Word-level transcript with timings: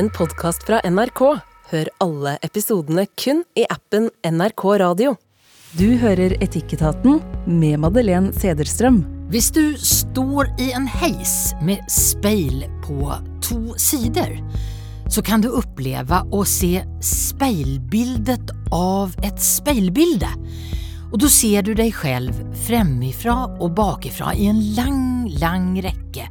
en 0.00 0.08
podkast 0.16 0.62
fra 0.64 0.78
NRK. 0.88 1.20
Hør 1.70 1.88
alle 2.00 2.38
episodene 2.46 3.02
kun 3.20 3.42
i 3.58 3.66
appen 3.68 4.06
NRK 4.24 4.62
Radio. 4.80 5.10
Du 5.76 5.98
hører 6.00 6.32
Etikketaten 6.40 7.18
med 7.44 7.82
Madeleine 7.82 8.32
Sederstrøm. 8.32 9.02
Hvis 9.28 9.50
du 9.52 9.76
står 9.76 10.48
i 10.62 10.70
en 10.72 10.86
heis 10.88 11.52
med 11.60 11.84
speil 11.92 12.64
på 12.86 13.10
to 13.44 13.76
sider, 13.76 14.38
så 15.12 15.20
kan 15.26 15.44
du 15.44 15.50
oppleve 15.52 16.22
å 16.32 16.40
se 16.48 16.80
speilbildet 17.04 18.54
av 18.72 19.12
et 19.26 19.44
speilbilde. 19.44 20.32
Og 21.10 21.20
da 21.26 21.28
ser 21.34 21.66
du 21.66 21.74
deg 21.76 21.92
selv 22.00 22.40
fremifra 22.64 23.36
og 23.58 23.74
bakifra 23.76 24.32
i 24.32 24.48
en 24.48 24.64
lang, 24.78 25.28
lang 25.42 25.74
rekke, 25.84 26.30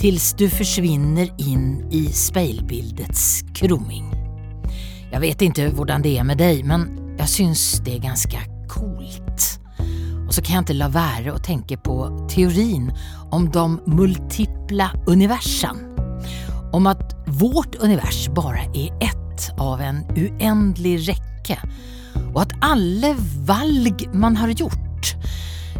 tills 0.00 0.32
du 0.32 0.46
forsvinner 0.48 1.28
in 1.36 1.92
i 1.92 2.06
speilbildets 2.12 3.42
kromming. 3.52 4.06
Jeg 5.10 5.20
vet 5.20 5.42
ikke 5.44 5.66
hvordan 5.76 6.04
det 6.06 6.14
er 6.16 6.24
med 6.24 6.40
deg, 6.40 6.62
men 6.64 6.86
jeg 7.18 7.28
syns 7.28 7.64
det 7.84 7.98
er 7.98 8.06
ganske 8.06 8.40
coolt. 8.72 9.44
Og 10.24 10.32
så 10.32 10.40
kan 10.40 10.54
jeg 10.54 10.64
ikke 10.64 10.78
la 10.78 10.88
være 10.94 11.34
å 11.34 11.42
tenke 11.44 11.76
på 11.84 11.98
teorien 12.32 12.88
om 13.36 13.50
de 13.52 13.66
multipla 13.92 14.88
universen. 15.10 15.84
Om 16.72 16.88
at 16.88 17.12
vårt 17.36 17.76
univers 17.84 18.24
bare 18.32 18.64
er 18.72 18.88
ett 19.04 19.50
av 19.60 19.84
en 19.84 20.00
uendelig 20.16 20.96
rekke, 21.10 21.58
og 22.30 22.46
at 22.46 22.56
alle 22.64 23.12
valg 23.44 24.06
man 24.16 24.38
har 24.38 24.54
gjort, 24.56 25.12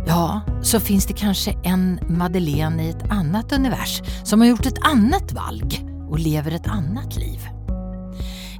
ja, 0.06 0.40
så 0.62 0.80
finns 0.80 1.06
det 1.06 1.18
kanskje 1.20 1.54
en 1.62 1.98
Madeleine 2.08 2.84
i 2.84 2.90
et 2.90 3.06
annet 3.10 3.52
univers 3.52 4.00
som 4.24 4.40
har 4.40 4.52
gjort 4.52 4.66
et 4.66 4.82
annet 4.88 5.32
valg 5.36 5.76
og 6.10 6.18
lever 6.18 6.56
et 6.56 6.68
annet 6.70 7.16
liv. 7.16 7.46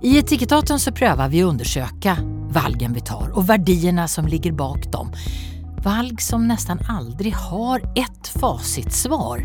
I 0.02 0.16
Etikettaten 0.18 0.80
så 0.80 0.92
prøver 0.96 1.28
vi 1.28 1.42
å 1.44 1.50
undersøke 1.52 2.14
valgen 2.54 2.94
vi 2.96 3.02
tar 3.04 3.30
og 3.34 3.46
värdierna 3.50 4.06
som 4.08 4.28
ligger 4.28 4.52
bak 4.56 4.88
dem. 4.92 5.12
Valg 5.84 6.20
som 6.20 6.46
nesten 6.48 6.80
aldri 6.92 7.32
har 7.36 7.84
ett 7.96 8.28
facitsvar, 8.40 9.44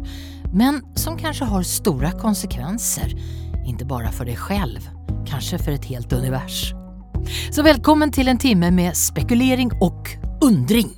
men 0.54 0.82
som 0.96 1.18
kanskje 1.20 1.48
har 1.48 1.68
store 1.68 2.12
konsekvenser. 2.20 3.16
Ikke 3.66 3.88
bare 3.88 4.12
for 4.16 4.28
deg 4.28 4.40
selv, 4.40 4.84
kanskje 5.28 5.60
for 5.62 5.76
et 5.76 5.88
helt 5.92 6.12
univers. 6.14 6.74
Så 7.52 7.64
velkommen 7.66 8.12
til 8.14 8.28
en 8.30 8.40
timme 8.40 8.70
med 8.72 8.96
spekulering 9.00 9.72
og 9.82 10.12
undring. 10.44 10.92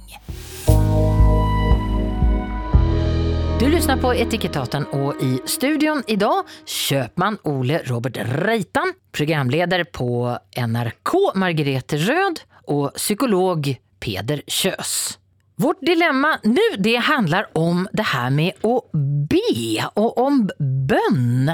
Du 3.59 3.69
lyssnar 3.69 3.97
på 3.97 4.11
Etikettaten 4.13 4.83
og 4.93 5.17
i 5.23 5.39
studion 5.49 6.03
idag 6.07 6.45
köpman 6.69 7.39
Ole 7.49 7.79
Robert 7.89 8.19
Reitan, 8.45 8.91
programleder 9.11 9.81
på 9.89 10.29
NRK 10.61 11.13
Margrethe 11.33 11.97
Rød 11.97 12.43
og 12.69 12.91
psykolog 12.99 13.71
Peder 13.97 14.43
Kjøs. 14.45 15.17
Vårt 15.57 15.81
dilemma 15.81 16.35
nu 16.43 16.61
det 16.77 16.95
handlar 16.95 17.57
om 17.57 17.87
det 17.93 18.03
här 18.03 18.29
med 18.29 18.53
att 18.61 18.91
be 19.29 19.87
och 19.93 20.17
om 20.17 20.49
bön. 20.59 21.49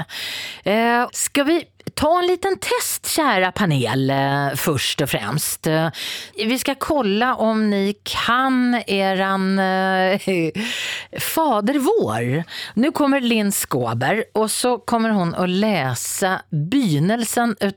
Eh, 0.64 1.08
ska 1.12 1.44
vi 1.44 1.64
ta 1.94 2.18
en 2.18 2.26
liten 2.26 2.58
test, 2.58 3.06
kära 3.06 3.52
panel, 3.52 4.12
først 4.56 4.84
först 4.84 5.00
och 5.00 5.10
främst. 5.10 5.66
Eh, 5.66 5.88
vi 6.36 6.58
ska 6.58 6.74
kolla 6.74 7.34
om 7.34 7.70
ni 7.70 7.94
kan 8.02 8.74
eran 8.86 9.58
eh, 9.58 10.20
Fader 11.20 11.78
vår. 11.78 12.44
Nu 12.74 12.90
kommer 12.90 13.20
Linn 13.20 13.52
Skåber 13.52 14.24
och 14.34 14.50
så 14.50 14.78
kommer 14.78 15.10
hon 15.10 15.34
att 15.34 15.48
läsa 15.48 16.42
begynnelsen 16.50 17.56
eh, 17.60 17.70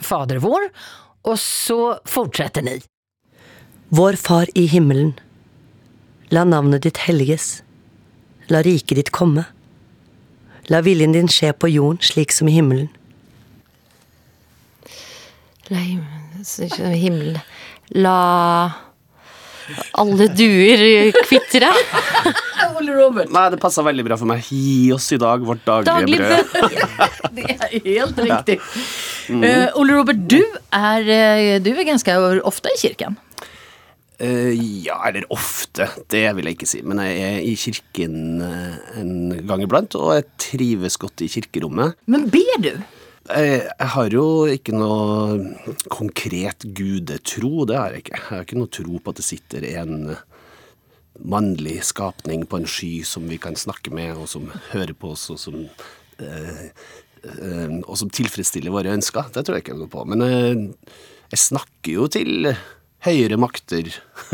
Fader 0.00 0.36
vår 0.36 0.60
och 1.22 1.38
så 1.38 1.98
fortsätter 2.04 2.62
ni. 2.62 2.82
Vår 3.88 4.12
Far 4.12 4.46
i 4.54 4.66
himmelen. 4.66 5.12
La 6.28 6.44
navnet 6.44 6.82
ditt 6.82 6.96
helliges. 6.96 7.62
La 8.46 8.62
riket 8.62 8.96
ditt 8.96 9.10
komme. 9.10 9.44
La 10.66 10.80
viljen 10.80 11.12
din 11.12 11.28
skje 11.28 11.52
på 11.52 11.68
jorden 11.68 11.98
slik 12.00 12.32
som 12.32 12.48
i 12.48 12.52
himmelen. 12.52 12.88
La 15.72 15.80
him- 15.80 16.04
himmelen 16.92 17.40
La 17.94 18.18
alle 19.96 20.28
duer 20.36 21.12
kvitre. 21.24 21.70
Nei, 23.34 23.44
det 23.52 23.58
passa 23.62 23.84
veldig 23.84 24.04
bra 24.06 24.16
for 24.20 24.28
meg. 24.28 24.44
Gi 24.44 24.90
oss 24.94 25.06
i 25.14 25.18
dag 25.20 25.44
vårt 25.44 25.64
daglige 25.66 25.88
Daglig 25.88 26.20
brød. 26.20 26.90
Det 27.34 27.44
er 27.50 27.70
helt 27.86 28.18
riktig. 28.20 28.58
Eh, 29.32 29.78
Ole 29.80 29.96
Robert, 29.96 30.20
du 30.30 30.40
er, 30.74 31.08
eh, 31.08 31.54
du 31.64 31.72
er 31.72 31.86
ganske 31.88 32.16
ofte 32.46 32.72
i 32.74 32.80
kirken. 32.82 33.16
Uh, 34.22 34.52
ja, 34.54 35.00
eller 35.08 35.24
ofte. 35.34 35.88
Det 36.12 36.22
vil 36.36 36.46
jeg 36.46 36.58
ikke 36.58 36.70
si. 36.70 36.82
Men 36.86 37.00
jeg 37.02 37.24
er 37.24 37.40
i 37.42 37.54
kirken 37.58 38.44
en 38.44 39.14
gang 39.48 39.64
iblant, 39.64 39.96
og 39.98 40.12
jeg 40.18 40.28
trives 40.50 41.00
godt 41.02 41.24
i 41.26 41.30
kirkerommet. 41.32 41.96
Men 42.06 42.28
ber 42.32 42.60
du? 42.62 42.70
Jeg, 43.24 43.62
jeg 43.64 43.88
har 43.94 44.12
jo 44.12 44.24
ikke 44.52 44.74
noe 44.76 45.78
konkret 45.92 46.66
gudetro, 46.76 47.64
det 47.68 47.78
har 47.78 47.94
jeg 47.94 48.04
ikke. 48.04 48.18
Jeg 48.18 48.28
har 48.28 48.44
ikke 48.44 48.58
noe 48.60 48.72
tro 48.76 48.98
på 49.00 49.14
at 49.14 49.20
det 49.20 49.26
sitter 49.26 49.66
en 49.80 49.94
mannlig 51.24 51.78
skapning 51.88 52.44
på 52.50 52.60
en 52.60 52.68
sky 52.68 52.92
som 53.06 53.24
vi 53.30 53.38
kan 53.40 53.56
snakke 53.56 53.94
med, 53.94 54.12
og 54.18 54.28
som 54.28 54.50
hører 54.72 54.92
på 54.98 55.14
oss, 55.14 55.28
og 55.32 55.40
som 55.40 55.56
eh, 56.20 56.64
eh, 57.24 57.74
og 57.80 57.96
som 58.00 58.12
tilfredsstiller 58.12 58.74
våre 58.74 58.92
ønsker. 58.92 59.30
Det 59.32 59.44
tror 59.46 59.58
jeg 59.58 59.66
ikke 59.66 59.78
noe 59.78 59.92
på. 59.92 60.04
Men 60.10 60.24
eh, 60.26 60.96
jeg 61.32 61.44
snakker 61.46 61.94
jo 61.96 62.08
til 62.12 62.52
høyere 63.04 63.38
makter 63.40 63.88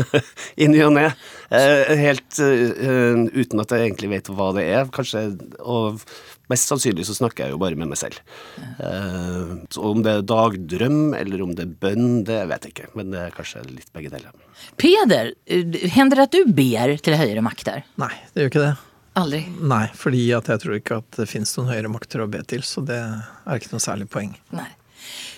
i 0.61 0.67
ny 0.71 0.83
og 0.85 0.93
ne. 0.95 1.07
Eh, 1.53 1.95
helt 1.99 2.39
eh, 2.43 3.23
uten 3.35 3.63
at 3.63 3.73
jeg 3.75 3.87
egentlig 3.87 4.13
vet 4.17 4.31
hva 4.31 4.51
det 4.57 4.67
er, 4.71 4.91
kanskje. 4.95 5.25
Og 5.61 6.01
mest 6.51 6.69
sannsynlig 6.71 7.07
så 7.07 7.15
snakker 7.17 7.47
jeg 7.47 7.55
jo 7.55 7.61
bare 7.61 7.79
med 7.79 7.91
meg 7.91 7.99
selv. 8.01 8.19
Eh, 8.59 9.55
så 9.71 9.87
om 9.91 10.03
det 10.05 10.17
er 10.19 10.27
dagdrøm 10.27 11.15
eller 11.17 11.45
om 11.45 11.55
det 11.57 11.65
er 11.67 11.73
bønn, 11.87 12.21
det 12.27 12.43
vet 12.51 12.67
jeg 12.67 12.75
ikke. 12.75 12.91
Men 12.99 13.15
det 13.15 13.25
er 13.25 13.35
kanskje 13.35 13.65
litt 13.71 13.91
begge 13.95 14.13
deler. 14.13 14.35
Peder, 14.81 15.33
hender 15.95 16.21
det 16.21 16.29
at 16.29 16.37
du 16.37 16.55
ber 16.61 16.95
til 17.01 17.19
høyere 17.19 17.43
makter? 17.45 17.83
Nei, 18.01 18.13
det 18.33 18.45
gjør 18.45 18.53
ikke 18.53 18.65
det. 18.67 18.73
Aldri. 19.19 19.41
Nei, 19.67 19.85
fordi 19.97 20.21
at 20.37 20.47
jeg 20.47 20.61
tror 20.63 20.77
ikke 20.77 20.99
at 21.01 21.17
det 21.19 21.27
finnes 21.27 21.51
noen 21.57 21.73
høyere 21.73 21.91
makter 21.91 22.23
å 22.23 22.29
be 22.31 22.39
til, 22.47 22.63
så 22.63 22.83
det 22.87 22.99
er 23.01 23.57
ikke 23.59 23.73
noe 23.73 23.83
særlig 23.83 24.07
poeng. 24.11 24.31
Nei. 24.55 24.69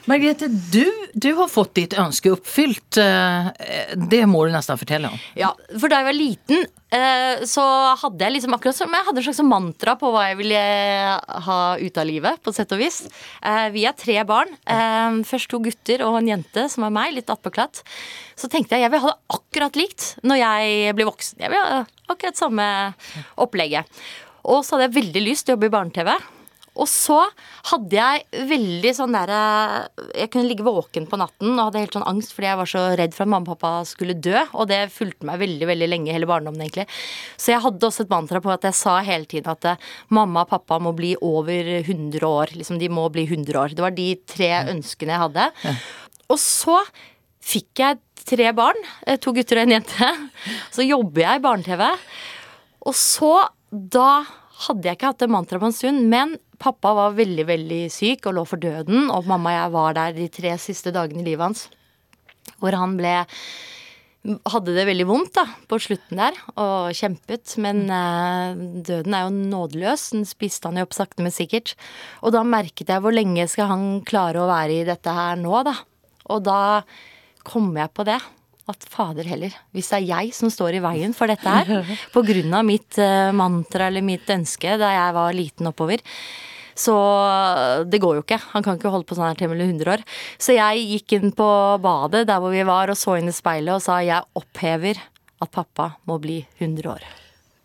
Margrethe, 0.09 0.47
du, 0.73 0.83
du 1.15 1.29
har 1.37 1.47
fått 1.47 1.73
ditt 1.79 1.93
ønske 1.99 2.31
oppfylt. 2.35 2.97
Eh, 2.99 3.51
Det 3.95 4.23
må 4.27 4.41
du 4.47 4.51
nesten 4.53 4.79
fortelle 4.79 5.11
om. 5.13 5.19
Ja, 5.39 5.53
for 5.79 5.87
da 5.91 6.01
jeg 6.01 6.07
var 6.09 6.17
liten, 6.17 6.65
eh, 6.91 7.43
så 7.47 7.63
hadde 8.01 8.25
jeg 8.25 8.35
liksom 8.35 8.57
akkurat 8.57 8.75
som 8.75 8.91
jeg 8.91 9.07
hadde 9.07 9.21
en 9.23 9.27
slags 9.29 9.43
mantra 9.47 9.95
på 9.99 10.11
hva 10.11 10.25
jeg 10.29 10.39
ville 10.41 10.63
ha 11.47 11.59
ut 11.79 11.97
av 12.03 12.09
livet, 12.09 12.41
på 12.43 12.53
sett 12.55 12.75
og 12.75 12.83
vis. 12.83 13.03
Eh, 13.41 13.69
Vi 13.73 13.85
er 13.87 13.95
tre 13.95 14.19
barn. 14.27 14.51
Eh, 14.67 15.21
Først 15.29 15.49
to 15.53 15.59
gutter 15.63 16.03
og 16.07 16.19
en 16.19 16.27
jente, 16.33 16.67
som 16.69 16.83
er 16.83 16.93
meg, 16.99 17.13
litt 17.15 17.31
attpåklatt. 17.31 17.83
Så 18.35 18.49
tenkte 18.51 18.75
jeg 18.75 18.83
jeg 18.87 18.91
vil 18.91 19.05
ha 19.05 19.13
det 19.13 19.37
akkurat 19.39 19.75
likt 19.79 20.09
når 20.23 20.41
jeg 20.43 20.95
blir 20.97 21.07
voksen. 21.07 21.39
Jeg 21.39 21.53
vil 21.53 21.63
ha 21.63 21.85
akkurat 22.11 22.35
samme 22.37 22.67
opplegget. 23.39 23.85
Og 24.43 24.65
så 24.65 24.75
hadde 24.75 24.89
jeg 24.91 24.97
veldig 25.03 25.21
lyst 25.23 25.45
til 25.47 25.53
å 25.53 25.55
jobbe 25.55 25.69
i 25.71 25.75
barne-TV. 25.77 26.09
Og 26.73 26.87
så 26.89 27.19
hadde 27.69 27.93
jeg 27.93 28.45
veldig 28.49 28.91
sånn 28.97 29.13
derre 29.13 29.39
Jeg 30.17 30.31
kunne 30.33 30.47
ligge 30.49 30.65
våken 30.65 31.05
på 31.05 31.19
natten 31.21 31.51
og 31.53 31.67
hadde 31.67 31.83
helt 31.83 31.93
sånn 31.97 32.07
angst 32.09 32.33
fordi 32.33 32.47
jeg 32.49 32.59
var 32.63 32.69
så 32.71 32.81
redd 32.97 33.13
for 33.13 33.27
at 33.27 33.31
mamma 33.33 33.53
og 33.53 33.59
pappa 33.61 33.71
skulle 33.85 34.15
dø. 34.17 34.39
Og 34.57 34.67
det 34.71 34.79
fulgte 34.95 35.27
meg 35.29 35.37
veldig 35.43 35.67
veldig 35.69 35.89
lenge, 35.91 36.15
hele 36.15 36.29
barndommen 36.29 36.63
egentlig. 36.65 36.87
Så 37.37 37.53
jeg 37.53 37.61
hadde 37.61 37.85
også 37.89 38.07
et 38.07 38.13
mantra 38.15 38.41
på 38.41 38.49
at 38.55 38.65
jeg 38.65 38.79
sa 38.79 38.95
hele 39.05 39.29
tiden 39.29 39.51
at 39.53 39.69
eh, 39.69 39.89
mamma 40.09 40.47
og 40.47 40.49
pappa 40.55 40.79
må 40.81 40.95
bli 40.97 41.13
over 41.21 41.69
100 41.83 42.25
år. 42.25 42.55
Liksom 42.57 42.81
de 42.81 42.89
må 42.89 43.05
bli 43.13 43.27
100 43.29 43.59
år. 43.61 43.77
Det 43.77 43.85
var 43.85 43.93
de 43.93 44.09
tre 44.33 44.51
ønskene 44.73 45.13
jeg 45.13 45.23
hadde. 45.27 45.49
Og 46.33 46.39
så 46.41 46.79
fikk 47.43 47.83
jeg 47.85 48.01
tre 48.23 48.49
barn. 48.55 48.79
eh, 49.05 49.17
To 49.21 49.33
gutter 49.35 49.59
og 49.61 49.67
en 49.67 49.77
jente. 49.77 50.09
Så 50.73 50.85
jobber 50.89 51.21
jeg 51.27 51.37
i 51.41 51.43
barne-TV. 51.43 51.83
Og 52.89 52.95
så, 52.97 53.33
da 53.71 54.23
hadde 54.67 54.87
jeg 54.87 54.97
ikke 54.97 55.11
hatt 55.11 55.21
det 55.23 55.31
mantraet 55.33 55.63
på 55.63 55.69
en 55.69 55.75
stund, 55.75 56.07
men 56.11 56.37
pappa 56.61 56.93
var 56.95 57.17
veldig, 57.17 57.45
veldig 57.49 57.83
syk 57.91 58.29
og 58.29 58.37
lå 58.37 58.45
for 58.47 58.61
døden, 58.61 59.09
og 59.11 59.27
mamma 59.29 59.51
og 59.51 59.59
jeg 59.59 59.75
var 59.75 59.99
der 59.99 60.17
de 60.17 60.31
tre 60.31 60.55
siste 60.61 60.93
dagene 60.95 61.23
i 61.23 61.27
livet 61.31 61.47
hans. 61.49 61.67
Hvor 62.59 62.75
han 62.77 62.97
ble 62.99 63.21
hadde 64.23 64.71
det 64.71 64.85
veldig 64.87 65.05
vondt 65.07 65.33
da, 65.35 65.43
på 65.67 65.77
slutten 65.83 66.19
der, 66.21 66.37
og 66.55 66.95
kjempet. 66.95 67.55
Men 67.63 67.83
eh, 67.91 68.61
døden 68.87 69.15
er 69.17 69.25
jo 69.25 69.33
nådeløs. 69.35 70.05
Den 70.15 70.27
spiste 70.27 70.69
han 70.69 70.79
jo 70.79 70.85
opp 70.87 70.95
sakte, 70.95 71.25
men 71.25 71.35
sikkert. 71.35 71.75
Og 72.23 72.31
da 72.35 72.45
merket 72.47 72.91
jeg 72.93 73.03
hvor 73.03 73.15
lenge 73.15 73.47
skal 73.51 73.71
han 73.73 73.87
klare 74.07 74.43
å 74.43 74.47
være 74.47 74.79
i 74.79 74.87
dette 74.87 75.11
her 75.11 75.35
nå, 75.41 75.57
da. 75.67 75.75
Og 76.31 76.45
da 76.45 76.61
kom 77.43 77.73
jeg 77.75 77.91
på 77.91 78.07
det. 78.07 78.21
At 78.71 78.85
fader 78.87 79.27
heller, 79.27 79.51
hvis 79.75 79.89
det 79.91 79.97
er 79.97 80.05
jeg 80.07 80.33
som 80.37 80.51
står 80.53 80.77
i 80.77 80.81
veien 80.83 81.11
for 81.15 81.27
dette 81.27 81.43
her, 81.43 81.67
av 82.55 82.63
mitt 82.63 82.95
eh, 83.01 83.31
mantra 83.35 83.89
eller 83.89 84.05
mitt 84.05 84.29
ønske 84.31 84.77
da 84.79 84.93
jeg 84.93 85.15
var 85.17 85.35
liten 85.35 85.67
oppover, 85.67 85.99
Så 86.73 86.93
det 87.85 87.99
går 88.01 88.15
jo 88.17 88.21
ikke. 88.23 88.39
Han 88.55 88.63
kan 88.65 88.79
ikke 88.79 88.89
holde 88.89 89.05
på 89.05 89.13
sånn 89.13 89.27
her 89.27 89.37
til 89.37 89.51
mellom 89.51 89.75
100 89.75 89.91
år. 89.93 90.01
Så 90.41 90.55
jeg 90.55 90.87
gikk 90.89 91.13
inn 91.19 91.35
på 91.37 91.49
badet 91.83 92.23
der 92.25 92.39
hvor 92.41 92.49
vi 92.49 92.63
var 92.65 92.89
og 92.89 92.97
så 92.97 93.19
inn 93.19 93.29
i 93.29 93.35
speilet 93.35 93.75
og 93.75 93.83
sa 93.85 93.99
jeg 94.01 94.25
opphever 94.39 94.97
at 95.43 95.51
pappa 95.53 95.91
må 96.09 96.17
bli 96.23 96.39
100 96.57 96.89
år. 96.95 97.05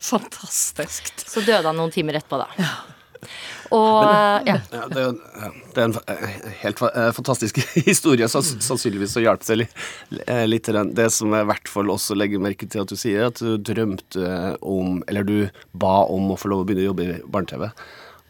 Fantastisk. 0.02 1.08
Så 1.24 1.40
døde 1.46 1.64
han 1.64 1.78
noen 1.78 1.94
timer 1.94 2.20
etterpå, 2.20 2.42
da. 2.42 2.68
Og 3.74 4.48
ja. 4.48 4.56
Ja, 4.72 4.84
det, 4.92 5.04
det 5.74 5.82
er 5.82 5.86
en 5.88 5.96
eh, 6.08 6.48
helt 6.62 6.82
eh, 6.88 7.10
fantastisk 7.16 7.60
historie. 7.88 8.28
Så, 8.30 8.42
sannsynligvis 8.42 9.16
så 9.16 9.24
hjalp 9.24 9.46
det 9.48 9.60
litt, 9.60 10.72
eh. 10.72 10.82
Det 10.98 11.08
som 11.14 11.34
jeg 11.34 11.46
i 11.46 11.50
hvert 11.52 11.70
fall 11.70 11.94
også 11.94 12.16
legger 12.18 12.42
merke 12.42 12.68
til 12.70 12.84
at 12.84 12.92
du 12.92 12.98
sier, 12.98 13.28
at 13.28 13.42
du 13.42 13.56
drømte 13.58 14.56
om 14.64 15.02
Eller 15.08 15.26
du 15.26 15.38
ba 15.72 16.02
om 16.08 16.32
å 16.32 16.38
få 16.38 16.52
lov 16.52 16.64
å 16.64 16.68
begynne 16.68 16.86
å 16.86 16.92
jobbe 16.92 17.08
i 17.08 17.22
barne-TV. 17.26 17.70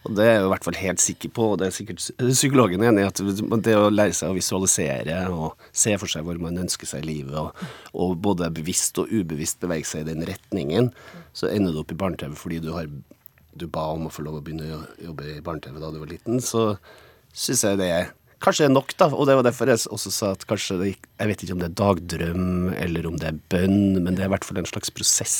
Og 0.06 0.14
det 0.16 0.24
er 0.24 0.36
jeg 0.38 0.44
i 0.46 0.50
hvert 0.52 0.64
fall 0.64 0.78
helt 0.78 1.02
sikker 1.02 1.32
på, 1.34 1.46
og 1.52 1.58
det 1.60 1.68
er 1.68 1.74
sikkert 1.74 2.04
psykologen 2.30 2.84
enig 2.86 3.02
i, 3.02 3.08
at 3.10 3.20
det 3.66 3.74
å 3.76 3.90
lære 3.92 4.14
seg 4.16 4.30
å 4.30 4.36
visualisere 4.36 5.18
og 5.34 5.58
se 5.74 5.96
for 6.00 6.10
seg 6.10 6.24
hvor 6.24 6.38
man 6.40 6.60
ønsker 6.62 6.88
seg 6.88 7.04
livet, 7.04 7.34
og, 7.36 7.58
og 7.92 8.14
både 8.24 8.48
bevisst 8.54 9.00
og 9.02 9.10
ubevisst 9.10 9.60
bevege 9.60 9.88
seg 9.90 10.06
i 10.06 10.12
den 10.12 10.24
retningen, 10.28 10.92
så 11.36 11.50
ender 11.50 11.74
du 11.74 11.82
opp 11.82 11.92
i 11.92 11.98
barne-TV 11.98 12.38
fordi 12.38 12.62
du 12.64 12.70
har 12.76 12.88
du 13.58 13.66
ba 13.72 13.88
om 13.94 14.06
å 14.08 14.12
få 14.12 14.24
lov 14.26 14.38
å 14.38 14.44
begynne 14.44 14.70
å 14.76 14.84
jobbe 15.10 15.26
i 15.34 15.42
barne-TV 15.44 15.80
da 15.82 15.90
du 15.92 16.00
var 16.02 16.10
liten, 16.10 16.40
så 16.44 16.70
syns 17.34 17.64
jeg 17.66 17.80
det 17.80 17.90
er 17.94 18.14
kanskje 18.42 18.68
er 18.68 18.72
nok, 18.72 18.94
da. 18.98 19.10
Og 19.10 19.26
det 19.28 19.36
var 19.38 19.46
derfor 19.46 19.70
jeg 19.70 19.82
også 19.90 20.12
sa 20.14 20.32
at 20.36 20.46
kanskje 20.48 20.78
det, 20.80 20.94
Jeg 21.18 21.30
vet 21.30 21.42
ikke 21.42 21.56
om 21.56 21.62
det 21.62 21.70
er 21.72 21.78
dagdrøm, 21.80 22.72
eller 22.78 23.08
om 23.10 23.18
det 23.18 23.32
er 23.32 23.40
bønn, 23.50 23.98
men 24.02 24.14
det 24.14 24.24
er 24.24 24.30
i 24.30 24.34
hvert 24.36 24.46
fall 24.46 24.62
en 24.62 24.70
slags 24.70 24.94
prosess 24.94 25.38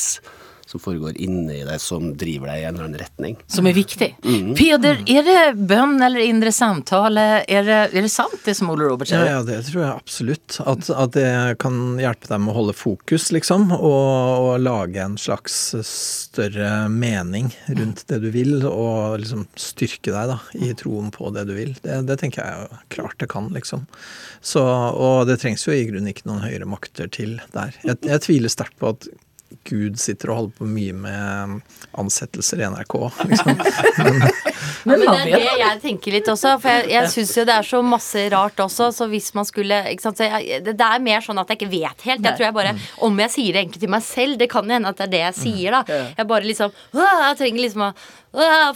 som 0.69 0.79
foregår 0.79 1.17
inni 1.17 1.63
deg, 1.65 1.79
som 1.81 2.11
driver 2.17 2.51
deg 2.51 2.61
i 2.61 2.65
en 2.67 2.75
eller 2.75 2.85
annen 2.85 3.01
retning. 3.01 3.37
Som 3.49 3.65
er 3.65 3.73
viktig. 3.73 4.11
Mm. 4.21 4.51
Peder, 4.53 4.99
er 5.09 5.23
det 5.25 5.37
bønn 5.57 5.95
eller 6.05 6.21
indre 6.21 6.51
samtale? 6.53 7.23
Er 7.49 7.63
det, 7.65 7.77
er 7.89 8.05
det 8.05 8.11
sant 8.13 8.37
det 8.45 8.53
som 8.59 8.69
Ole 8.69 8.85
Robert 8.85 9.09
Ja, 9.09 9.23
ja, 9.25 9.39
det 9.47 9.63
tror 9.65 9.81
jeg 9.81 9.89
absolutt. 9.89 10.59
At, 10.61 10.91
at 10.93 11.15
det 11.15 11.31
kan 11.63 11.97
hjelpe 11.97 12.29
deg 12.29 12.43
med 12.43 12.53
å 12.53 12.57
holde 12.59 12.75
fokus, 12.77 13.31
liksom. 13.33 13.71
Og, 13.73 14.11
og 14.45 14.61
lage 14.61 15.01
en 15.01 15.15
slags 15.17 15.55
større 15.89 16.85
mening 16.93 17.49
rundt 17.65 18.03
det 18.11 18.19
du 18.21 18.29
vil, 18.35 18.59
og 18.69 19.23
liksom 19.23 19.47
styrke 19.57 20.13
deg 20.13 20.35
da, 20.35 20.37
i 20.53 20.69
troen 20.77 21.09
på 21.15 21.31
det 21.33 21.47
du 21.49 21.55
vil. 21.57 21.73
Det, 21.81 21.97
det 22.05 22.19
tenker 22.21 22.45
jeg 22.45 22.83
klart 22.93 23.17
det 23.17 23.31
kan, 23.33 23.49
liksom. 23.57 23.87
Så, 24.45 24.61
og 24.61 25.25
det 25.31 25.39
trengs 25.41 25.65
jo 25.65 25.73
i 25.73 25.81
grunnen 25.89 26.13
ikke 26.13 26.29
noen 26.29 26.45
høyere 26.45 26.69
makter 26.69 27.09
til 27.09 27.39
der. 27.57 27.73
Jeg, 27.81 28.03
jeg 28.05 28.23
tviler 28.27 28.53
sterkt 28.53 28.77
på 28.77 28.93
at 28.93 29.09
Gud 29.69 29.99
sitter 29.99 30.31
og 30.31 30.37
holder 30.39 30.57
på 30.59 30.67
mye 30.69 30.95
med 30.95 31.59
ansettelser 31.99 32.61
i 32.61 32.69
NRK. 32.69 32.95
Liksom. 33.29 33.59
Men, 34.87 35.01
det 35.03 35.09
er 35.09 35.31
det 35.33 35.55
jeg 35.59 35.79
tenker 35.83 36.15
litt 36.15 36.29
også. 36.31 36.53
For 36.61 36.71
jeg, 36.71 36.87
jeg 36.93 37.11
syns 37.13 37.33
jo 37.37 37.45
det 37.49 37.55
er 37.55 37.67
så 37.67 37.81
masse 37.85 38.25
rart 38.33 38.61
også. 38.63 38.91
Så 38.95 39.09
hvis 39.11 39.31
man 39.37 39.47
skulle 39.47 39.81
ikke 39.91 40.05
sant, 40.05 40.21
så 40.21 40.29
jeg, 40.29 40.61
det, 40.65 40.75
det 40.79 40.87
er 40.87 41.03
mer 41.03 41.25
sånn 41.25 41.41
at 41.41 41.51
jeg 41.51 41.59
ikke 41.59 41.71
vet 41.73 42.07
helt. 42.07 42.23
Jeg 42.23 42.37
tror 42.37 42.47
jeg 42.47 42.57
bare 42.59 42.75
Om 43.05 43.19
jeg 43.25 43.35
sier 43.35 43.55
det 43.55 43.63
egentlig 43.63 43.83
til 43.83 43.93
meg 43.95 44.05
selv, 44.05 44.39
det 44.39 44.49
kan 44.51 44.75
hende 44.75 44.93
at 44.93 45.01
det 45.01 45.09
er 45.09 45.13
det 45.15 45.23
jeg 45.25 45.37
sier, 45.41 45.79
da. 45.79 45.99
Jeg 46.17 46.29
bare 46.29 46.47
liksom 46.47 46.73
Jeg 46.95 47.39
trenger 47.41 47.65
liksom 47.65 47.87
å 47.89 47.93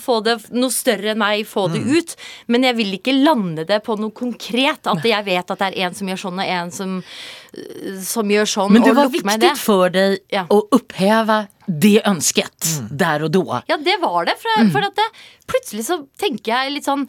få 0.01 0.19
det 0.25 0.37
noe 0.55 0.73
større 0.73 1.13
enn 1.13 1.21
meg, 1.21 1.45
få 1.47 1.67
det 1.73 1.81
ut. 1.83 2.15
Men 2.47 2.65
jeg 2.67 2.77
vil 2.79 2.95
ikke 2.97 3.15
lande 3.15 3.65
det 3.69 3.81
på 3.85 3.97
noe 3.99 4.13
konkret. 4.15 4.87
At 4.89 5.05
jeg 5.05 5.25
vet 5.27 5.53
at 5.53 5.59
det 5.59 5.69
er 5.69 5.79
en 5.87 5.97
som 5.97 6.09
gjør 6.09 6.21
sånn, 6.25 6.41
og 6.41 6.53
en 6.57 6.73
som, 6.73 6.95
som 8.01 8.33
gjør 8.33 8.49
sånn. 8.49 8.73
Men 8.73 8.87
det 8.87 8.95
var 8.97 9.13
viktig 9.13 9.39
det. 9.45 9.53
for 9.61 9.93
deg 9.93 10.19
Ja. 10.33 10.47
å 10.49 10.63
oppheve 10.73 11.47
det 11.67 12.01
ønsket 12.09 12.65
mm. 12.65 12.89
der 12.99 13.23
og 13.23 13.31
da. 13.31 13.61
Ja, 13.69 13.77
det 13.77 13.99
var 14.01 14.25
det. 14.25 14.35
For, 14.41 14.67
for 14.73 14.89
at 14.89 14.97
det, 14.99 15.07
plutselig 15.47 15.85
så 15.87 16.01
tenker 16.19 16.51
jeg 16.55 16.75
litt 16.79 16.89
sånn 16.89 17.07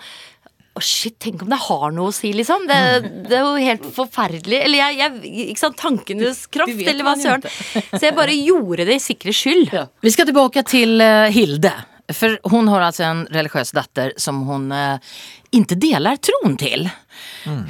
å 0.74 0.82
shit, 0.82 1.14
tenk 1.22 1.44
om 1.44 1.50
det 1.52 1.58
har 1.68 1.92
noe 1.94 2.10
å 2.10 2.14
si, 2.14 2.32
liksom. 2.34 2.64
Det, 2.66 2.78
det 3.30 3.36
er 3.38 3.44
jo 3.46 3.52
helt 3.62 3.84
forferdelig. 3.94 4.58
Eller 4.58 4.80
jeg, 4.80 4.96
jeg 4.98 5.44
Ikke 5.52 5.62
sant, 5.62 5.78
tankenes 5.78 6.44
kraft, 6.50 6.80
eller 6.82 7.06
hva 7.06 7.14
søren. 7.20 7.46
Så 7.94 8.02
jeg 8.02 8.16
bare 8.16 8.34
gjorde 8.34 8.88
det 8.88 8.98
i 8.98 9.02
sikre 9.02 9.34
skyld. 9.34 9.70
Vi 10.02 10.14
skal 10.14 10.26
tilbake 10.30 10.64
till 10.66 10.98
eh, 11.04 11.30
Hilde. 11.34 11.70
För 12.12 12.38
hon 12.42 12.68
har 12.68 12.80
alltså 12.80 13.02
en 13.02 13.26
religiös 13.30 13.72
datter 13.72 14.12
som 14.16 14.40
hon 14.46 14.72
eh, 14.72 14.96
inte 15.50 15.74
delar 15.74 16.16
tron 16.16 16.56
till. 16.56 16.90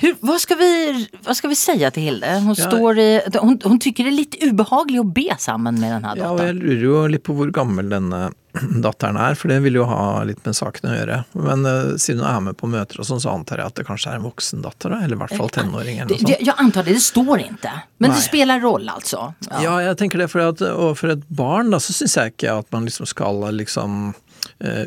Hur, 0.00 0.16
vad, 0.20 0.40
ska 0.40 0.54
vi, 0.54 1.08
vad 1.24 1.36
ska 1.36 1.48
vi 1.48 1.56
säga 1.56 1.90
till 1.90 2.02
Hilde? 2.02 2.34
Hon, 2.34 2.54
Ja. 2.58 2.66
står 2.66 2.98
i, 2.98 3.20
hon, 3.40 3.60
hon 3.64 3.78
tycker 3.78 4.04
det 4.04 4.10
är 4.10 4.12
lite 4.12 4.46
ubehagligt 4.46 5.00
att 5.00 5.14
be 5.14 5.36
sammen 5.38 5.80
med 5.80 5.92
den 5.92 6.04
här 6.04 6.16
Ja, 6.16 6.30
og 6.30 6.40
jeg 6.40 6.54
lurer 6.54 6.84
jo 6.84 7.06
litt 7.06 7.22
på 7.26 7.34
hvor 7.36 7.50
gammel 7.52 7.90
denne 7.92 8.30
datteren 8.84 9.16
er, 9.18 9.34
for 9.34 9.50
det 9.50 9.58
vil 9.64 9.74
jo 9.80 9.84
ha 9.88 10.22
litt 10.24 10.44
med 10.46 10.54
saken 10.56 10.90
å 10.90 10.94
gjøre. 10.94 11.16
Men 11.32 11.66
uh, 11.66 11.96
siden 11.98 12.22
hun 12.22 12.30
er 12.30 12.40
med 12.48 12.56
på 12.56 12.68
møter 12.70 13.00
og 13.02 13.08
sånn, 13.08 13.20
så 13.22 13.32
antar 13.34 13.58
jeg 13.58 13.72
at 13.72 13.80
det 13.80 13.86
kanskje 13.88 14.12
er 14.12 14.20
en 14.20 14.26
voksen 14.28 14.62
datter, 14.62 14.94
da, 14.94 15.00
eller 15.02 15.18
i 15.18 15.20
hvert 15.24 15.34
fall 15.34 15.50
tenåring 15.50 15.98
eller 15.98 16.14
noe 16.14 16.20
sånt. 16.22 16.30
jag, 16.30 16.46
jag 16.46 16.62
antar 16.62 16.86
det, 16.86 16.94
det 16.94 17.02
står 17.02 17.44
ikke. 17.48 17.72
Men 17.98 18.14
det 18.14 18.22
spiller 18.22 18.62
rolle, 18.62 18.94
roll 18.94 19.34
Ja. 19.50 19.62
Ja, 19.62 19.74
jeg 19.82 19.98
tenker 19.98 20.22
det, 20.22 20.30
for 20.30 20.46
at, 20.46 20.62
og 20.70 20.94
for 20.98 21.16
et 21.16 21.26
barn 21.28 21.74
da, 21.74 21.82
så 21.82 21.92
syns 21.96 22.14
jeg 22.16 22.36
ikke 22.36 22.54
at 22.62 22.70
man 22.74 22.86
liksom 22.86 23.10
skal 23.10 23.42
liksom 23.58 23.98
eh, 24.14 24.23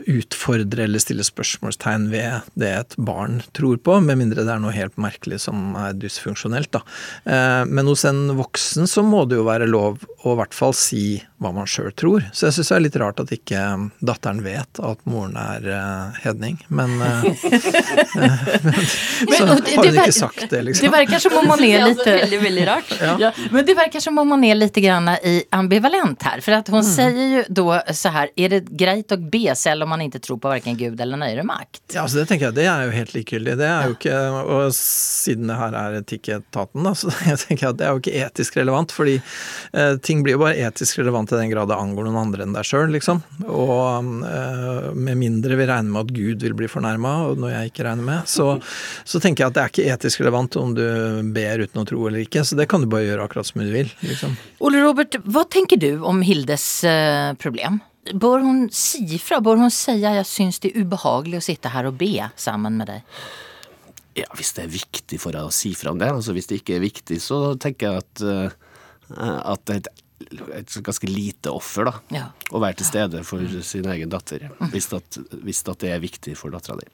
utfordre 0.08 0.86
eller 0.86 1.02
stille 1.02 1.26
spørsmålstegn 1.26 2.08
ved 2.12 2.48
det 2.60 2.72
et 2.74 2.96
barn 2.98 3.42
tror 3.58 3.80
på, 3.82 3.98
med 4.04 4.20
mindre 4.20 4.46
det 4.46 4.54
er 4.54 4.62
noe 4.64 4.76
helt 4.76 4.98
merkelig 5.02 5.42
som 5.46 5.76
er 5.80 5.98
dysfunksjonelt. 5.98 6.72
Da. 6.76 6.84
Eh, 7.30 7.64
men 7.70 7.90
hos 7.90 8.06
en 8.08 8.36
voksen 8.38 8.90
så 8.90 9.04
må 9.06 9.26
det 9.28 9.40
jo 9.40 9.48
være 9.48 9.70
lov 9.70 10.04
å 10.24 10.34
i 10.34 10.40
hvert 10.42 10.56
fall 10.58 10.76
si 10.78 11.22
hva 11.38 11.52
man 11.54 11.68
sjøl 11.70 11.92
tror. 11.94 12.24
Så 12.34 12.48
jeg 12.48 12.54
syns 12.56 12.72
det 12.72 12.76
er 12.76 12.82
litt 12.82 12.96
rart 12.98 13.20
at 13.22 13.32
ikke 13.34 13.58
eh, 13.62 13.82
datteren 14.10 14.40
vet 14.42 14.80
at 14.82 15.04
moren 15.10 15.36
er 15.38 15.68
uh, 15.70 16.16
hedning. 16.24 16.58
Men, 16.74 16.96
eh, 17.06 17.28
så 19.38 19.46
har 19.46 19.54
hun 19.54 19.62
ikke 19.92 20.16
sagt 20.16 20.50
det, 20.50 20.64
liksom. 20.66 20.88
Det 20.88 20.94
verker 20.96 21.20
som 21.22 21.36
om 21.38 21.46
man 21.52 21.62
Det 21.62 21.70
er 21.76 21.86
altså 21.86 22.10
veldig, 22.10 22.40
veldig 22.42 22.66
rart. 22.70 22.90
Ja, 23.22 23.30
men 23.54 23.66
det 23.68 23.76
verker 23.78 24.00
som 24.02 24.18
om 24.18 24.28
man 24.34 24.44
er 24.48 24.56
litt 24.58 24.78
grann 24.82 25.12
i 25.22 25.44
ambivalent 25.54 26.24
her. 26.26 26.42
For 26.42 26.58
at 26.58 26.68
hun 26.74 26.82
mm. 26.82 26.90
sier 26.90 27.36
jo 27.36 27.44
da 27.48 27.82
så 27.94 28.10
her 28.14 28.30
Er 28.38 28.50
det 28.56 28.62
greit 28.78 29.12
å 29.14 29.18
be 29.20 29.56
selv 29.58 29.84
om 29.86 29.90
man 29.94 30.02
ikke 30.06 30.22
tror 30.24 30.40
på 30.42 30.52
verken 30.52 30.78
Gud 30.80 31.02
eller 31.02 31.18
nøyere 31.22 31.44
makt? 31.46 31.84
Ja, 31.94 32.08
altså 32.08 32.18
Det 32.22 32.28
tenker 32.32 32.46
jeg, 32.50 32.58
det 32.58 32.68
er 32.72 32.88
jo 32.88 32.96
helt 32.96 33.14
likegyldig. 33.14 33.58
Det 33.62 33.70
er 33.70 33.92
jo 33.92 33.98
ikke, 33.98 34.18
og 34.42 34.74
siden 34.78 35.52
det 35.52 35.60
her 35.62 35.78
er 35.78 36.00
etikketaten, 36.02 36.88
da, 36.88 36.96
så 36.98 37.14
jeg 37.30 37.38
tenker 37.46 37.72
at 37.72 37.78
det 37.78 37.88
er 37.88 37.94
jo 37.94 38.02
ikke 38.02 38.18
etisk 38.26 38.58
relevant. 38.58 38.98
Fordi 38.98 39.20
uh, 39.22 39.94
ting 40.02 40.26
blir 40.26 40.40
jo 40.40 40.44
bare 40.48 40.58
etisk 40.68 41.04
relevant 41.04 41.27
i 41.34 41.40
den 41.40 41.52
grad 41.52 41.70
det 41.72 41.78
angår 41.78 42.08
noen 42.08 42.20
andre 42.22 42.46
enn 42.46 42.56
deg 42.56 42.68
sjøl, 42.68 42.92
liksom. 42.94 43.22
Og 43.46 44.24
eh, 44.28 44.90
med 44.96 45.20
mindre 45.20 45.58
vi 45.60 45.68
regner 45.70 45.94
med 45.94 46.06
at 46.06 46.14
Gud 46.16 46.46
vil 46.46 46.56
bli 46.58 46.70
fornærma, 46.72 47.14
og 47.28 47.42
noe 47.42 47.54
jeg 47.54 47.72
ikke 47.72 47.88
regner 47.90 48.08
med, 48.08 48.30
så, 48.32 48.54
så 49.12 49.22
tenker 49.24 49.44
jeg 49.44 49.52
at 49.52 49.58
det 49.58 49.64
er 49.64 49.74
ikke 49.74 49.98
etisk 49.98 50.24
relevant 50.24 50.60
om 50.62 50.74
du 50.78 50.86
ber 51.36 51.66
uten 51.66 51.84
å 51.84 51.88
tro 51.90 52.08
eller 52.10 52.24
ikke. 52.26 52.46
Så 52.48 52.60
det 52.60 52.70
kan 52.72 52.84
du 52.84 52.90
bare 52.92 53.08
gjøre 53.08 53.28
akkurat 53.28 53.50
som 53.50 53.64
du 53.64 53.74
vil. 53.74 53.92
liksom. 54.06 54.38
Ole 54.64 54.82
Robert, 54.86 55.20
hva 55.28 55.46
tenker 55.50 55.82
du 55.82 55.92
om 56.08 56.24
Hildes 56.26 56.68
eh, 56.88 57.34
problem? 57.42 57.82
Bør 58.14 58.40
hun 58.46 58.68
si 58.72 59.20
fra? 59.20 59.42
Bør 59.44 59.60
hun 59.60 59.74
si 59.74 59.98
jeg 60.00 60.24
syns 60.28 60.62
det 60.64 60.72
er 60.72 60.86
ubehagelig 60.86 61.42
å 61.42 61.46
sitte 61.50 61.72
her 61.74 61.90
og 61.90 61.98
be 62.00 62.30
sammen 62.40 62.80
med 62.80 62.92
deg? 62.92 63.20
Ja, 64.18 64.26
hvis 64.38 64.56
det 64.58 64.66
er 64.66 64.74
viktig 64.74 65.20
for 65.22 65.36
deg 65.36 65.46
å 65.46 65.54
si 65.54 65.74
fra 65.78 65.94
om 65.94 66.00
det. 66.02 66.10
Altså 66.10 66.34
hvis 66.34 66.50
det 66.50 66.62
ikke 66.62 66.78
er 66.78 66.86
viktig, 66.88 67.20
så 67.22 67.54
tenker 67.62 67.90
jeg 67.90 68.04
at, 68.06 68.24
eh, 68.26 68.56
at 69.38 69.66
det 69.70 69.76
er 69.76 69.82
et, 69.84 69.92
et 70.58 70.78
ganske 70.84 71.08
lite 71.10 71.52
offer, 71.54 71.86
da. 71.92 71.94
Ja. 72.16 72.24
Å 72.50 72.62
være 72.64 72.80
til 72.80 72.90
stede 72.90 73.22
for 73.28 73.44
sin 73.64 73.86
egen 73.94 74.10
datter. 74.10 74.48
Hvis, 74.74 74.90
at, 74.98 75.20
hvis 75.46 75.62
at 75.70 75.84
det 75.84 75.92
er 75.94 76.02
viktig 76.04 76.34
for 76.40 76.54
dattera 76.54 76.80
di. 76.82 76.88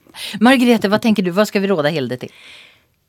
Margrethe, 0.44 0.90
hva 0.92 1.00
tenker 1.02 1.24
du? 1.24 1.32
Hva 1.34 1.46
skal 1.48 1.64
vi 1.64 1.70
råde 1.72 1.92
Hilde 1.94 2.20
til? 2.26 2.34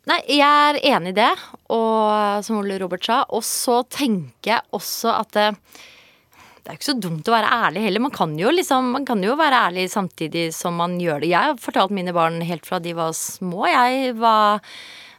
Nei, 0.05 0.19
jeg 0.37 0.45
er 0.45 0.77
enig 0.93 1.15
i 1.15 1.17
det, 1.17 1.31
og, 1.73 2.43
som 2.45 2.59
Ole 2.61 2.77
Robert 2.81 3.03
sa. 3.07 3.23
Og 3.33 3.41
så 3.43 3.81
tenker 3.89 4.51
jeg 4.53 4.65
også 4.77 5.15
at 5.17 5.31
det, 5.33 5.47
det 6.61 6.69
er 6.71 6.77
ikke 6.77 6.91
så 6.91 6.97
dumt 7.01 7.27
å 7.29 7.33
være 7.35 7.49
ærlig 7.67 7.83
heller. 7.87 8.03
Man 8.05 8.13
kan, 8.13 8.35
jo 8.39 8.53
liksom, 8.53 8.91
man 8.95 9.05
kan 9.05 9.21
jo 9.25 9.33
være 9.39 9.63
ærlig 9.67 9.87
samtidig 9.93 10.47
som 10.55 10.77
man 10.81 10.95
gjør 11.01 11.25
det. 11.25 11.33
Jeg 11.33 11.49
har 11.51 11.59
fortalt 11.61 11.93
mine 11.97 12.13
barn 12.15 12.37
helt 12.45 12.69
fra 12.69 12.79
de 12.81 12.93
var 12.97 13.11
små, 13.17 13.65
jeg 13.69 14.13
var 14.21 14.61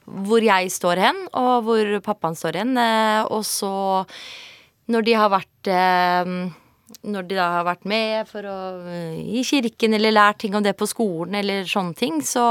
hvor 0.07 0.39
jeg 0.39 0.71
står 0.71 1.01
hen, 1.03 1.17
og 1.35 1.65
hvor 1.67 1.89
pappaen 2.07 2.37
står 2.39 2.61
hen. 2.63 2.77
eh, 2.79 3.25
Og 3.35 3.43
så, 3.43 3.71
når 4.93 5.07
de 5.07 5.19
har 5.19 5.33
vært 5.33 5.73
eh, 5.73 6.37
når 7.07 7.27
de 7.27 7.39
da 7.39 7.49
har 7.59 7.67
vært 7.67 7.87
med 7.89 8.31
for 8.31 8.47
å, 8.47 8.61
eh, 8.87 9.19
i 9.39 9.43
kirken 9.47 9.97
eller 9.97 10.15
lært 10.15 10.43
ting 10.45 10.55
om 10.55 10.65
det 10.65 10.77
på 10.79 10.89
skolen 10.91 11.35
eller 11.41 11.67
sånne 11.69 11.97
ting, 11.99 12.23
så 12.23 12.47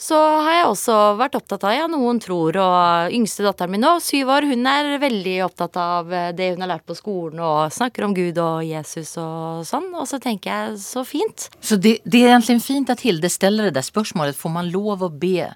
så 0.00 0.16
har 0.16 0.54
jeg 0.54 0.68
også 0.70 0.94
vært 1.18 1.34
opptatt 1.36 1.64
av 1.68 1.74
ja, 1.74 1.86
noen 1.90 2.20
tror, 2.22 2.56
og 2.56 3.12
yngste 3.12 3.44
datteren 3.44 3.74
min 3.74 3.82
nå, 3.84 3.90
syv 4.00 4.30
år, 4.32 4.46
hun 4.48 4.68
er 4.70 4.94
veldig 5.02 5.34
opptatt 5.44 5.76
av 5.80 6.12
eh, 6.14 6.30
det 6.36 6.54
hun 6.54 6.64
har 6.64 6.70
lært 6.72 6.86
på 6.88 6.96
skolen, 6.96 7.42
og 7.44 7.74
snakker 7.74 8.06
om 8.06 8.14
Gud 8.16 8.40
og 8.40 8.64
Jesus 8.64 9.12
og 9.20 9.66
sånn. 9.68 9.90
Og 9.92 10.08
så 10.08 10.20
tenker 10.22 10.54
jeg, 10.54 10.78
så 10.80 11.04
fint. 11.04 11.50
Så 11.60 11.76
det, 11.76 11.98
det 12.08 12.22
er 12.24 12.32
egentlig 12.32 12.62
fint 12.64 12.92
at 12.92 13.04
Hilde 13.04 13.28
stiller 13.32 13.68
det 13.68 13.76
der 13.76 13.84
spørsmålet. 13.84 14.38
Får 14.40 14.54
man 14.54 14.72
lov 14.72 15.04
å 15.04 15.12
be 15.12 15.50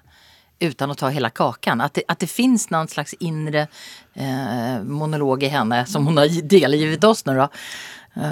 uten 0.59 0.91
å 0.91 0.97
ta 0.97 1.11
hele 1.13 1.31
kakan? 1.35 1.83
At 1.83 1.97
det, 1.97 2.05
at 2.11 2.21
det 2.23 2.29
finnes 2.31 2.69
noen 2.73 2.89
slags 2.91 3.15
inre 3.19 3.67
eh, 4.13 4.79
monolog 4.83 5.43
i 5.43 5.51
henne 5.53 5.83
som 5.89 6.07
hun 6.07 6.21
har 6.21 6.31
delgivit 6.43 7.03
oss 7.07 7.25
nå, 7.27 7.35
da. 7.37 7.49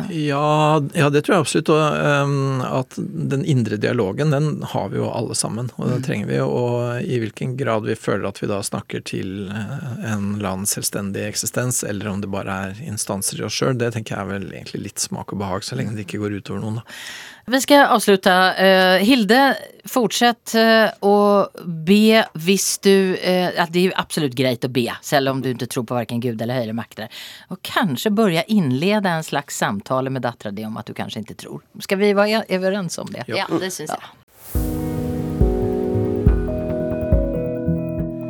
Ja, 0.09 0.81
ja, 0.93 1.09
det 1.09 1.21
tror 1.25 1.35
jeg 1.35 1.43
absolutt. 1.43 1.69
Og 1.73 1.97
um, 2.23 2.61
at 2.63 2.95
den 2.97 3.43
indre 3.43 3.75
dialogen, 3.77 4.31
den 4.31 4.63
har 4.71 4.87
vi 4.93 5.01
jo 5.01 5.09
alle 5.11 5.35
sammen. 5.35 5.69
Og 5.75 5.91
det 5.91 5.99
trenger 6.07 6.29
vi. 6.29 6.39
Og 6.39 7.03
i 7.03 7.19
hvilken 7.19 7.57
grad 7.59 7.83
vi 7.89 7.97
føler 7.99 8.29
at 8.29 8.39
vi 8.39 8.47
da 8.51 8.61
snakker 8.63 9.03
til 9.03 9.51
eh, 9.51 9.83
en 10.13 10.37
eller 10.37 10.49
annen 10.53 10.69
selvstendig 10.69 11.27
eksistens, 11.27 11.83
eller 11.83 12.13
om 12.13 12.23
det 12.23 12.31
bare 12.31 12.55
er 12.69 12.81
instanser 12.87 13.41
i 13.41 13.45
oss 13.49 13.59
sjøl, 13.59 13.75
det 13.79 13.91
tenker 13.97 14.15
jeg 14.15 14.23
er 14.23 14.31
vel 14.31 14.47
egentlig 14.53 14.85
litt 14.87 15.03
smak 15.03 15.35
og 15.35 15.43
behag, 15.43 15.67
så 15.67 15.75
lenge 15.75 15.97
det 15.97 16.07
ikke 16.07 16.23
går 16.23 16.39
utover 16.39 16.63
noen. 16.63 16.79
da. 16.79 16.97
Vi 17.51 17.59
skal 17.59 17.89
avsluta. 17.91 18.33
Eh, 18.55 19.03
Hilde, 19.03 19.41
fortsett 19.91 20.53
eh, 20.55 20.87
å 21.03 21.17
be 21.59 22.21
hvis 22.39 22.69
du 22.85 22.93
at 23.19 23.73
Det 23.73 23.81
er 23.81 23.89
jo 23.89 23.95
absolutt 23.99 24.35
greit 24.37 24.63
å 24.63 24.71
be, 24.71 24.85
selv 25.03 25.33
om 25.33 25.41
du 25.43 25.49
ikke 25.51 25.67
tror 25.67 25.83
på 25.89 25.97
verken 25.97 26.21
Gud 26.23 26.39
eller 26.39 26.61
høyere 26.61 26.77
makter. 26.77 27.11
Og 27.51 27.59
kanskje 27.67 28.13
begynne 28.15 28.45
innlede 28.47 29.11
en 29.11 29.27
slags 29.27 29.59
samtale 29.59 29.72
med 30.09 30.21
dattera 30.21 30.51
di 30.51 30.65
om 30.65 30.77
at 30.77 30.85
du 30.85 30.93
kanskje 30.93 31.23
ikke 31.23 31.35
tror. 31.45 31.61
Skal 31.79 31.97
vi 31.97 32.13
være 32.13 32.43
overens 32.49 32.97
om 32.97 33.07
det? 33.11 33.25
Ja, 33.27 33.47
det 33.49 33.71
syns 33.71 33.89
jeg. 33.89 34.13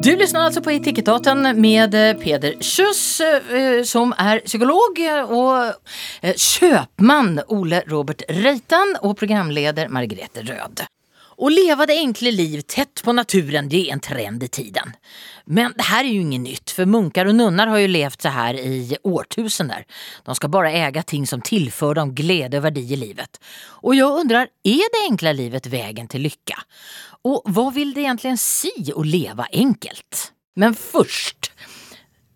Du 0.04 0.16
lyssnar 0.16 0.42
alltså 0.42 0.62
på 0.62 0.72
Etikettaten 0.72 1.62
med 1.62 1.94
eh, 1.96 2.14
Peder 2.14 2.54
Kjøs, 2.60 3.22
eh, 3.22 3.84
som 3.88 4.12
er 4.20 4.42
psykolog, 4.44 5.00
og 5.32 5.94
eh, 6.22 6.36
kjøpmann 6.36 7.38
Ole 7.48 7.80
Robert 7.88 8.26
Reitan 8.28 8.98
og 9.00 9.16
programleder 9.22 9.88
Margrethe 9.88 10.44
Rød. 10.44 10.84
Å 11.38 11.50
leve 11.50 11.86
det 11.90 11.98
enkle 11.98 12.32
liv 12.32 12.62
tett 12.68 13.02
på 13.04 13.14
naturen 13.16 13.70
det 13.70 13.88
er 13.88 13.96
en 13.96 14.04
trend 14.04 14.44
i 14.44 14.48
tiden. 14.48 14.94
Men 15.46 15.74
det 15.78 15.88
her 15.90 16.06
er 16.06 16.12
jo 16.12 16.24
inget 16.24 16.44
nytt, 16.44 16.74
for 16.76 16.90
munkar 16.90 17.30
og 17.30 17.36
nunner 17.36 17.72
har 17.72 17.82
jo 17.82 17.92
levt 17.92 18.24
så 18.24 18.34
her 18.34 18.60
i 18.60 18.98
årtusener. 19.04 19.88
De 20.26 20.36
skal 20.36 20.54
bare 20.54 20.72
äga 20.72 21.04
ting 21.04 21.28
som 21.28 21.42
tillför 21.42 21.96
dem 21.96 22.14
glede 22.16 22.60
og 22.60 22.68
verdi 22.68 22.86
i 22.94 23.00
livet. 23.00 23.42
Og 23.84 23.98
jeg 23.98 24.22
undrar, 24.24 24.52
er 24.64 24.94
det 24.94 25.06
enkle 25.08 25.34
livet 25.34 25.68
vägen 25.74 26.08
til 26.12 26.26
lycka? 26.28 26.60
Og 27.28 27.44
hva 27.56 27.70
vil 27.76 27.94
det 27.96 28.06
egentlig 28.06 28.38
si 28.42 28.92
å 28.94 29.04
leve 29.04 29.48
enkelt? 29.52 30.30
Men 30.60 30.76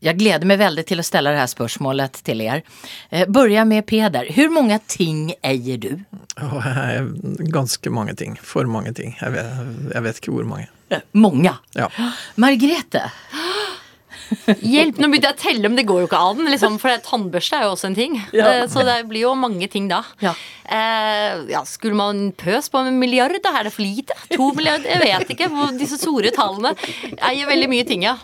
jeg 0.04 0.20
gleder 0.20 0.46
meg 0.50 0.60
veldig 0.62 0.86
til 0.88 1.02
å 1.02 1.06
stille 1.06 1.34
her 1.34 1.50
spørsmålet 1.50 2.20
til 2.28 2.44
dere. 2.44 2.62
Eh, 3.10 3.26
Börja 3.26 3.66
med 3.66 3.86
Peder. 3.90 4.30
Hvor 4.36 4.52
mange 4.54 4.80
ting 4.88 5.32
eier 5.42 5.82
du? 5.82 5.92
Oh, 6.38 6.62
er 6.62 7.08
ganske 7.54 7.90
mange 7.94 8.14
ting. 8.18 8.38
For 8.42 8.70
mange 8.70 8.94
ting. 8.98 9.16
Jeg 9.22 9.34
vet, 9.34 9.72
jeg 9.94 10.06
vet 10.06 10.22
ikke 10.22 10.36
hvor 10.36 10.50
mange. 10.50 10.70
Mange. 11.18 11.56
Ja. 11.76 11.90
Margrethe. 12.40 13.08
Hjelp, 14.62 14.98
nå 15.00 15.08
begynte 15.12 15.30
jeg 15.30 15.36
å 15.36 15.40
telle, 15.40 15.70
men 15.70 15.78
det 15.80 15.86
går 15.88 16.02
jo 16.04 16.08
ikke 16.10 16.20
an. 16.32 16.42
Liksom, 16.52 16.78
for 16.82 17.04
tannbørste 17.06 17.60
er 17.60 17.66
jo 17.68 17.74
også 17.76 17.90
en 17.92 17.98
ting. 17.98 18.18
Ja. 18.36 18.48
Eh, 18.52 18.64
Så 18.72 18.84
det 18.88 18.98
blir 19.10 19.24
jo 19.26 19.34
mange 19.40 19.68
ting 19.72 19.88
da. 19.92 20.02
Ja. 20.24 20.34
Eh, 20.68 21.46
ja, 21.52 21.62
skulle 21.68 21.96
man 22.00 22.32
pøst 22.38 22.72
på 22.74 22.82
en 22.84 23.00
milliard? 23.00 23.36
Da 23.44 23.54
er 23.60 23.68
det 23.70 23.74
for 23.76 23.86
lite? 23.86 24.16
To 24.34 24.50
milliarder? 24.58 24.90
Jeg 24.98 25.04
vet 25.06 25.32
ikke. 25.36 25.50
Disse 25.80 26.00
store 26.02 26.32
tallene 26.36 26.74
eier 27.28 27.48
veldig 27.50 27.70
mye 27.72 27.88
ting, 27.88 28.04
ja. 28.08 28.18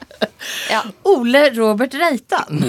ja. 0.71 0.83
Ole 1.07 1.45
Robert 1.55 1.95
Reitan. 1.99 2.63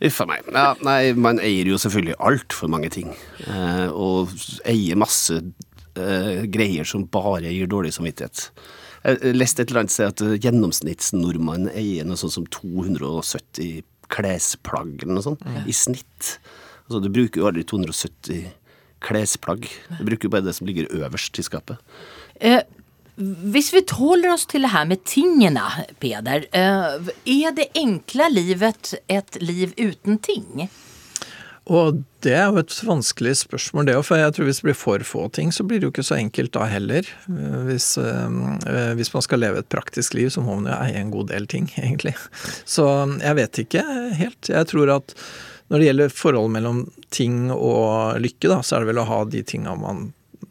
Uff 0.00 0.20
a 0.24 0.26
meg. 0.28 0.46
Ja, 0.48 0.70
nei, 0.84 1.12
man 1.12 1.40
eier 1.44 1.68
jo 1.68 1.76
selvfølgelig 1.80 2.16
altfor 2.24 2.70
mange 2.72 2.88
ting. 2.92 3.10
Eh, 3.44 3.88
og 3.92 4.32
eier 4.68 4.96
masse 5.00 5.40
eh, 5.40 6.44
greier 6.48 6.88
som 6.88 7.04
bare 7.12 7.52
gir 7.52 7.68
dårlig 7.68 7.92
samvittighet. 7.96 8.46
Jeg 9.00 9.36
leste 9.36 9.62
et 9.64 9.70
eller 9.70 9.84
annet 9.84 9.94
sted 9.94 10.10
at 10.10 10.20
gjennomsnittsnordmannen 10.20 10.40
gjennomsnittsnordmann 10.40 11.70
eier 11.72 12.08
noe 12.08 12.20
sånt 12.20 12.34
som 12.36 12.48
270 12.52 13.84
klesplagg 14.10 15.04
eller 15.04 15.16
noe 15.16 15.24
sånt, 15.24 15.44
i 15.70 15.74
snitt. 15.76 16.34
Altså, 16.88 17.00
du 17.04 17.08
bruker 17.12 17.40
jo 17.40 17.46
aldri 17.48 17.64
270 17.70 18.50
klesplagg. 19.06 19.68
Du 19.96 20.04
bruker 20.04 20.28
jo 20.28 20.34
bare 20.34 20.44
det 20.48 20.56
som 20.58 20.68
ligger 20.68 20.90
øverst 20.92 21.38
i 21.40 21.46
skapet. 21.46 21.80
Eh, 22.40 22.60
hvis 23.16 23.70
vi 23.74 23.82
holder 23.96 24.34
oss 24.34 24.46
til 24.50 24.64
det 24.64 24.72
her 24.72 24.86
med 24.88 25.04
tingene, 25.08 25.64
Peder. 26.00 26.46
Eh, 26.52 27.10
er 27.36 27.56
det 27.56 27.70
enkle 27.76 28.28
livet 28.32 28.94
et 29.08 29.40
liv 29.42 29.74
uten 29.78 30.18
ting? 30.18 30.68
Og 31.70 32.00
det 32.24 32.32
er 32.34 32.48
jo 32.50 32.58
et 32.64 32.74
vanskelig 32.82 33.36
spørsmål, 33.44 33.86
det 33.86 33.94
òg. 33.94 34.02
For 34.08 34.18
jeg 34.18 34.34
tror 34.34 34.48
hvis 34.48 34.58
det 34.60 34.66
blir 34.66 34.78
for 34.78 35.04
få 35.06 35.28
ting, 35.36 35.52
så 35.54 35.62
blir 35.62 35.78
det 35.78 35.86
jo 35.86 35.92
ikke 35.94 36.06
så 36.08 36.16
enkelt 36.18 36.52
da 36.56 36.66
heller. 36.66 37.06
Eh, 37.30 37.60
Hvis, 37.68 37.92
eh, 38.00 38.94
hvis 38.98 39.12
man 39.14 39.22
skal 39.22 39.42
leve 39.44 39.62
et 39.62 39.70
praktisk 39.70 40.16
liv, 40.18 40.32
så 40.34 40.42
må 40.42 40.56
man 40.58 40.72
jo 40.72 40.78
eie 40.82 40.98
en 40.98 41.12
god 41.14 41.30
del 41.30 41.46
ting, 41.46 41.70
egentlig. 41.78 42.16
Så 42.66 42.88
jeg 43.22 43.38
vet 43.38 43.62
ikke 43.64 43.84
helt. 44.18 44.50
Jeg 44.50 44.66
tror 44.72 44.96
at 44.98 45.14
når 45.70 45.78
det 45.78 45.86
gjelder 45.86 46.16
forholdet 46.18 46.56
mellom 46.58 46.80
ting 47.14 47.52
og 47.54 48.18
lykke, 48.18 48.48
da, 48.50 48.58
så 48.66 48.76
er 48.76 48.82
det 48.82 48.90
vel 48.90 49.04
å 49.04 49.10
ha 49.12 49.20
de 49.30 49.44
tinga 49.46 49.76
man 49.78 50.08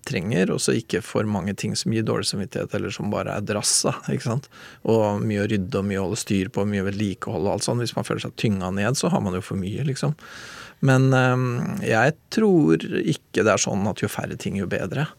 trenger, 0.07 0.49
og 0.55 0.61
så 0.63 0.73
ikke 0.79 1.01
for 1.03 1.27
mange 1.27 1.51
ting 1.59 1.75
som 1.77 1.91
gir 1.93 2.05
dårlig 2.07 2.29
samvittighet, 2.29 2.71
eller 2.77 2.93
som 2.95 3.11
bare 3.11 3.35
er 3.35 3.43
drass. 3.45 3.73
ikke 4.07 4.23
sant? 4.29 4.47
Og 4.87 5.19
mye 5.21 5.43
å 5.43 5.49
rydde 5.51 5.81
og 5.81 5.85
mye 5.89 5.99
å 5.99 6.05
holde 6.07 6.21
styr 6.23 6.47
på, 6.55 6.63
mye 6.69 6.85
vedlikehold 6.87 7.43
og 7.43 7.57
alt 7.57 7.67
sånt. 7.67 7.83
Hvis 7.83 7.93
man 7.97 8.07
føler 8.07 8.23
seg 8.23 8.37
tynga 8.39 8.71
ned, 8.73 8.95
så 8.97 9.11
har 9.11 9.21
man 9.25 9.35
jo 9.35 9.43
for 9.43 9.59
mye, 9.59 9.83
liksom. 9.89 10.15
Men 10.85 11.09
øhm, 11.13 11.49
jeg 11.83 12.15
tror 12.31 12.83
ikke 13.01 13.43
det 13.43 13.51
er 13.51 13.61
sånn 13.61 13.87
at 13.89 14.03
jo 14.03 14.11
færre 14.11 14.37
ting, 14.39 14.59
jo 14.59 14.69
bedre. 14.69 15.09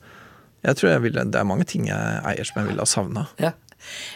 Jeg 0.65 0.77
tror 0.77 0.91
jeg 0.91 1.03
ville, 1.07 1.25
Det 1.25 1.41
er 1.41 1.49
mange 1.49 1.67
ting 1.69 1.89
jeg 1.89 2.23
eier 2.25 2.47
som 2.49 2.61
jeg 2.61 2.71
ville 2.71 2.85
ha 2.85 2.89
savna. 2.89 3.27
Ja. 3.41 3.55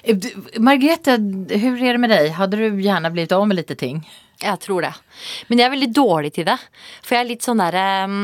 Eh, 0.04 0.16
Margrethe, 0.60 1.16
hvordan 1.16 1.86
er 1.88 1.96
det 1.96 2.02
med 2.02 2.12
deg? 2.12 2.32
Hadde 2.36 2.60
du 2.60 2.82
gjerne 2.84 3.12
blitt 3.14 3.32
av 3.32 3.46
med 3.48 3.58
litt 3.58 3.72
ting? 3.80 4.02
Jeg 4.42 4.60
tror 4.60 4.84
det. 4.84 4.92
Men 5.48 5.60
jeg 5.60 5.68
er 5.68 5.76
veldig 5.76 5.92
dårlig 5.94 6.34
til 6.36 6.48
det. 6.48 6.58
For 7.04 7.16
jeg 7.16 7.24
er 7.24 7.30
litt 7.30 7.46
sånn 7.46 7.62
derre 7.62 7.84
um, 8.10 8.16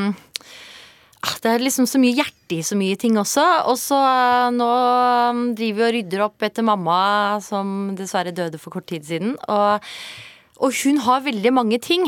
ah, 1.23 1.37
Det 1.43 1.53
er 1.53 1.65
liksom 1.65 1.87
så 1.89 2.01
mye 2.03 2.19
hjerte 2.19 2.59
i 2.59 2.65
så 2.67 2.77
mye 2.79 2.99
ting 3.01 3.17
også. 3.21 3.45
Og 3.71 3.79
så 3.81 4.01
uh, 4.01 4.49
nå 4.55 4.71
um, 5.31 5.45
driver 5.57 5.81
vi 5.81 5.87
og 5.87 5.95
rydder 5.99 6.27
opp 6.27 6.49
etter 6.49 6.67
mamma 6.67 6.99
som 7.45 7.95
dessverre 7.99 8.35
døde 8.37 8.61
for 8.61 8.75
kort 8.75 8.91
tid 8.91 9.07
siden. 9.07 9.37
Og, 9.49 9.89
og 10.61 10.83
hun 10.83 11.01
har 11.07 11.25
veldig 11.25 11.55
mange 11.57 11.81
ting. 11.81 12.05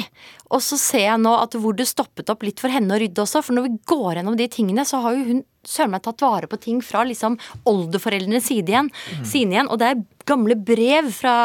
Og 0.53 0.61
så 0.61 0.77
ser 0.81 1.07
jeg 1.07 1.21
nå 1.23 1.33
at 1.41 1.55
hvor 1.57 1.73
det 1.79 1.87
stoppet 1.89 2.29
opp 2.33 2.43
litt 2.45 2.61
for 2.61 2.69
henne 2.73 2.93
å 2.93 3.01
rydde 3.01 3.25
også. 3.25 3.41
For 3.47 3.57
når 3.57 3.67
vi 3.71 3.75
går 3.89 4.19
gjennom 4.21 4.37
de 4.37 4.49
tingene, 4.53 4.85
så 4.89 5.01
har 5.05 5.17
jo 5.17 5.25
hun 5.31 5.43
søren 5.65 5.93
meg 5.95 6.03
tatt 6.05 6.21
vare 6.25 6.49
på 6.51 6.59
ting 6.61 6.81
fra 6.85 7.05
liksom 7.07 7.37
oldeforeldrenes 7.71 8.49
side 8.51 8.73
igjen. 8.75 8.89
Sine 9.25 9.57
igjen. 9.57 9.71
Og 9.73 9.79
det 9.81 9.91
er 9.95 10.03
gamle 10.29 10.57
brev 10.59 11.09
fra 11.15 11.37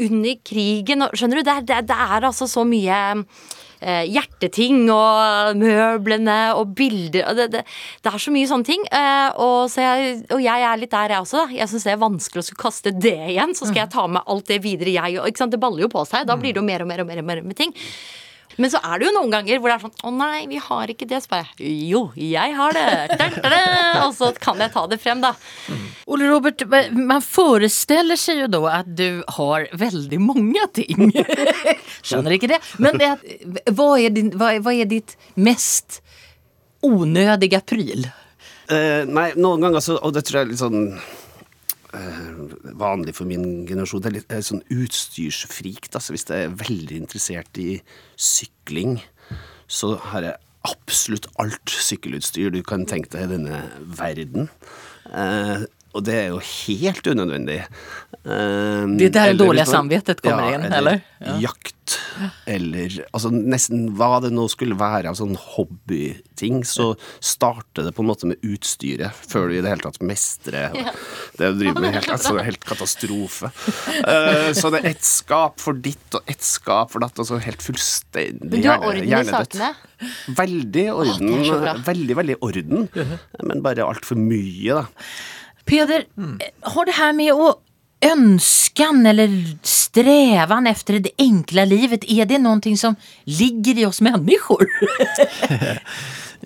under 0.00 0.38
krigen. 0.46 1.04
Og, 1.06 1.16
skjønner 1.18 1.40
du? 1.40 1.46
Det 1.48 1.56
er, 1.58 1.66
det, 1.68 1.80
er- 1.82 1.88
det 1.90 1.98
er 2.06 2.28
altså 2.30 2.46
så 2.50 2.62
mye 2.68 3.00
eh, 3.80 4.04
hjerteting 4.12 4.86
og 4.94 5.58
møblene 5.60 6.38
og 6.56 6.72
bilder 6.78 7.26
og 7.30 7.38
det, 7.40 7.46
det, 7.56 7.62
det 8.04 8.12
er 8.14 8.22
så 8.24 8.32
mye 8.34 8.48
sånne 8.50 8.68
ting. 8.70 8.86
Eh, 8.88 9.28
og, 9.42 9.66
så 9.72 9.84
jeg, 9.84 10.16
og 10.32 10.40
jeg 10.46 10.66
er 10.70 10.80
litt 10.80 10.94
der, 10.94 11.16
jeg 11.16 11.26
også. 11.26 11.42
da. 11.44 11.58
Jeg 11.60 11.72
syns 11.74 11.88
det 11.90 11.94
er 11.96 12.02
vanskelig 12.06 12.44
å 12.44 12.48
skulle 12.48 12.64
kaste 12.68 12.94
det 12.96 13.16
igjen. 13.34 13.52
Så 13.58 13.68
skal 13.68 13.84
jeg 13.84 13.92
ta 13.98 14.06
med 14.16 14.24
alt 14.30 14.48
det 14.54 14.62
videre, 14.64 14.94
jeg 14.96 15.20
òg. 15.26 15.44
Det 15.50 15.60
baller 15.60 15.84
jo 15.88 15.92
på 15.92 16.06
seg. 16.08 16.24
Da 16.30 16.38
blir 16.40 16.54
det 16.56 16.62
jo 16.62 16.66
mer 16.70 16.86
og 16.86 16.90
mer 16.94 17.04
og 17.04 17.10
mer, 17.10 17.22
og 17.24 17.30
mer 17.34 17.44
med 17.50 17.58
ting. 17.60 17.74
Men 18.56 18.72
så 18.72 18.80
er 18.82 18.98
det 18.98 19.06
jo 19.08 19.12
noen 19.14 19.32
ganger 19.32 19.60
hvor 19.60 19.70
det 19.70 19.76
er 19.76 19.84
sånn 19.84 20.08
Å 20.08 20.12
nei, 20.14 20.40
vi 20.50 20.58
har 20.62 20.90
ikke 20.92 21.06
det. 21.08 21.20
Så 21.22 21.30
bare 21.32 21.48
Jo, 21.62 22.02
jeg 22.18 22.56
har 22.56 22.76
det. 22.76 22.86
Da, 23.20 23.28
da, 23.36 23.50
da. 23.52 24.04
Og 24.06 24.14
så 24.16 24.32
kan 24.36 24.60
jeg 24.62 24.72
ta 24.74 24.84
det 24.90 25.00
frem, 25.02 25.22
da. 25.22 25.34
Ole 26.10 26.28
Robert, 26.30 26.64
man 26.96 27.22
forestiller 27.24 28.18
seg 28.20 28.44
jo 28.44 28.50
da 28.50 28.62
at 28.80 28.90
du 28.98 29.22
har 29.36 29.68
veldig 29.78 30.20
mange 30.22 30.66
ting. 30.76 31.12
Skjønner 32.06 32.36
ikke 32.36 32.50
det. 32.50 32.60
Men 32.82 32.98
det, 33.00 33.12
hva, 33.70 33.92
er 34.00 34.14
din, 34.14 34.32
hva, 34.38 34.56
hva 34.64 34.74
er 34.74 34.90
ditt 34.90 35.16
mest 35.38 36.00
onødige 36.86 37.62
pryl? 37.68 38.08
Eh, 38.70 39.02
nei, 39.08 39.30
noen 39.34 39.64
ganger 39.64 39.82
så 39.82 39.96
Og 39.98 40.12
det 40.14 40.22
tror 40.28 40.40
jeg 40.40 40.46
er 40.46 40.50
litt 40.52 40.60
sånn 40.60 40.84
vanlig 42.80 43.16
for 43.18 43.28
min 43.28 43.66
generasjon. 43.68 44.02
Det 44.02 44.10
er 44.10 44.16
litt 44.18 44.32
eh, 44.34 44.44
sånn 44.44 44.62
utstyrsfrik. 44.70 45.90
Altså, 45.92 46.14
hvis 46.14 46.28
jeg 46.28 46.46
er 46.46 46.54
veldig 46.60 47.00
interessert 47.02 47.60
i 47.60 47.80
sykling, 48.14 49.00
så 49.70 49.96
har 50.10 50.26
jeg 50.26 50.38
absolutt 50.68 51.26
alt 51.40 51.72
sykkelutstyr 51.72 52.52
du 52.52 52.60
kan 52.66 52.84
tenke 52.88 53.10
deg 53.14 53.28
i 53.28 53.32
denne 53.34 53.60
verden. 53.96 54.50
Og 55.90 56.04
det 56.06 56.14
er 56.14 56.28
jo 56.30 56.38
helt 56.38 57.06
unødvendig. 57.10 57.64
Um, 58.22 58.96
Det 59.00 59.08
er 59.08 59.14
der 59.14 59.30
eller 59.32 59.38
dårlige 59.40 59.66
samvittighet 59.66 60.20
kommer 60.22 60.54
inn, 60.54 60.66
eller? 60.70 61.00
Ja. 61.20 61.34
Jakt, 61.48 61.96
eller 62.48 62.94
altså 63.10 63.30
nesten 63.32 63.88
hva 63.98 64.20
det 64.22 64.30
nå 64.32 64.44
skulle 64.52 64.76
være 64.78 65.10
av 65.10 65.16
sånn 65.18 65.34
hobbyting, 65.40 66.60
så 66.68 66.92
starter 67.18 67.88
det 67.88 67.94
på 67.96 68.04
en 68.04 68.10
måte 68.10 68.28
med 68.30 68.38
utstyret, 68.46 69.16
før 69.32 69.48
du 69.50 69.56
i 69.56 69.64
det 69.64 69.72
hele 69.72 69.82
tatt 69.82 69.98
mestrer 70.04 70.76
det 70.76 71.50
du 71.56 71.58
driver 71.64 71.82
med. 71.82 71.96
Helt, 71.96 72.12
altså, 72.14 72.36
det 72.36 72.44
er 72.44 72.48
helt 72.52 72.68
katastrofe. 72.70 73.50
Uh, 74.04 74.52
så 74.56 74.70
det 74.70 74.84
er 74.84 74.92
ett 74.92 75.10
skap 75.10 75.58
for 75.64 75.80
ditt 75.88 76.20
og 76.20 76.30
ett 76.30 76.46
skap 76.46 76.94
for 76.94 77.02
datt, 77.02 77.18
altså 77.18 77.40
helt 77.42 77.64
fullstendig 77.66 78.62
hjernedødt. 78.62 79.58
Veldig 80.38 80.86
orden. 80.94 81.34
bra. 81.50 81.76
veldig, 81.90 82.16
veldig 82.22 82.40
orden, 82.46 82.88
men 83.42 83.66
bare 83.66 83.90
altfor 83.90 84.20
mye, 84.20 84.80
da. 84.84 84.86
Peder, 85.70 86.04
Mm. 86.18 86.38
eh, 86.42 86.70
har 86.74 86.84
det 86.88 86.96
her 86.98 87.12
med 87.16 87.32
å 87.34 87.50
Ønskan 88.00 89.02
eller 89.06 89.28
strävan 89.62 90.66
efter 90.66 91.02
det 91.04 91.10
enkla 91.20 91.66
livet, 91.68 92.06
er 92.08 92.24
det 92.24 92.38
noe 92.40 92.76
som 92.80 92.94
ligger 93.28 93.76
i 93.82 93.84
oss 93.84 94.00
mennesker? 94.00 94.64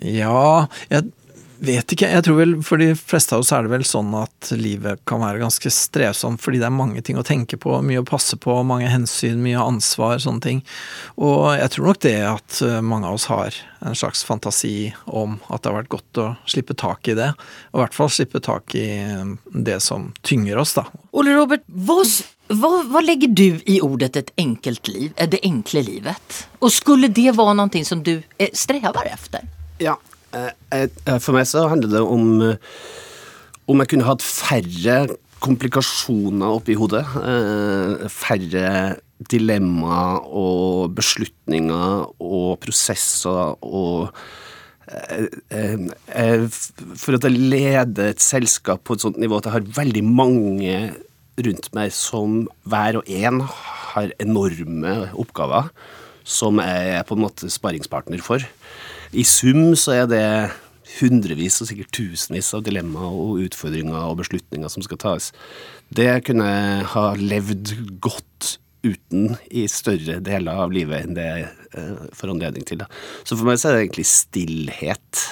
Ja, 0.03 0.67
jeg 0.91 1.05
vet 1.59 1.93
ikke. 1.93 2.09
Jeg 2.11 2.25
tror 2.25 2.37
vel 2.39 2.53
for 2.65 2.81
de 2.81 2.91
fleste 2.97 3.35
av 3.35 3.43
oss 3.43 3.51
er 3.55 3.65
det 3.65 3.71
vel 3.73 3.85
sånn 3.87 4.11
at 4.17 4.51
livet 4.57 5.01
kan 5.07 5.21
være 5.23 5.41
ganske 5.43 5.71
strevsomt 5.71 6.41
fordi 6.43 6.59
det 6.61 6.67
er 6.69 6.75
mange 6.75 7.03
ting 7.05 7.19
å 7.19 7.25
tenke 7.25 7.59
på, 7.61 7.77
mye 7.85 8.01
å 8.01 8.07
passe 8.07 8.37
på, 8.41 8.55
mange 8.67 8.89
hensyn, 8.91 9.41
mye 9.43 9.61
ansvar, 9.61 10.17
sånne 10.23 10.43
ting. 10.43 10.61
Og 11.15 11.55
jeg 11.55 11.73
tror 11.75 11.89
nok 11.91 12.01
det 12.05 12.17
at 12.27 12.59
eh, 12.65 12.79
mange 12.85 13.09
av 13.09 13.19
oss 13.19 13.27
har 13.31 13.57
en 13.85 13.97
slags 13.97 14.23
fantasi 14.25 14.93
om 15.05 15.37
at 15.47 15.63
det 15.63 15.71
har 15.71 15.79
vært 15.81 15.93
godt 15.93 16.21
å 16.21 16.29
slippe 16.49 16.77
tak 16.77 17.11
i 17.11 17.17
det. 17.17 17.31
Og 17.73 17.79
i 17.79 17.83
hvert 17.83 17.97
fall 17.97 18.13
slippe 18.13 18.41
tak 18.43 18.77
i 18.77 18.87
eh, 19.03 19.35
det 19.53 19.81
som 19.85 20.11
tynger 20.25 20.61
oss, 20.63 20.75
da. 20.79 20.87
Ole 21.15 21.35
Robert, 21.37 21.65
hva, 21.67 22.01
hva, 22.53 22.71
hva 22.89 23.03
legger 23.05 23.31
du 23.31 23.61
i 23.65 23.79
ordet 23.83 24.15
'et 24.15 24.33
enkelt 24.41 24.87
liv, 24.87 25.13
eh, 25.15 25.29
det 25.29 25.43
enkle 25.43 25.85
livet? 25.85 26.41
Og 26.59 26.71
skulle 26.71 27.07
det 27.07 27.35
være 27.37 27.55
noe 27.55 27.85
som 27.85 28.03
du 28.03 28.17
strever 28.53 28.89
etter? 28.89 29.13
efter? 29.13 29.47
Ja. 29.79 29.95
Eh, 30.35 30.51
eh, 30.75 31.19
For 31.19 31.35
meg 31.37 31.47
så 31.49 31.65
handler 31.71 31.95
det 31.95 32.03
om 32.03 32.29
eh, 32.51 32.57
om 33.65 33.81
jeg 33.81 33.89
kunne 33.95 34.05
hatt 34.05 34.21
færre 34.21 34.97
komplikasjoner 35.41 36.59
oppi 36.59 36.75
hodet. 36.77 37.03
eh, 37.17 38.05
Færre 38.13 38.69
dilemmaer 39.31 40.25
og 40.27 40.91
beslutninger 40.97 42.03
og 42.19 42.59
prosesser 42.61 43.55
og 43.63 44.11
eh, 44.91 45.25
eh, 45.49 45.87
eh, 46.13 46.45
For 46.51 47.17
at 47.17 47.25
jeg 47.25 47.39
leder 47.39 48.11
et 48.11 48.21
selskap 48.23 48.83
på 48.85 48.97
et 48.97 49.05
sånt 49.05 49.17
nivå 49.21 49.39
at 49.39 49.49
jeg 49.49 49.57
har 49.57 49.73
veldig 49.81 50.03
mange 50.05 50.77
rundt 51.45 51.71
meg 51.75 51.91
som 51.91 52.45
hver 52.63 53.01
og 53.01 53.09
en 53.11 53.41
har 53.47 54.13
enorme 54.23 54.97
oppgaver 55.19 55.71
som 56.25 56.61
jeg 56.61 56.93
er 56.97 57.03
på 57.05 57.15
en 57.17 57.21
måte 57.21 57.49
sparringspartner 57.53 58.21
for. 58.23 58.41
I 59.13 59.25
sum 59.27 59.75
så 59.77 59.99
er 59.99 60.09
det 60.09 60.25
hundrevis 60.99 61.59
og 61.61 61.69
sikkert 61.69 61.93
tusenvis 61.95 62.53
av 62.55 62.63
dilemmaer 62.65 63.15
og 63.15 63.41
utfordringer 63.45 63.97
og 63.97 64.19
beslutninger 64.21 64.71
som 64.71 64.85
skal 64.85 65.01
tas. 65.01 65.31
Det 65.93 66.09
kunne 66.27 66.47
jeg 66.49 66.85
ha 66.93 67.07
levd 67.19 67.73
godt 68.03 68.55
uten 68.85 69.35
i 69.49 69.65
større 69.71 70.19
deler 70.23 70.61
av 70.65 70.73
livet 70.73 71.05
enn 71.05 71.17
det 71.17 71.25
jeg 71.25 71.47
eh, 71.77 72.05
får 72.13 72.35
anledning 72.35 72.67
til. 72.67 72.85
Så 73.25 73.37
for 73.37 73.49
meg 73.49 73.59
så 73.59 73.71
er 73.71 73.77
det 73.77 73.85
egentlig 73.87 74.07
stillhet 74.09 75.25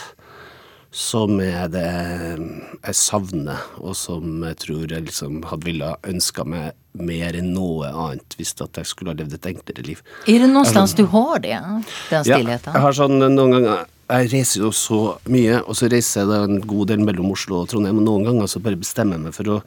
som 0.93 1.39
er 1.41 1.69
det 1.73 1.89
jeg 1.89 2.97
savner, 2.97 3.61
og 3.81 3.95
som 3.97 4.43
jeg 4.45 4.59
tror 4.61 4.91
jeg 4.93 5.07
liksom 5.07 5.41
hadde 5.49 5.69
ville 5.69 5.93
ønska 6.09 6.45
meg 6.45 6.77
mer 6.93 7.33
enn 7.39 7.53
noe 7.55 7.87
annet 7.89 8.35
hvis 8.37 8.53
at 8.61 8.77
jeg 8.77 8.85
skulle 8.85 9.13
ha 9.13 9.17
levd 9.17 9.33
et 9.39 9.47
enklere 9.49 9.85
liv. 9.87 10.01
Er 10.29 10.43
det 10.43 10.49
någonstans 10.51 10.93
du 10.97 11.05
har 11.09 11.39
det, 11.41 11.55
den 11.57 11.83
Ja, 12.13 12.21
stillheten? 12.23 12.73
jeg 12.73 12.81
har 12.85 12.93
sånn 12.99 13.17
noen 13.19 13.55
ganger 13.57 13.85
Jeg 14.13 14.29
reiser 14.33 14.59
jo 14.65 14.69
så 14.75 14.99
mye, 15.31 15.61
og 15.63 15.73
så 15.79 15.87
reiser 15.89 16.21
jeg 16.21 16.29
da 16.29 16.41
en 16.43 16.59
god 16.69 16.87
del 16.91 16.99
mellom 17.07 17.31
Oslo 17.33 17.61
og 17.63 17.69
Trondheim, 17.71 17.97
og 17.97 18.05
noen 18.05 18.25
ganger 18.27 18.51
så 18.51 18.59
bare 18.61 18.77
bestemmer 18.77 19.15
jeg 19.17 19.23
meg 19.23 19.33
for 19.33 19.49
å 19.55 19.61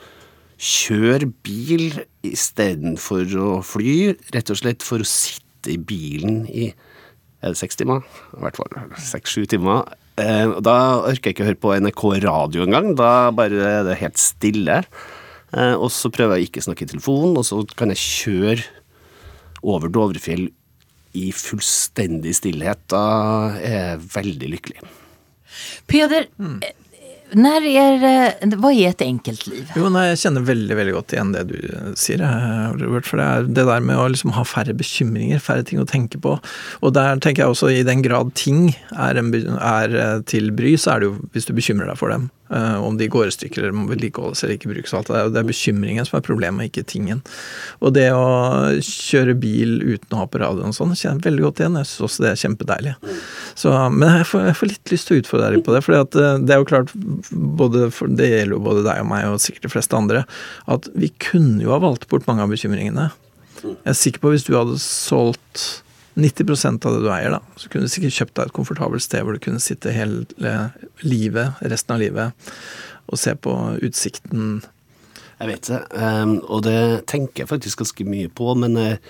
kjøre 0.60 1.26
bil 1.42 1.88
istedenfor 2.22 3.32
å 3.42 3.48
fly, 3.66 4.14
rett 4.36 4.52
og 4.52 4.60
slett 4.60 4.84
for 4.86 5.02
å 5.02 5.08
sitte 5.08 5.72
i 5.74 5.78
bilen 5.80 6.44
i 6.52 6.68
er 7.44 7.52
det 7.52 7.58
seks 7.60 7.76
timer? 7.80 8.04
I 8.36 8.40
hvert 8.44 8.56
fall 8.58 8.72
seks-sju 9.02 9.44
timer. 9.50 9.84
Eh, 10.18 10.54
da 10.64 10.76
orker 11.04 11.28
jeg 11.30 11.36
ikke 11.36 11.44
å 11.44 11.48
høre 11.50 11.60
på 11.60 11.74
NRK 11.84 12.04
radio 12.24 12.64
engang. 12.64 12.94
Da 12.96 13.30
bare 13.36 13.60
er 13.80 13.82
det 13.86 13.98
helt 14.00 14.16
stille. 14.18 14.78
Eh, 15.54 15.74
og 15.74 15.90
så 15.94 16.10
prøver 16.12 16.36
jeg 16.38 16.46
å 16.46 16.50
ikke 16.50 16.64
snakke 16.66 16.86
i 16.86 16.90
telefonen, 16.94 17.36
og 17.38 17.46
så 17.46 17.60
kan 17.78 17.92
jeg 17.94 18.02
kjøre 18.02 18.64
over 19.66 19.92
Dovrefjell 19.92 20.48
i 21.16 21.28
fullstendig 21.32 22.34
stillhet. 22.36 22.82
Da 22.92 23.04
er 23.60 23.76
jeg 23.78 24.02
veldig 24.16 24.50
lykkelig. 24.56 24.82
Peder, 25.88 26.26
mm. 26.38 26.58
Er, 27.32 27.66
är, 27.66 28.46
det- 28.46 28.56
vad 28.56 28.72
är 28.72 29.02
enkelt 29.02 29.46
liv? 29.46 29.70
Jo, 29.76 29.88
nei, 29.90 30.04
jeg 30.12 30.18
kjenner 30.20 30.44
veldig 30.46 30.76
veldig 30.78 30.92
godt 30.94 31.14
igjen 31.16 31.32
det 31.34 31.42
du 31.50 31.56
eh, 31.58 31.88
sier, 31.98 32.22
eh, 32.22 32.76
Robert. 32.78 33.08
For 33.08 33.18
det 33.18 33.26
er 33.26 33.48
det 33.50 33.64
der 33.66 33.82
med 33.82 33.98
å 33.98 34.06
liksom 34.12 34.30
ha 34.36 34.44
færre 34.46 34.76
bekymringer, 34.78 35.42
færre 35.42 35.64
ting 35.66 35.80
å 35.82 35.88
tenke 35.90 36.20
på. 36.22 36.36
Og 36.86 36.94
der 36.94 37.18
tenker 37.18 37.42
jeg 37.42 37.50
også 37.56 37.72
i 37.74 37.82
den 37.86 38.04
grad 38.06 38.30
ting 38.38 38.76
er, 38.94 39.18
en, 39.18 39.32
er 39.58 39.96
eh, 39.98 40.20
til 40.30 40.52
bry, 40.54 40.76
så 40.78 40.94
er 40.94 41.02
det 41.02 41.10
jo 41.10 41.16
hvis 41.34 41.50
du 41.50 41.54
bekymrer 41.56 41.90
deg 41.90 41.98
for 41.98 42.14
dem. 42.14 42.30
Eh, 42.50 42.76
om 42.82 42.96
de 42.98 43.08
går 43.10 43.30
i 43.30 43.34
stykker 43.34 43.62
eller 43.62 43.76
må 43.76 43.86
vedlikeholdes 43.90 44.44
eller 44.44 44.56
ikke 44.56 44.70
brukes. 44.72 44.94
alt 44.96 45.10
Det 45.10 45.18
er, 45.18 45.32
det 45.34 45.44
bekymringen 45.48 46.08
som 46.08 46.18
er 46.18 46.26
problemet, 46.26 46.70
ikke 46.70 46.86
tingen. 46.88 47.22
Og 47.80 47.94
det 47.96 48.08
å 48.14 48.26
kjøre 48.84 49.36
bil 49.40 49.78
uten 49.82 50.16
å 50.16 50.22
ha 50.22 50.28
på 50.30 50.42
radioen 50.42 50.72
og 50.72 50.78
sånn, 50.78 50.94
kjenner 50.96 51.20
jeg 51.20 51.28
veldig 51.30 51.46
godt 51.46 51.62
igjen. 51.62 51.80
Jeg 51.80 51.90
syns 51.90 52.06
også 52.08 52.26
det 52.26 52.32
er 52.32 52.42
kjempedeilig. 52.44 52.96
Så, 53.56 53.74
men 53.94 54.20
jeg 54.20 54.28
får, 54.32 54.46
jeg 54.50 54.58
får 54.60 54.72
litt 54.72 54.94
lyst 54.94 55.10
til 55.10 55.16
å 55.16 55.22
utfordre 55.24 55.52
deg 55.54 55.66
på 55.66 55.76
det. 55.76 55.84
For 55.86 56.16
det 56.16 56.56
er 56.56 56.62
jo 56.62 56.70
klart, 56.72 56.94
både 57.32 57.88
det 58.18 58.32
gjelder 58.32 58.56
jo 58.56 58.64
både 58.68 58.86
deg 58.86 59.02
og 59.04 59.10
meg 59.12 59.30
og 59.30 59.42
sikkert 59.42 59.68
de 59.68 59.74
fleste 59.76 59.98
andre, 59.98 60.26
at 60.70 60.90
vi 60.96 61.12
kunne 61.22 61.62
jo 61.64 61.74
ha 61.74 61.82
valgt 61.82 62.08
bort 62.12 62.28
mange 62.28 62.44
av 62.44 62.52
bekymringene. 62.52 63.10
Jeg 63.64 63.90
er 63.90 63.98
sikker 63.98 64.22
på 64.22 64.34
hvis 64.34 64.44
du 64.46 64.54
hadde 64.56 64.78
solgt 64.82 65.66
90% 66.16 66.86
av 66.88 66.96
det 66.96 67.02
du 67.04 67.10
eier, 67.12 67.34
da, 67.36 67.40
så 67.60 67.68
kunne 67.68 67.86
du 67.86 67.92
sikkert 67.92 68.16
kjøpt 68.16 68.36
deg 68.38 68.48
et 68.48 68.56
komfortabelt 68.56 69.04
sted 69.04 69.24
hvor 69.24 69.36
du 69.36 69.42
kunne 69.42 69.62
sitte 69.62 69.92
hele 69.92 70.24
livet, 71.04 71.60
resten 71.60 71.96
av 71.96 72.00
livet, 72.00 72.50
og 73.06 73.20
se 73.20 73.36
på 73.36 73.52
utsikten. 73.84 74.62
Jeg 75.36 75.50
vet 75.50 75.68
det, 75.68 75.82
ehm, 76.00 76.38
og 76.48 76.64
det 76.64 76.78
tenker 77.12 77.44
jeg 77.44 77.52
faktisk 77.52 77.84
ganske 77.84 78.08
mye 78.08 78.32
på, 78.32 78.54
men 78.56 78.78
jeg 78.80 79.00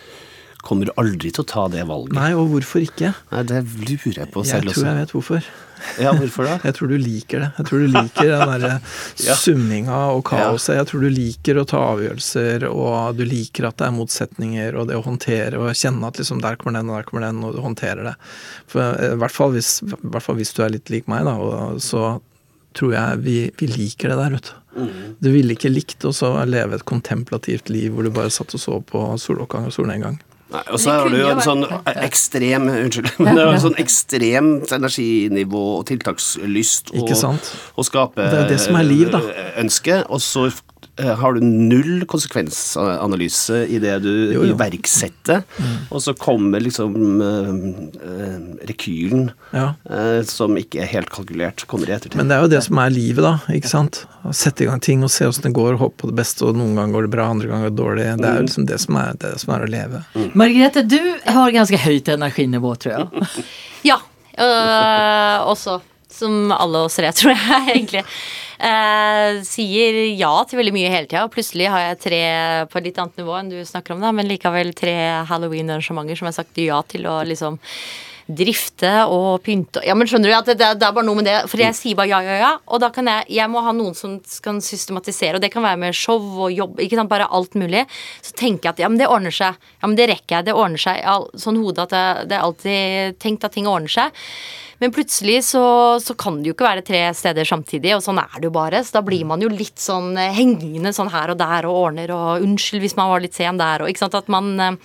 kommer 0.66 0.90
aldri 1.00 1.30
til 1.34 1.44
å 1.44 1.48
ta 1.48 1.66
det 1.72 1.84
valget. 1.88 2.16
Nei, 2.16 2.32
og 2.36 2.50
hvorfor 2.52 2.82
ikke? 2.82 3.12
Nei, 3.32 3.44
det 3.48 3.62
lurer 3.86 4.20
jeg 4.24 4.28
på 4.34 4.42
selv 4.46 4.68
også. 4.72 4.74
Jeg 4.74 4.74
tror 4.74 4.90
jeg 4.90 4.98
vet 5.00 5.14
hvorfor. 5.16 5.48
Ja, 6.00 6.12
hvorfor 6.16 6.46
da? 6.48 6.54
Jeg 6.66 6.74
tror 6.78 6.88
du 6.90 6.94
liker 6.98 7.42
det. 7.44 7.48
Jeg 7.58 7.66
tror 7.68 7.82
du 7.84 7.90
liker 7.92 8.30
den 8.32 8.50
derre 8.50 8.70
Ja. 9.26 9.34
summinga 9.38 9.98
og 10.16 10.22
kaoset. 10.26 10.78
Jeg 10.78 10.88
tror 10.88 11.04
du 11.04 11.08
liker 11.12 11.60
å 11.60 11.66
ta 11.68 11.82
avgjørelser, 11.92 12.64
og 12.70 13.18
du 13.18 13.24
liker 13.28 13.68
at 13.68 13.76
det 13.78 13.86
er 13.90 13.94
motsetninger, 13.94 14.78
og 14.80 14.88
det 14.88 14.96
å 14.98 15.04
håndtere 15.04 15.60
og 15.60 15.76
kjenne 15.76 16.08
at 16.08 16.18
liksom 16.18 16.40
der 16.42 16.56
kommer 16.58 16.80
den, 16.80 16.90
og 16.90 16.96
der 16.98 17.06
kommer 17.10 17.26
den, 17.28 17.42
og 17.44 17.54
du 17.54 17.60
håndterer 17.62 18.08
det. 18.08 18.14
For 18.72 18.82
eh, 18.96 19.12
i 19.14 19.20
hvert 19.20 19.36
fall 19.36 19.52
hvis, 19.54 19.74
i 19.84 19.92
hvert 20.00 20.24
fall 20.24 20.40
hvis 20.40 20.54
du 20.56 20.62
er 20.64 20.72
litt 20.74 20.90
lik 20.90 21.10
meg, 21.12 21.28
da, 21.28 21.36
og 21.38 21.82
så 21.84 22.16
tror 22.76 22.96
jeg 22.96 23.20
vi, 23.24 23.36
vi 23.60 23.68
liker 23.70 24.12
det 24.12 24.18
der, 24.22 24.38
vet 24.40 24.50
du. 24.50 24.56
Du 25.24 25.30
ville 25.32 25.54
ikke 25.54 25.70
likt 25.72 26.04
å 26.04 26.12
leve 26.44 26.76
et 26.76 26.84
kontemplativt 26.88 27.70
liv 27.72 27.94
hvor 27.94 28.04
du 28.04 28.10
bare 28.12 28.32
satt 28.32 28.52
og 28.56 28.60
så 28.60 28.80
på 28.84 29.04
soloppgang 29.20 29.68
og 29.70 29.72
solnedgang. 29.72 30.18
Nei, 30.46 30.60
og 30.70 30.78
så 30.78 30.92
har 30.94 31.08
du 31.10 31.16
jo 31.18 31.26
en 31.32 31.40
sånn 31.42 31.64
ekstrem 32.06 32.68
Unnskyld. 32.84 33.08
Men 33.18 33.34
det 33.34 33.42
er 33.42 33.48
jo 33.48 33.54
en 33.56 33.64
sånn 33.64 33.80
ekstremt 33.82 34.74
energinivå 34.76 35.62
og 35.80 35.86
tiltakslyst 35.88 36.92
og, 36.94 37.00
Ikke 37.02 37.18
sant? 37.18 37.48
og 37.74 37.88
skape 37.88 38.28
Det 38.30 38.44
er 38.44 38.52
det 38.52 38.60
som 38.62 38.78
er 38.78 38.86
liv, 38.86 39.10
da. 39.10 39.18
eh, 39.32 39.50
ønske, 39.64 39.98
og 40.06 40.22
så 40.22 40.46
eh, 40.52 40.60
har 40.96 41.34
du 41.36 41.42
null 41.44 42.04
konsekvensanalyse 42.08 43.58
i 43.68 43.78
det 43.82 43.94
du 44.04 44.10
Jo, 44.32 44.42
jo. 44.46 44.54
iverksetter, 44.54 45.42
og 45.92 46.00
så 46.00 46.14
kommer 46.16 46.62
liksom 46.64 46.94
eh, 47.20 47.50
eh, 48.00 48.38
rekylen 48.70 49.30
Ja. 49.52 49.74
eh, 49.90 50.22
som 50.28 50.56
ikke 50.56 50.80
er 50.84 50.88
helt 50.94 51.10
kalkulert, 51.12 51.66
kommer 51.68 51.90
i 51.90 51.92
ettertid. 51.96 52.16
Men 52.16 52.28
det 52.30 52.36
er 52.38 52.46
jo 52.46 52.52
det 52.54 52.62
som 52.64 52.78
er 52.80 52.94
livet, 52.94 53.22
da. 53.26 53.34
ikke 53.52 53.68
sant? 53.68 54.04
Å 54.24 54.32
sette 54.34 54.64
i 54.64 54.68
gang 54.70 54.80
ting 54.80 55.04
og 55.04 55.10
se 55.12 55.26
åssen 55.28 55.44
det 55.46 55.52
går, 55.56 55.76
håpe 55.82 56.00
på 56.02 56.10
det 56.10 56.16
beste, 56.22 56.44
og 56.48 56.56
noen 56.58 56.74
ganger 56.78 56.96
går 56.96 57.08
det 57.08 57.12
bra, 57.16 57.28
andre 57.34 57.50
ganger 57.52 57.74
dårlig. 57.76 58.06
Det 58.22 58.30
er 58.30 58.40
jo 58.40 58.46
liksom 58.48 58.66
det 58.70 58.80
som 58.82 58.96
er, 59.02 59.12
det 59.20 59.34
som 59.42 59.52
er 59.56 59.66
å 59.66 59.70
leve. 59.70 60.02
Margrethe, 60.34 60.82
du 60.88 60.98
har 61.28 61.52
ganske 61.54 61.78
høyt 61.84 62.08
energinivå 62.16 62.72
tror 62.80 62.96
jeg. 62.96 63.44
Ja. 63.92 64.00
øh, 64.40 65.46
også. 65.52 65.80
Som 66.16 66.48
alle 66.54 66.78
oss 66.86 66.96
tre, 66.96 67.10
tror 67.12 67.34
jeg, 67.36 67.62
egentlig. 67.76 68.00
Eh, 68.56 69.42
sier 69.44 70.00
ja 70.16 70.32
til 70.48 70.60
veldig 70.60 70.74
mye 70.76 70.90
hele 70.92 71.08
tida. 71.08 71.26
Og 71.26 71.34
plutselig 71.34 71.68
har 71.72 71.90
jeg 71.90 72.02
tre 72.06 72.22
på 72.72 72.80
et 72.80 72.90
litt 72.90 73.00
annet 73.02 73.22
nivå 73.22 73.36
enn 73.38 73.52
du 73.52 73.60
snakker 73.66 73.96
om, 73.96 74.02
da, 74.04 74.12
men 74.16 74.28
likevel 74.30 74.72
tre 74.76 74.96
halloween-arrangementer 75.28 76.18
som 76.18 76.28
jeg 76.28 76.34
har 76.34 76.40
sagt 76.40 76.60
ja 76.64 76.82
til 76.88 77.08
å 77.10 77.20
liksom 77.26 77.60
drifte 78.26 78.90
og 79.06 79.38
pynte 79.46 79.84
Ja, 79.86 79.94
men 79.94 80.08
skjønner 80.10 80.32
du 80.32 80.34
at 80.34 80.48
det, 80.48 80.56
det, 80.58 80.82
er 80.82 80.94
bare 80.94 81.06
noe 81.06 81.20
med 81.20 81.28
det. 81.28 81.36
For 81.50 81.62
jeg 81.62 81.76
sier 81.78 81.98
bare 81.98 82.10
ja, 82.10 82.20
ja, 82.26 82.38
ja. 82.40 82.52
Og 82.66 82.82
da 82.82 82.90
kan 82.94 83.06
jeg 83.10 83.28
Jeg 83.38 83.50
må 83.52 83.62
ha 83.62 83.74
noen 83.76 83.94
som 83.94 84.18
kan 84.42 84.58
systematisere, 84.64 85.38
og 85.38 85.44
det 85.44 85.52
kan 85.54 85.64
være 85.64 85.80
med 85.84 85.96
show 85.96 86.18
og 86.18 86.50
jobb, 86.52 86.80
ikke 86.82 86.98
sant, 86.98 87.12
bare 87.12 87.30
alt 87.30 87.54
mulig. 87.58 87.84
Så 88.24 88.34
tenker 88.36 88.70
jeg 88.70 88.74
at 88.74 88.84
ja, 88.84 88.90
men 88.90 89.00
det 89.00 89.10
ordner 89.10 89.34
seg. 89.34 89.58
Ja, 89.78 89.86
men 89.86 89.98
det 89.98 90.10
rekker 90.10 90.38
jeg. 90.38 90.48
Det 90.48 90.56
ordner 90.56 90.82
seg. 90.82 91.02
Sånn 91.38 91.60
hodet 91.62 91.86
at 91.86 91.94
det, 91.94 92.04
det 92.32 92.38
er 92.38 92.46
alltid 92.48 93.20
tenkt 93.22 93.46
at 93.46 93.54
ting 93.54 93.70
ordner 93.70 93.92
seg. 93.92 94.24
Men 94.78 94.92
plutselig 94.92 95.38
så, 95.48 95.64
så 96.02 96.14
kan 96.18 96.40
det 96.40 96.50
jo 96.50 96.56
ikke 96.56 96.66
være 96.68 96.84
tre 96.84 97.02
steder 97.16 97.48
samtidig, 97.48 97.94
og 97.96 98.02
sånn 98.04 98.20
er 98.20 98.34
det 98.36 98.48
jo 98.48 98.54
bare. 98.56 98.82
Så 98.84 98.98
da 98.98 99.04
blir 99.06 99.24
man 99.28 99.40
jo 99.40 99.48
litt 99.52 99.80
sånn 99.80 100.12
eh, 100.20 100.34
hengende 100.36 100.92
sånn 100.96 101.12
her 101.12 101.32
og 101.32 101.40
der 101.40 101.68
og 101.68 101.78
ordner 101.86 102.12
og 102.12 102.44
unnskyld 102.44 102.84
hvis 102.84 102.96
man 102.98 103.12
var 103.12 103.24
litt 103.24 103.36
sen 103.36 103.60
der 103.60 103.84
og 103.84 103.92
ikke 103.92 104.04
sant. 104.04 104.18
At 104.18 104.28
man 104.32 104.52
eh, 104.60 104.76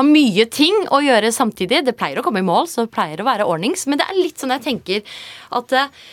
har 0.00 0.08
mye 0.08 0.48
ting 0.50 0.82
å 0.90 1.02
gjøre 1.04 1.30
samtidig. 1.34 1.84
Det 1.86 1.96
pleier 1.98 2.18
å 2.18 2.26
komme 2.26 2.42
i 2.42 2.46
mål, 2.46 2.66
så 2.70 2.86
det 2.86 2.94
pleier 2.96 3.22
å 3.22 3.28
være 3.28 3.46
ordnings. 3.46 3.86
Men 3.86 4.02
det 4.02 4.08
er 4.10 4.18
litt 4.18 4.42
sånn 4.42 4.54
jeg 4.56 4.66
tenker 4.66 5.16
at 5.54 5.78
eh, 5.78 6.04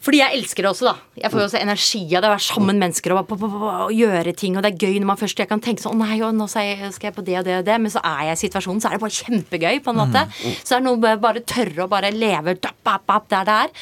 Fordi 0.00 0.20
jeg 0.22 0.38
elsker 0.38 0.64
det 0.64 0.70
også, 0.70 0.86
da. 0.88 1.20
Jeg 1.20 1.32
får 1.32 1.42
jo 1.42 1.46
også 1.50 1.60
energi 1.60 2.00
av 2.08 2.22
det 2.22 2.28
å 2.30 2.32
være 2.32 2.44
sammen 2.46 2.72
med 2.72 2.86
mennesker 2.86 3.14
og, 3.14 3.32
og, 3.36 3.56
og 3.68 3.92
gjøre 3.92 4.32
ting. 4.38 4.56
Og 4.56 4.64
det 4.64 4.72
er 4.72 4.86
gøy 4.86 5.00
når 5.00 5.10
man 5.12 5.20
først 5.20 5.42
jeg 5.42 5.50
kan 5.50 5.60
tenke 5.64 5.84
sånn 5.84 6.00
Å 6.00 6.08
nei, 6.08 6.18
nå 6.36 6.46
skal 6.48 7.10
jeg 7.10 7.16
på 7.16 7.24
det 7.26 7.36
og 7.42 7.48
det 7.48 7.58
og 7.60 7.66
det. 7.68 7.78
Men 7.84 7.92
så 7.92 8.02
er 8.08 8.30
jeg 8.30 8.38
i 8.38 8.42
situasjonen, 8.46 8.80
så 8.80 8.88
er 8.88 8.96
det 8.96 9.02
bare 9.04 9.18
kjempegøy, 9.18 9.82
på 9.84 9.92
en 9.92 10.00
måte. 10.00 10.24
Så 10.62 10.72
det 10.72 10.78
er 10.78 10.86
noe 10.86 11.00
med 11.02 11.20
bare 11.24 11.44
tørre 11.44 11.84
å 11.84 11.90
bare 11.92 12.14
leve 12.14 12.56
der 12.60 13.50
det 13.50 13.56
er. 13.56 13.74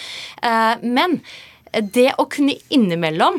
Uh, 0.43 0.75
men 0.83 1.21
det 1.95 2.11
å 2.19 2.27
kunne 2.31 2.57
innimellom 2.75 3.39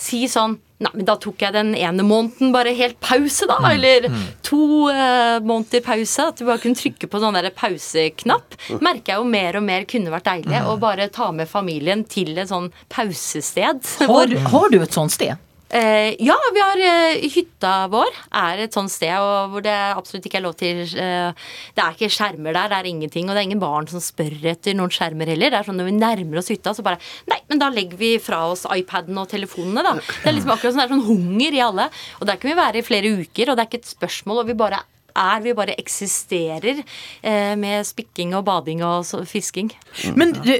si 0.00 0.24
sånn 0.30 0.56
Nei, 0.84 0.92
men 0.98 1.06
da 1.08 1.16
tok 1.20 1.40
jeg 1.40 1.54
den 1.54 1.72
ene 1.78 2.04
måneden 2.06 2.52
bare 2.54 2.74
helt 2.76 2.98
pause, 3.04 3.48
da. 3.48 3.56
Eller 3.70 4.08
to 4.44 4.90
uh, 4.90 5.38
måneder 5.44 5.84
pause. 5.84 6.28
At 6.28 6.40
du 6.40 6.44
bare 6.48 6.60
kunne 6.62 6.78
trykke 6.78 7.08
på 7.10 7.22
sånn 7.22 7.38
pauseknapp. 7.56 8.58
Merker 8.84 9.14
jeg 9.14 9.22
jo 9.22 9.30
mer 9.30 9.60
og 9.60 9.66
mer 9.66 9.88
kunne 9.88 10.12
vært 10.12 10.28
deilig 10.28 10.60
å 10.68 10.76
bare 10.82 11.08
ta 11.14 11.30
med 11.32 11.50
familien 11.50 12.04
til 12.04 12.36
et 12.38 12.52
sånn 12.52 12.70
pausested. 12.92 13.84
Har, 14.04 14.36
har 14.52 14.70
du 14.72 14.80
et 14.82 14.96
sånt 14.96 15.14
sted? 15.14 15.40
Eh, 15.74 16.14
ja, 16.22 16.36
vi 16.54 16.60
har 16.62 16.80
eh, 16.86 17.24
hytta 17.34 17.72
vår 17.90 18.12
er 18.38 18.60
et 18.62 18.76
sånt 18.76 18.92
sted 18.92 19.10
hvor 19.50 19.64
det 19.64 19.74
absolutt 19.74 20.28
ikke 20.28 20.38
er 20.38 20.44
lov 20.44 20.54
til 20.60 20.84
eh, 20.86 21.48
Det 21.74 21.82
er 21.82 21.96
ikke 21.96 22.10
skjermer 22.14 22.54
der, 22.54 22.70
det 22.70 22.78
er 22.78 22.88
ingenting, 22.92 23.26
og 23.26 23.34
det 23.34 23.42
er 23.42 23.48
ingen 23.48 23.62
barn 23.62 23.88
som 23.90 24.02
spør 24.02 24.36
etter 24.52 24.76
noen 24.78 24.92
skjermer 24.94 25.32
heller. 25.32 25.50
Det 25.50 25.58
er 25.58 25.66
sånn 25.66 25.80
når 25.80 25.88
vi 25.88 25.96
nærmer 25.96 26.38
oss 26.38 26.52
hytta, 26.52 26.76
så 26.76 26.84
bare 26.86 27.00
Nei, 27.30 27.40
men 27.50 27.58
da 27.58 27.72
legger 27.74 27.98
vi 27.98 28.12
fra 28.22 28.44
oss 28.52 28.62
iPaden 28.70 29.18
og 29.18 29.26
telefonene, 29.32 29.82
da. 29.82 29.96
Det 29.98 30.30
er 30.30 30.36
liksom 30.36 30.52
akkurat 30.54 30.76
sånn, 30.76 30.82
det 30.84 30.86
er 30.86 30.94
sånn 30.94 31.08
hunger 31.08 31.56
i 31.56 31.62
alle. 31.64 31.86
Og 32.20 32.28
der 32.30 32.38
kan 32.38 32.52
vi 32.52 32.58
være 32.58 32.78
i 32.80 32.86
flere 32.86 33.10
uker, 33.24 33.50
og 33.50 33.56
det 33.56 33.64
er 33.64 33.70
ikke 33.70 33.82
et 33.82 33.90
spørsmål, 33.90 34.44
og 34.44 34.50
vi 34.52 34.56
bare 34.58 34.82
er 35.14 35.42
vi 35.44 35.54
bare 35.54 35.76
eksisterer 35.78 36.80
eh, 36.82 37.54
med 37.58 37.86
spikking 37.86 38.34
og 38.34 38.46
bading 38.46 38.82
og 38.86 39.06
så, 39.06 39.22
fisking. 39.26 39.70
Men 40.18 40.34
du, 40.38 40.54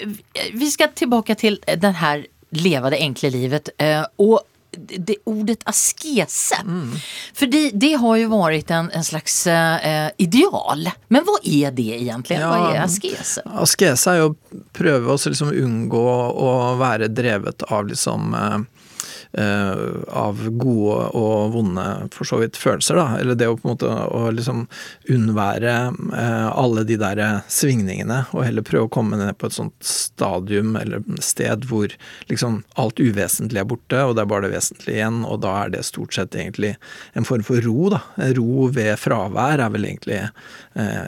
vi 0.54 0.70
skal 0.70 0.94
tilbake 0.94 1.34
til 1.38 1.58
den 1.66 1.98
her 1.98 2.26
leve 2.54 2.94
enkle 2.98 3.30
livet. 3.34 3.70
Eh, 3.82 4.02
og 4.22 4.42
det 4.76 5.16
ordet 5.30 5.62
askese. 5.70 6.60
Mm. 6.64 6.94
For 7.34 7.50
det, 7.50 7.64
det, 7.80 7.94
har 8.00 8.20
jo 8.20 8.30
vært 8.32 8.70
en, 8.74 8.90
en 8.94 9.06
slags 9.06 9.38
eh, 9.50 10.10
ideal. 10.22 10.88
Men 11.08 11.26
hva 11.26 11.38
er 11.42 11.74
det 11.76 11.90
egentlig? 11.98 12.38
Ja, 12.40 12.50
hva 12.52 12.72
er 12.74 12.82
askese? 12.84 13.44
Askese 13.64 14.14
er 14.14 14.22
jo 14.22 14.30
å 14.32 14.62
prøve 14.76 15.14
å 15.14 15.18
liksom 15.18 15.52
unngå 15.64 16.04
å 16.44 16.52
være 16.80 17.10
drevet 17.12 17.66
av 17.70 17.88
liksom 17.88 18.34
Eh, 18.34 18.58
av 19.34 20.42
gode 20.62 21.08
og 21.18 21.54
vonde 21.56 21.84
for 22.14 22.28
så 22.28 22.38
vidt 22.38 22.58
følelser, 22.60 22.98
da. 22.98 23.06
Eller 23.18 23.38
det 23.38 23.48
å 23.50 23.56
på 23.58 23.66
en 23.66 23.72
måte 23.72 23.90
å 23.90 24.28
liksom 24.34 24.64
unnvære 25.10 25.74
eh, 26.14 26.46
alle 26.50 26.84
de 26.86 26.98
der 27.00 27.22
svingningene, 27.50 28.24
og 28.32 28.44
heller 28.46 28.66
prøve 28.66 28.88
å 28.88 28.92
komme 28.94 29.18
ned 29.18 29.36
på 29.38 29.48
et 29.48 29.56
sånt 29.56 29.74
stadium 29.84 30.76
eller 30.78 31.02
sted 31.24 31.66
hvor 31.68 31.92
liksom 32.30 32.62
alt 32.80 33.02
uvesentlig 33.02 33.62
er 33.62 33.68
borte, 33.68 34.02
og 34.04 34.14
det 34.16 34.24
er 34.24 34.30
bare 34.30 34.46
det 34.46 34.54
vesentlige 34.54 35.00
igjen, 35.00 35.22
og 35.26 35.40
da 35.44 35.56
er 35.64 35.74
det 35.74 35.84
stort 35.88 36.14
sett 36.16 36.36
egentlig 36.38 36.74
en 37.18 37.26
form 37.26 37.44
for 37.46 37.64
ro, 37.64 37.90
da. 37.94 38.02
Ro 38.38 38.68
ved 38.74 38.94
fravær 39.00 39.64
er 39.64 39.74
vel 39.74 39.88
egentlig 39.88 40.20
eh, 40.20 40.30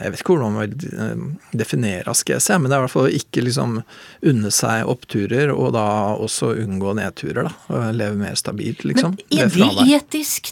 Jeg 0.03 0.11
vet 0.11 0.21
ikke 0.21 0.35
hvordan 0.35 0.57
man 0.57 0.67
vil 0.67 1.57
definere 1.63 2.11
askese, 2.11 2.59
men 2.59 2.69
det 2.69 2.77
er 2.77 2.83
i 2.83 2.87
hvert 2.87 2.95
fall 2.95 3.19
ikke 3.21 3.45
liksom 3.45 3.79
unne 4.27 4.53
seg 4.53 4.91
oppturer, 4.91 5.53
og 5.53 5.73
da 5.77 5.87
også 6.17 6.53
unngå 6.63 6.95
nedturer, 6.97 7.47
da. 7.47 7.55
og 7.71 7.97
Leve 7.97 8.16
mer 8.19 8.35
stabilt, 8.39 8.83
liksom. 8.87 9.15
Men 9.31 9.45
er 9.45 9.51
det 9.53 9.97
etisk 9.97 10.51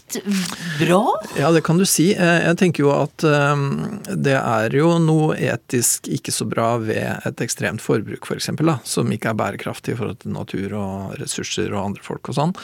bra? 0.80 1.00
Ja, 1.38 1.50
det 1.54 1.62
kan 1.66 1.80
du 1.80 1.86
si. 1.88 2.10
Eh, 2.14 2.38
jeg 2.46 2.58
tenker 2.60 2.86
jo 2.86 2.92
at 2.94 3.24
um, 3.26 4.00
det 4.08 4.36
er 4.38 4.76
jo 4.76 4.94
noe 5.02 5.36
etisk 5.36 6.08
ikke 6.12 6.34
så 6.34 6.46
bra 6.48 6.68
ved 6.82 7.26
et 7.28 7.44
ekstremt 7.44 7.84
forbruk, 7.84 8.26
f.eks., 8.26 8.50
for 8.56 8.72
som 8.86 9.12
ikke 9.12 9.32
er 9.32 9.38
bærekraftig 9.38 9.94
i 9.94 9.98
forhold 9.98 10.20
til 10.22 10.34
natur 10.36 10.76
og 10.78 11.16
ressurser 11.20 11.72
og 11.74 11.82
andre 11.82 12.06
folk 12.06 12.32
og 12.32 12.38
sånn. 12.38 12.56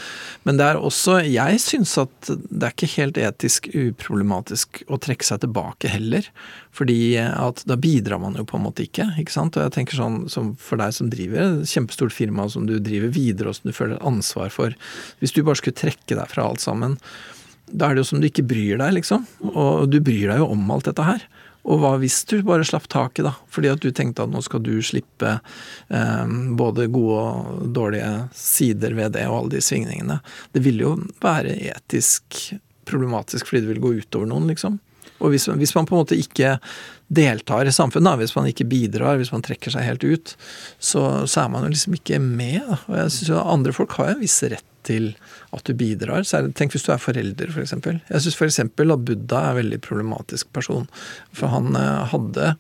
Men 0.49 0.61
det 0.61 0.71
er 0.71 0.81
også 0.81 1.21
Jeg 1.23 1.61
syns 1.63 1.95
at 2.01 2.31
det 2.31 2.67
er 2.67 2.75
ikke 2.75 2.93
helt 2.97 3.19
etisk 3.21 3.69
uproblematisk 3.73 4.83
å 4.89 4.99
trekke 5.03 5.27
seg 5.27 5.43
tilbake 5.45 5.91
heller. 5.93 6.27
Fordi 6.73 7.19
at 7.21 7.61
da 7.69 7.77
bidrar 7.77 8.21
man 8.23 8.37
jo 8.39 8.47
på 8.49 8.57
en 8.57 8.65
måte 8.65 8.87
ikke. 8.87 9.05
ikke 9.21 9.35
sant? 9.35 9.59
Og 9.59 9.67
jeg 9.67 9.75
tenker 9.75 9.99
sånn 9.99 10.23
som 10.33 10.55
for 10.61 10.81
deg 10.81 10.95
som 10.97 11.11
driver 11.13 11.43
et 11.45 11.69
kjempestort 11.69 12.15
firma 12.17 12.47
som 12.49 12.65
du 12.69 12.79
driver 12.81 13.13
videre 13.13 13.53
og 13.53 13.59
som 13.59 13.69
du 13.69 13.77
føler 13.77 14.01
ansvar 14.01 14.53
for. 14.55 14.77
Hvis 15.21 15.35
du 15.37 15.43
bare 15.43 15.61
skulle 15.61 15.79
trekke 15.79 16.19
deg 16.19 16.27
fra 16.31 16.49
alt 16.49 16.65
sammen, 16.65 16.99
da 17.73 17.89
er 17.89 17.97
det 17.97 18.05
jo 18.05 18.11
som 18.11 18.21
du 18.21 18.29
ikke 18.29 18.45
bryr 18.45 18.81
deg, 18.81 18.99
liksom. 18.99 19.25
Og 19.53 19.89
du 19.91 20.01
bryr 20.05 20.33
deg 20.33 20.43
jo 20.43 20.51
om 20.53 20.71
alt 20.75 20.91
dette 20.91 21.07
her. 21.07 21.25
Og 21.63 21.79
hva 21.79 21.93
hvis 22.03 22.25
du 22.27 22.41
bare 22.45 22.67
slapp 22.67 22.89
taket, 22.91 23.25
da? 23.29 23.37
Fordi 23.53 23.71
at 23.71 23.83
du 23.85 23.93
tenkte 23.95 24.25
at 24.25 24.33
nå 24.33 24.43
skal 24.43 24.65
du 24.67 24.75
slippe 24.85 25.37
eh, 25.39 26.33
både 26.59 26.89
gode 26.91 27.21
og 27.23 27.69
dårlige 27.77 28.11
sider 28.37 28.97
ved 28.99 29.15
det, 29.17 29.29
og 29.31 29.39
alle 29.39 29.57
de 29.57 29.63
svingningene. 29.65 30.19
Det 30.53 30.65
ville 30.65 30.89
jo 30.89 30.97
være 31.23 31.55
etisk 31.71 32.57
problematisk 32.89 33.47
fordi 33.47 33.63
det 33.63 33.71
vil 33.71 33.85
gå 33.85 33.95
utover 34.03 34.27
noen, 34.29 34.51
liksom. 34.51 34.81
Og 35.23 35.31
hvis, 35.31 35.47
hvis, 35.47 35.75
man 35.77 35.87
på 35.87 35.95
en 35.95 36.03
måte 36.03 36.19
ikke 36.19 36.57
deltar 37.13 37.69
i 37.69 37.75
samfunnet, 37.75 38.19
hvis 38.19 38.35
man 38.35 38.49
ikke 38.51 38.67
bidrar, 38.67 39.21
hvis 39.21 39.31
man 39.31 39.45
trekker 39.47 39.71
seg 39.71 39.87
helt 39.87 40.03
ut, 40.03 40.35
så, 40.83 41.05
så 41.31 41.45
er 41.45 41.53
man 41.53 41.67
jo 41.67 41.71
liksom 41.77 41.95
ikke 41.95 42.19
med. 42.23 42.59
Da. 42.67 42.81
Og 42.89 42.99
jeg 42.99 43.15
synes 43.15 43.31
jo 43.31 43.45
Andre 43.55 43.77
folk 43.77 43.95
har 44.01 44.17
en 44.17 44.23
viss 44.25 44.41
rett 44.43 44.67
til 44.87 45.13
at 45.55 45.65
du 45.69 45.75
bidrar. 45.79 46.25
Det, 46.27 46.55
tenk 46.59 46.75
hvis 46.75 46.87
du 46.87 46.93
er 46.95 47.03
forelder, 47.03 47.51
f.eks. 47.51 47.57
For 47.57 47.67
eksempel. 47.67 48.01
jeg 48.09 48.25
syns 48.25 48.39
f.eks. 48.39 48.61
at 48.65 48.77
Buddha 48.79 49.43
er 49.43 49.53
en 49.53 49.61
veldig 49.61 49.81
problematisk 49.85 50.53
person. 50.57 50.89
For 51.37 51.53
han 51.53 51.77
eh, 51.79 52.07
hadde 52.13 52.55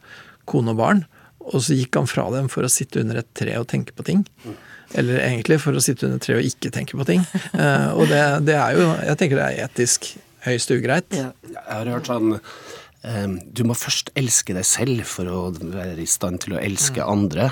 kone 0.50 0.74
og 0.74 0.80
barn, 0.80 1.04
og 1.42 1.62
så 1.64 1.76
gikk 1.76 1.98
han 1.98 2.10
fra 2.10 2.28
dem 2.34 2.50
for 2.52 2.66
å 2.66 2.70
sitte 2.70 3.02
under 3.02 3.20
et 3.22 3.30
tre 3.38 3.56
og 3.58 3.68
tenke 3.70 3.94
på 3.96 4.06
ting. 4.06 4.22
Eller 4.98 5.22
egentlig 5.24 5.58
for 5.62 5.74
å 5.74 5.82
sitte 5.82 6.06
under 6.06 6.20
et 6.20 6.26
tre 6.26 6.36
og 6.38 6.46
ikke 6.46 6.72
tenke 6.74 6.98
på 6.98 7.08
ting. 7.08 7.24
Eh, 7.52 7.88
og 7.92 8.08
det, 8.08 8.20
det 8.48 8.54
er 8.56 8.78
jo 8.78 8.84
Jeg 9.04 9.18
tenker 9.20 9.38
det 9.38 9.44
er 9.44 9.66
etisk 9.66 10.06
høyst 10.46 10.72
ugreit. 10.74 11.08
Ja. 11.14 11.32
Jeg 11.52 11.66
har 11.68 11.90
hørt 11.92 12.08
sånn 12.08 12.32
um, 12.36 13.34
Du 13.52 13.62
må 13.68 13.76
først 13.78 14.10
elske 14.18 14.56
deg 14.56 14.66
selv 14.66 15.04
for 15.08 15.28
å 15.28 15.42
være 15.52 16.00
i 16.02 16.08
stand 16.08 16.42
til 16.44 16.56
å 16.56 16.62
elske 16.62 17.02
mm. 17.02 17.12
andre. 17.12 17.50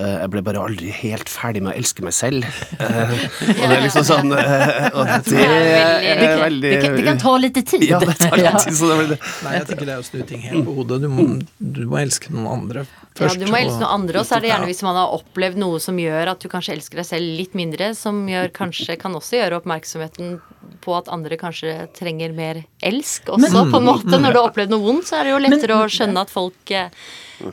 Uh, 0.00 0.22
jeg 0.22 0.30
ble 0.32 0.40
bare 0.46 0.62
aldri 0.64 0.88
helt 0.96 1.28
ferdig 1.28 1.60
med 1.60 1.74
å 1.74 1.76
elske 1.76 2.04
meg 2.06 2.16
selv. 2.16 2.46
Uh, 2.82 3.12
og 3.12 3.68
det 3.68 3.76
er 3.76 3.82
liksom 3.84 4.04
sånn 4.06 4.32
uh, 4.34 4.86
Og 4.98 5.10
det 5.28 5.42
er 5.44 6.40
veldig 6.40 6.70
det, 6.72 6.78
kan, 6.82 6.96
det 6.96 7.04
kan 7.06 7.20
ta 7.20 7.34
litt 7.38 7.60
tid. 7.60 7.84
Ja, 7.86 8.00
det 8.02 8.16
tar 8.18 8.40
litt 8.40 8.66
tid. 8.66 9.12
Nei, 9.44 9.52
jeg 9.58 9.68
tenker 9.68 9.86
det 9.86 9.94
er 9.94 10.02
å 10.02 10.06
snu 10.06 10.24
ting 10.26 10.42
helt 10.48 10.66
på 10.66 10.74
hodet. 10.80 10.98
Du 11.04 11.08
må, 11.12 11.28
du 11.58 11.84
må 11.90 12.00
elske 12.02 12.32
noen 12.34 12.50
andre 12.56 12.86
først. 13.18 13.38
Ja, 13.38 13.46
du 13.46 13.52
må 13.52 13.58
elske 13.60 13.80
noen 13.80 13.94
andre, 14.00 14.20
og 14.20 14.28
så 14.28 14.36
er 14.36 14.44
det 14.44 14.52
gjerne 14.52 14.68
hvis 14.70 14.82
man 14.86 14.98
har 14.98 15.14
opplevd 15.16 15.60
noe 15.62 15.80
som 15.82 15.98
gjør 16.00 16.32
at 16.34 16.42
du 16.42 16.48
kanskje 16.52 16.76
elsker 16.76 17.02
deg 17.02 17.08
selv 17.08 17.36
litt 17.40 17.56
mindre, 17.58 17.92
som 17.98 18.22
gjør, 18.30 18.52
kanskje 18.56 18.98
kan 19.00 19.16
også 19.18 19.38
gjøre 19.40 19.60
oppmerksomheten 19.62 20.38
på 20.82 20.94
at 20.96 21.10
andre 21.12 21.38
kanskje 21.40 21.74
trenger 21.96 22.34
mer 22.36 22.62
elsk 22.82 23.30
også, 23.34 23.50
Men, 23.52 23.70
på 23.72 23.80
en 23.80 23.86
måte. 23.86 24.16
Når 24.16 24.32
du 24.34 24.40
har 24.40 24.48
opplevd 24.48 24.74
noe 24.74 24.84
vondt, 24.86 25.08
så 25.08 25.20
er 25.20 25.28
det 25.28 25.34
jo 25.34 25.42
lettere 25.44 25.76
Men, 25.76 25.84
å 25.84 25.92
skjønne 25.92 26.24
at 26.26 26.32
folk 26.32 26.74
eh, 26.74 27.04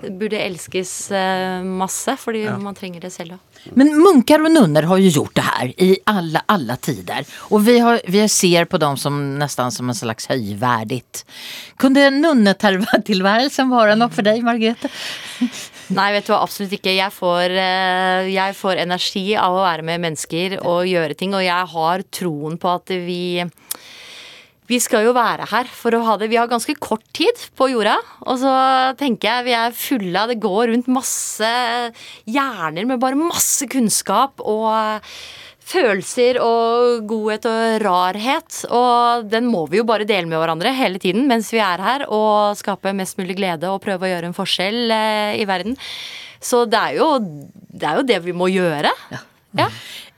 burde 0.10 0.42
elskes 0.42 0.94
eh, 1.16 1.60
masse, 1.66 2.16
fordi 2.22 2.46
ja. 2.48 2.58
man 2.62 2.78
trenger 2.78 3.06
det 3.06 3.14
selv 3.14 3.38
òg. 3.38 3.46
Men 3.78 3.92
munker 4.00 4.44
og 4.46 4.54
nunner 4.54 4.88
har 4.90 5.02
jo 5.02 5.12
gjort 5.20 5.36
det 5.38 5.46
her 5.46 5.74
i 5.86 5.90
alle, 6.10 6.42
alle 6.50 6.78
tider. 6.82 7.28
Og 7.52 7.64
vi, 7.66 7.78
har, 7.84 8.02
vi 8.08 8.24
ser 8.32 8.70
på 8.70 8.80
dem 8.82 8.98
som 9.00 9.18
nesten 9.40 9.74
som 9.74 9.90
en 9.92 9.98
slags 9.98 10.30
höjvärdigt. 10.32 11.24
Kunne 11.80 12.10
nunnetilværelsen 12.16 13.72
være 13.72 13.98
noe 14.00 14.14
for 14.14 14.26
deg, 14.26 14.42
Margrethe? 14.46 14.92
Nei, 15.96 16.10
vet 16.14 16.28
du 16.28 16.34
hva, 16.34 16.44
absolutt 16.44 16.76
ikke. 16.78 16.94
Jeg 16.94 17.14
får, 17.16 17.56
eh, 17.58 18.32
jeg 18.34 18.58
får 18.58 18.84
energi 18.86 19.26
av 19.40 19.58
å 19.58 19.64
være 19.66 19.86
med 19.88 20.04
mennesker 20.06 20.60
og 20.62 20.90
gjøre 20.90 21.18
ting, 21.18 21.34
og 21.38 21.46
jeg 21.46 21.74
har 21.74 22.06
troen 22.14 22.60
på 22.62 22.76
at 22.78 22.94
vi 23.08 23.22
vi 24.70 24.78
skal 24.82 25.08
jo 25.08 25.16
være 25.18 25.48
her 25.50 25.70
for 25.74 25.98
å 25.98 26.04
ha 26.06 26.16
det. 26.22 26.30
Vi 26.30 26.38
har 26.38 26.50
ganske 26.52 26.76
kort 26.78 27.06
tid 27.16 27.42
på 27.58 27.72
jorda. 27.72 27.98
Og 28.30 28.38
så 28.42 28.54
tenker 29.00 29.32
jeg 29.32 29.48
vi 29.50 29.58
er 29.58 29.76
fulle 29.76 30.22
av 30.22 30.30
Det 30.30 30.40
går 30.44 30.70
rundt 30.70 30.90
masse 30.94 31.52
hjerner 32.30 32.86
med 32.90 33.02
bare 33.02 33.18
masse 33.18 33.66
kunnskap 33.72 34.44
og 34.46 35.10
følelser 35.70 36.40
og 36.42 37.04
godhet 37.10 37.48
og 37.50 37.84
rarhet. 37.84 38.62
Og 38.70 39.30
den 39.30 39.50
må 39.50 39.66
vi 39.72 39.82
jo 39.82 39.88
bare 39.90 40.08
dele 40.10 40.30
med 40.30 40.42
hverandre 40.42 40.74
hele 40.78 41.02
tiden 41.02 41.26
mens 41.30 41.50
vi 41.54 41.62
er 41.64 41.82
her 41.82 42.06
og 42.06 42.58
skape 42.60 42.94
mest 42.98 43.20
mulig 43.22 43.40
glede 43.40 43.70
og 43.70 43.82
prøve 43.84 44.06
å 44.06 44.14
gjøre 44.14 44.30
en 44.30 44.38
forskjell 44.38 44.94
eh, 44.94 45.40
i 45.42 45.50
verden. 45.50 45.78
Så 46.40 46.64
det 46.70 46.80
er 46.80 47.00
jo 47.02 47.10
det, 47.20 47.86
er 47.86 48.00
jo 48.00 48.06
det 48.08 48.22
vi 48.24 48.38
må 48.38 48.48
gjøre. 48.54 48.94
Ja. 49.12 49.24
ja. 49.64 49.70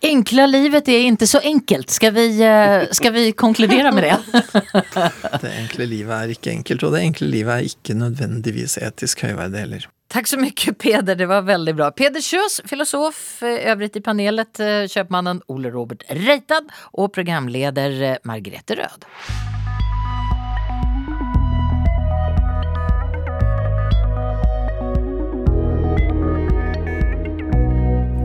Enkla 0.01 0.47
livet 0.49 0.89
er 0.89 1.03
ikke 1.05 1.27
så 1.29 1.39
enkelt. 1.45 1.91
Skal 1.93 2.13
vi, 2.15 2.25
eh, 2.41 2.87
skal 2.91 3.13
vi 3.13 3.31
konkludere 3.37 3.91
med 3.93 4.07
det? 4.07 4.41
det 5.43 5.51
enkle 5.59 5.85
livet 5.85 6.15
er 6.15 6.33
ikke 6.33 6.55
enkelt, 6.55 6.85
og 6.87 6.95
det 6.95 7.03
enkle 7.05 7.29
livet 7.29 7.53
er 7.53 7.69
ikke 7.69 7.97
nødvendigvis 7.99 8.79
etisk 8.81 9.21
høyverdig 9.27 9.61
heller. 9.61 9.87
Takk 10.11 10.27
så 10.27 10.41
mye, 10.41 10.73
Peder. 10.73 11.15
Det 11.15 11.29
var 11.29 11.45
veldig 11.47 11.77
bra. 11.77 11.91
Peder 11.95 12.23
Kjøs, 12.25 12.59
filosof. 12.67 13.21
Øvrig 13.45 13.93
i 13.95 14.03
panelet 14.03 14.59
eh, 14.59 14.89
kjøpmannen 14.91 15.45
Ole 15.53 15.71
Robert 15.71 16.03
Reitad 16.09 16.73
og 16.97 17.13
programleder 17.13 17.97
eh, 18.09 18.21
Margrethe 18.25 18.81
Rød. 18.81 19.11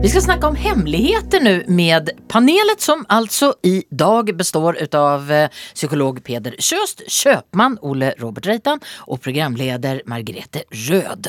Vi 0.01 0.09
ska 0.09 0.21
snacka 0.21 0.47
om 0.47 0.55
hemligheter 0.55 1.39
nu 1.39 1.65
med 1.67 2.09
panelet 2.27 2.81
som 2.81 3.05
alltså 3.09 3.53
idag 3.63 4.37
består 4.37 4.77
utav 4.77 5.31
eh, 5.31 5.49
psykolog 5.73 6.23
Peder 6.23 6.55
Sjöst, 6.59 7.11
köpman 7.11 7.77
Olle 7.81 8.13
Robert 8.17 8.45
Reitan 8.45 8.79
och 8.97 9.21
programleder 9.21 10.01
Margrethe 10.05 10.63
Röd. 10.71 11.27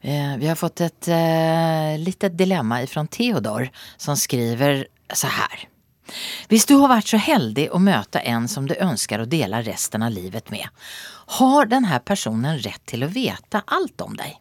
Eh, 0.00 0.36
Vi 0.38 0.46
har 0.46 0.54
fått 0.54 0.80
ett 0.80 1.08
eh, 1.08 2.30
dilemma 2.30 2.82
ifrån 2.82 3.08
Theodor 3.08 3.70
som 3.96 4.16
skriver 4.16 4.86
så 5.12 5.26
här. 5.26 5.68
Hvis 6.48 6.66
du 6.66 6.74
har 6.74 6.88
vært 6.88 7.10
så 7.12 7.16
heldig 7.20 7.68
å 7.72 7.78
møte 7.78 8.20
en 8.20 8.48
som 8.48 8.66
du 8.68 8.74
ønsker 8.74 9.20
å 9.20 9.28
dele 9.28 9.62
resten 9.62 10.02
av 10.02 10.12
livet 10.12 10.50
med, 10.50 10.68
har 11.40 11.66
denne 11.66 12.00
personen 12.00 12.58
rett 12.58 12.84
til 12.86 13.04
å 13.04 13.12
vite 13.12 13.62
alt 13.66 14.00
om 14.00 14.16
deg? 14.16 14.38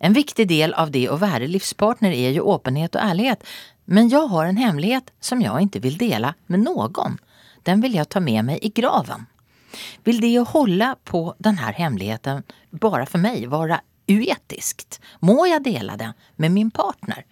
En 0.00 0.16
viktig 0.16 0.48
del 0.48 0.74
av 0.74 0.92
det 0.94 1.06
å 1.10 1.18
være 1.20 1.48
livspartner 1.50 2.14
er 2.14 2.36
jo 2.36 2.48
åpenhet 2.54 2.96
og 2.96 3.04
ærlighet, 3.04 3.44
men 3.88 4.10
jeg 4.12 4.28
har 4.28 4.46
en 4.46 4.60
hemmelighet 4.60 5.10
som 5.20 5.40
jeg 5.40 5.68
ikke 5.68 5.82
vil 5.86 5.98
dele 6.00 6.34
med 6.46 6.64
noen. 6.66 7.18
Den 7.64 7.80
vil 7.84 7.96
jeg 7.96 8.08
ta 8.12 8.20
med 8.20 8.44
meg 8.48 8.64
i 8.64 8.72
graven. 8.74 9.26
Vil 10.04 10.20
det 10.20 10.34
å 10.40 10.46
holde 10.48 10.94
på 11.08 11.22
denne 11.44 11.72
hemmeligheten 11.76 12.44
bare 12.70 13.06
for 13.08 13.20
meg 13.20 13.48
være 13.52 13.80
uetisk? 14.08 15.00
Må 15.20 15.46
jeg 15.48 15.64
dele 15.66 15.96
det 16.00 16.12
med 16.36 16.54
min 16.54 16.70
partner? 16.70 17.24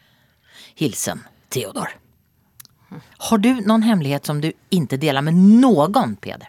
Hilsen 0.76 1.24
Theodor. 1.52 1.96
Har 3.28 3.38
du 3.38 3.50
noen 3.66 3.82
hemmelighet 3.82 4.28
som 4.28 4.40
du 4.40 4.52
ikke 4.70 5.00
deler 5.00 5.24
med 5.24 5.36
noen, 5.36 6.16
Peder? 6.20 6.48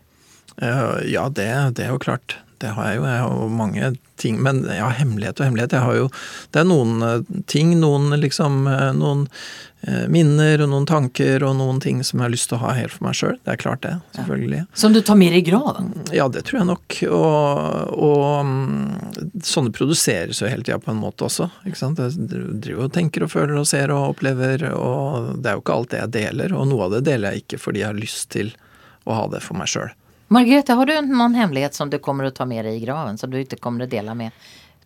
Uh, 0.61 1.01
Ja, 1.07 1.27
det, 1.29 1.47
det 1.77 1.87
er 1.87 1.95
jo 1.95 2.01
klart. 2.01 2.37
Det 2.57 2.73
har 2.73 2.89
jeg 2.89 2.99
jo. 2.99 3.05
Jeg 3.05 3.21
har 3.21 3.37
jo 3.37 3.47
mange 3.53 3.93
ting. 4.17 4.41
Men 4.41 4.63
ja, 4.65 4.89
hemmelighet 4.89 5.39
og 5.39 5.45
hemmelighet. 5.45 5.77
Jeg 5.77 5.85
har 5.85 5.97
jo 5.97 6.09
Det 6.51 6.61
er 6.63 6.67
noen 6.67 7.01
eh, 7.05 7.41
ting, 7.45 7.75
noen 7.81 8.09
liksom 8.17 8.65
eh, 8.71 8.89
Noen 8.97 9.27
eh, 9.85 10.07
minner 10.09 10.63
og 10.65 10.71
noen 10.71 10.87
tanker 10.89 11.45
og 11.45 11.53
noen 11.59 11.81
ting 11.83 12.01
som 12.05 12.17
jeg 12.17 12.25
har 12.25 12.33
lyst 12.33 12.49
til 12.49 12.57
å 12.57 12.63
ha 12.63 12.73
helt 12.79 12.95
for 12.95 13.07
meg 13.07 13.17
sjøl. 13.19 13.37
Det 13.45 13.53
er 13.53 13.61
klart 13.61 13.83
det. 13.85 13.93
Selvfølgelig. 14.17 14.63
Som 14.73 14.95
du 14.97 15.03
tar 15.05 15.19
mer 15.21 15.37
i 15.37 15.43
graven? 15.45 15.91
Ja, 16.15 16.25
det 16.33 16.47
tror 16.47 16.61
jeg 16.63 16.69
nok. 16.71 16.97
Og, 17.19 17.93
og 18.09 18.49
mm, 18.49 19.43
sånne 19.45 19.75
produseres 19.77 20.41
jo 20.41 20.49
hele 20.49 20.65
tida 20.65 20.79
på 20.81 20.93
en 20.95 21.01
måte 21.03 21.27
også. 21.29 21.51
ikke 21.69 21.81
sant? 21.83 22.01
Jeg 22.01 22.17
driver 22.25 22.87
og 22.87 22.95
tenker 22.97 23.27
og 23.27 23.33
føler 23.35 23.61
og 23.61 23.69
ser 23.69 23.93
og 23.93 24.15
opplever, 24.15 24.65
og 24.73 25.37
det 25.43 25.53
er 25.53 25.59
jo 25.59 25.65
ikke 25.65 25.77
alt 25.77 25.93
det 25.93 26.01
jeg 26.01 26.15
deler. 26.17 26.57
Og 26.57 26.67
noe 26.71 26.89
av 26.89 26.97
det 26.97 27.05
deler 27.11 27.37
jeg 27.37 27.45
ikke 27.45 27.61
fordi 27.67 27.85
jeg 27.85 27.91
har 27.91 28.01
lyst 28.01 28.31
til 28.33 28.53
å 29.07 29.21
ha 29.21 29.29
det 29.31 29.45
for 29.45 29.61
meg 29.61 29.69
sjøl. 29.71 29.93
Margrethe, 30.33 30.75
har 30.75 30.85
du 30.85 30.93
noen 31.07 31.35
hemmelighet 31.39 31.77
som 31.77 31.89
du 31.89 31.99
kommer 32.03 32.27
å 32.27 32.33
ta 32.35 32.45
med 32.45 32.65
deg 32.67 32.81
i 32.81 32.83
graven, 32.83 33.17
som 33.17 33.31
du 33.31 33.39
ikke 33.39 33.59
kommer 33.63 33.85
å 33.85 33.89
dele 33.89 34.15
med 34.17 34.35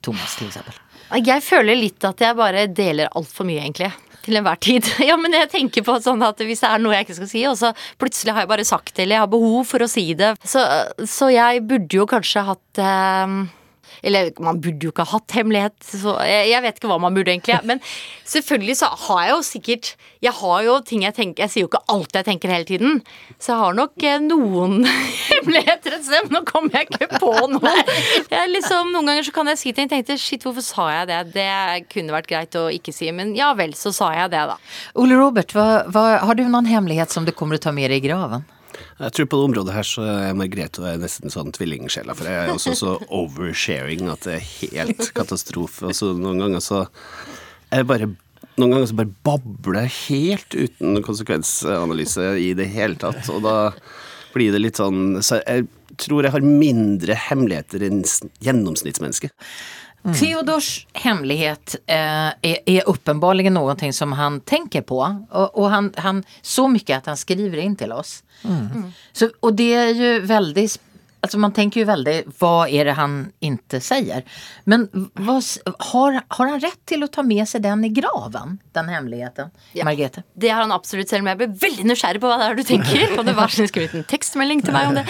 Thomas, 0.06 0.36
til 0.38 0.52
eksempel? 0.52 0.78
Jeg 1.18 1.44
føler 1.44 1.80
litt 1.80 2.06
at 2.08 2.22
jeg 2.22 2.38
bare 2.38 2.68
deler 2.70 3.10
altfor 3.18 3.48
mye, 3.50 3.64
egentlig. 3.66 3.90
Til 4.22 4.38
enhver 4.38 4.60
tid. 4.62 4.86
Ja, 5.10 5.18
men 5.18 5.34
jeg 5.34 5.50
tenker 5.52 5.86
på 5.88 5.98
sånn 6.04 6.22
at 6.24 6.40
hvis 6.46 6.62
det 6.62 6.70
er 6.70 6.84
noe 6.84 6.94
jeg 6.94 7.08
ikke 7.08 7.18
skal 7.24 7.32
si, 7.32 7.42
og 7.50 7.58
så 7.58 7.74
plutselig 8.02 8.36
har 8.36 8.46
jeg 8.46 8.52
bare 8.54 8.68
sagt 8.70 8.94
det, 8.94 9.08
eller 9.08 9.18
jeg 9.18 9.26
har 9.26 9.34
behov 9.34 9.66
for 9.72 9.84
å 9.84 9.90
si 9.90 10.06
det, 10.18 10.36
så, 10.46 10.68
så 11.10 11.32
jeg 11.34 11.66
burde 11.70 11.98
jo 11.98 12.06
kanskje 12.10 12.46
hatt 12.52 12.84
eh, 12.86 13.36
eller 14.02 14.32
man 14.42 14.60
burde 14.62 14.88
jo 14.88 14.92
ikke 14.94 15.06
ha 15.06 15.18
hatt 15.18 15.36
hemmelighet, 15.38 15.76
så 15.86 16.16
jeg, 16.26 16.50
jeg 16.52 16.66
vet 16.66 16.80
ikke 16.80 16.90
hva 16.92 17.00
man 17.02 17.16
burde 17.16 17.34
egentlig. 17.34 17.60
Men 17.68 17.82
selvfølgelig 18.28 18.78
så 18.82 18.90
har 19.06 19.22
jeg 19.26 19.34
jo 19.34 19.42
sikkert 19.46 19.92
Jeg 20.22 20.34
har 20.38 20.64
jo 20.66 20.76
ting 20.86 21.04
jeg 21.06 21.16
tenker 21.18 21.44
Jeg 21.44 21.52
sier 21.54 21.66
jo 21.66 21.70
ikke 21.70 21.82
alt 21.92 22.18
jeg 22.18 22.28
tenker 22.28 22.54
hele 22.54 22.68
tiden. 22.70 23.00
Så 23.38 23.54
jeg 23.54 23.62
har 23.62 23.78
nok 23.78 24.06
eh, 24.06 24.20
noen 24.24 24.86
hemmeligheter 25.32 25.98
et 25.98 26.08
sted. 26.08 26.32
Nå 26.34 26.44
kommer 26.50 26.78
jeg 26.80 26.90
ikke 26.90 27.22
på 27.22 27.32
noen. 27.52 27.82
Jeg 28.32 28.52
liksom, 28.54 28.94
noen 28.96 29.12
ganger 29.12 29.28
så 29.28 29.36
kan 29.36 29.52
jeg 29.52 29.62
si 29.62 29.74
ting. 29.74 29.90
Jeg 29.90 30.06
tenkte 30.06 30.20
shit, 30.22 30.46
hvorfor 30.46 30.66
sa 30.66 30.88
jeg 30.94 31.12
det? 31.12 31.22
Det 31.36 31.50
kunne 31.92 32.16
vært 32.16 32.30
greit 32.32 32.58
å 32.60 32.68
ikke 32.74 32.94
si, 32.96 33.10
men 33.16 33.36
ja 33.38 33.52
vel, 33.58 33.76
så 33.78 33.94
sa 33.96 34.12
jeg 34.16 34.32
det, 34.34 34.46
da. 34.54 34.58
Ole 35.02 35.18
Robert, 35.20 35.54
hva, 35.56 35.84
hva, 35.92 36.06
har 36.22 36.38
du 36.38 36.46
noen 36.48 36.70
hemmelighet 36.70 37.14
som 37.14 37.28
du 37.28 37.34
kommer 37.36 37.58
til 37.58 37.66
å 37.66 37.70
ta 37.70 37.76
med 37.76 37.92
deg 37.92 38.04
i 38.04 38.10
graven? 38.10 38.46
Jeg 39.02 39.14
tror 39.18 39.28
på 39.32 39.38
det 39.40 39.46
området 39.50 39.74
her 39.74 39.88
så 39.88 40.04
er 40.06 40.36
Margrethe 40.38 40.84
er 40.86 41.00
nesten 41.02 41.32
sånn 41.34 41.50
tvillingsjela, 41.56 42.14
for 42.18 42.30
jeg 42.30 42.44
er 42.44 42.52
også 42.54 42.74
så 42.78 42.92
oversharing 43.10 44.06
at 44.14 44.28
det 44.28 44.36
er 44.38 44.50
helt 44.62 45.08
katastrofe. 45.18 45.90
Og 45.90 46.20
noen 46.22 46.42
ganger 46.44 46.62
så 46.62 46.84
det 47.72 47.86
bare 47.90 48.12
noen 48.60 48.76
ganger 48.76 48.90
så 48.92 48.98
bare 49.00 49.14
babler 49.26 49.86
jeg 49.88 49.96
helt 50.12 50.58
uten 50.60 51.02
konsekvensanalyse 51.08 52.26
i 52.44 52.52
det 52.58 52.68
hele 52.76 53.00
tatt, 53.02 53.24
og 53.34 53.42
da 53.48 53.56
blir 54.36 54.54
det 54.54 54.62
litt 54.62 54.78
sånn 54.80 55.18
Så 55.26 55.42
jeg 55.44 55.66
tror 56.00 56.24
jeg 56.24 56.32
har 56.32 56.46
mindre 56.46 57.16
hemmeligheter 57.28 57.84
enn 57.88 58.04
s- 58.08 58.22
gjennomsnittsmennesket. 60.04 60.20
Theodors 60.20 60.88
hemlighet 60.94 61.76
eh, 61.88 61.98
är, 62.42 62.58
är 62.66 62.90
uppenbarligen 62.90 63.54
någonting 63.54 63.94
som 63.94 64.12
han 64.12 64.40
tänker 64.42 64.82
på. 64.82 65.26
Och, 65.30 65.58
och 65.58 65.70
han, 65.70 65.94
han, 65.98 66.24
så 66.42 66.68
mycket 66.68 66.98
att 66.98 67.06
han 67.06 67.18
skriver 67.18 67.58
in 67.58 67.76
till 67.76 67.92
oss. 67.92 68.24
Mm. 68.44 68.92
Så, 69.14 69.30
och 69.40 69.54
det 69.54 69.74
är 69.74 69.88
ju 69.88 70.20
väldigt, 70.20 70.80
alltså 71.22 71.38
man 71.38 71.54
tänker 71.54 71.80
ju 71.80 71.86
väldigt, 71.86 72.26
vad 72.40 72.70
är 72.70 72.86
det 72.86 72.92
han 72.92 73.32
inte 73.40 73.80
säger? 73.80 74.24
Men 74.64 75.10
vad, 75.14 75.44
har, 75.80 76.22
har 76.28 76.48
han 76.48 76.60
rätt 76.60 76.86
till 76.86 77.04
att 77.04 77.12
ta 77.12 77.24
med 77.24 77.48
sig 77.48 77.62
den 77.62 77.86
i 77.86 77.90
graven, 77.90 78.60
den 78.72 78.90
hemligheten? 78.90 79.50
Ja. 79.74 79.86
Margrethe? 79.86 80.24
Det 80.34 80.50
har 80.50 80.62
han 80.62 80.72
absolutt, 80.72 81.10
selv 81.10 81.22
om 81.22 81.28
jeg 81.28 81.38
blir 81.38 81.54
veldig 81.62 81.86
nysgjerrig 81.92 82.22
på 82.22 82.32
hva 82.32 82.40
det 82.42 82.48
er 82.50 82.58
du 82.58 82.64
tenker. 82.64 83.06
Kan 83.16 83.30
det 83.30 83.36
var 83.38 83.54
snill 83.54 83.70
skrive 83.70 84.02
en 84.02 84.08
tekstmelding 84.10 84.64
til 84.66 84.76
meg 84.76 84.90
om 84.92 85.00
det? 85.00 85.06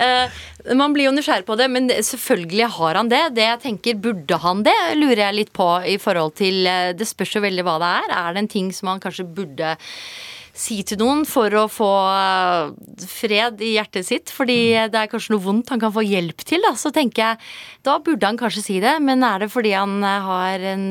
Uh, 0.00 0.76
man 0.76 0.96
blir 0.96 1.08
jo 1.08 1.14
nysgjerrig 1.16 1.46
på 1.48 1.56
det, 1.60 1.68
men 1.72 1.90
selvfølgelig 1.92 2.70
har 2.78 3.00
han 3.00 3.12
det. 3.12 3.22
Det 3.36 3.48
jeg 3.48 3.62
tenker, 3.64 4.00
burde 4.06 4.40
han 4.44 4.62
det, 4.66 4.76
lurer 4.96 5.26
jeg 5.26 5.38
litt 5.40 5.52
på 5.56 5.68
i 5.88 5.98
forhold 6.00 6.36
til 6.40 6.64
eh, 6.70 6.92
Det 6.96 7.06
spørs 7.08 7.34
jo 7.36 7.42
veldig 7.44 7.64
hva 7.66 7.74
det 7.82 7.90
er. 8.00 8.14
Er 8.20 8.32
det 8.32 8.44
en 8.44 8.54
ting 8.54 8.70
som 8.72 8.88
han 8.92 9.02
kanskje 9.02 9.26
burde 9.36 9.74
si 10.54 10.78
til 10.86 11.00
noen 11.00 11.24
for 11.26 11.50
å 11.58 11.64
få 11.66 11.90
eh, 12.14 13.06
fred 13.10 13.58
i 13.64 13.72
hjertet 13.74 14.06
sitt, 14.06 14.30
fordi 14.30 14.86
det 14.90 15.00
er 15.00 15.10
kanskje 15.10 15.34
noe 15.34 15.42
vondt 15.42 15.72
han 15.74 15.82
kan 15.82 15.92
få 15.94 16.04
hjelp 16.06 16.44
til, 16.46 16.62
da. 16.62 16.76
Så 16.78 16.92
tenker 16.94 17.24
jeg, 17.24 17.48
da 17.84 17.96
burde 18.04 18.28
han 18.28 18.38
kanskje 18.38 18.62
si 18.62 18.76
det, 18.82 18.94
men 19.02 19.24
er 19.26 19.42
det 19.44 19.50
fordi 19.52 19.74
han 19.74 19.98
eh, 20.06 20.28
har 20.28 20.66
en 20.74 20.84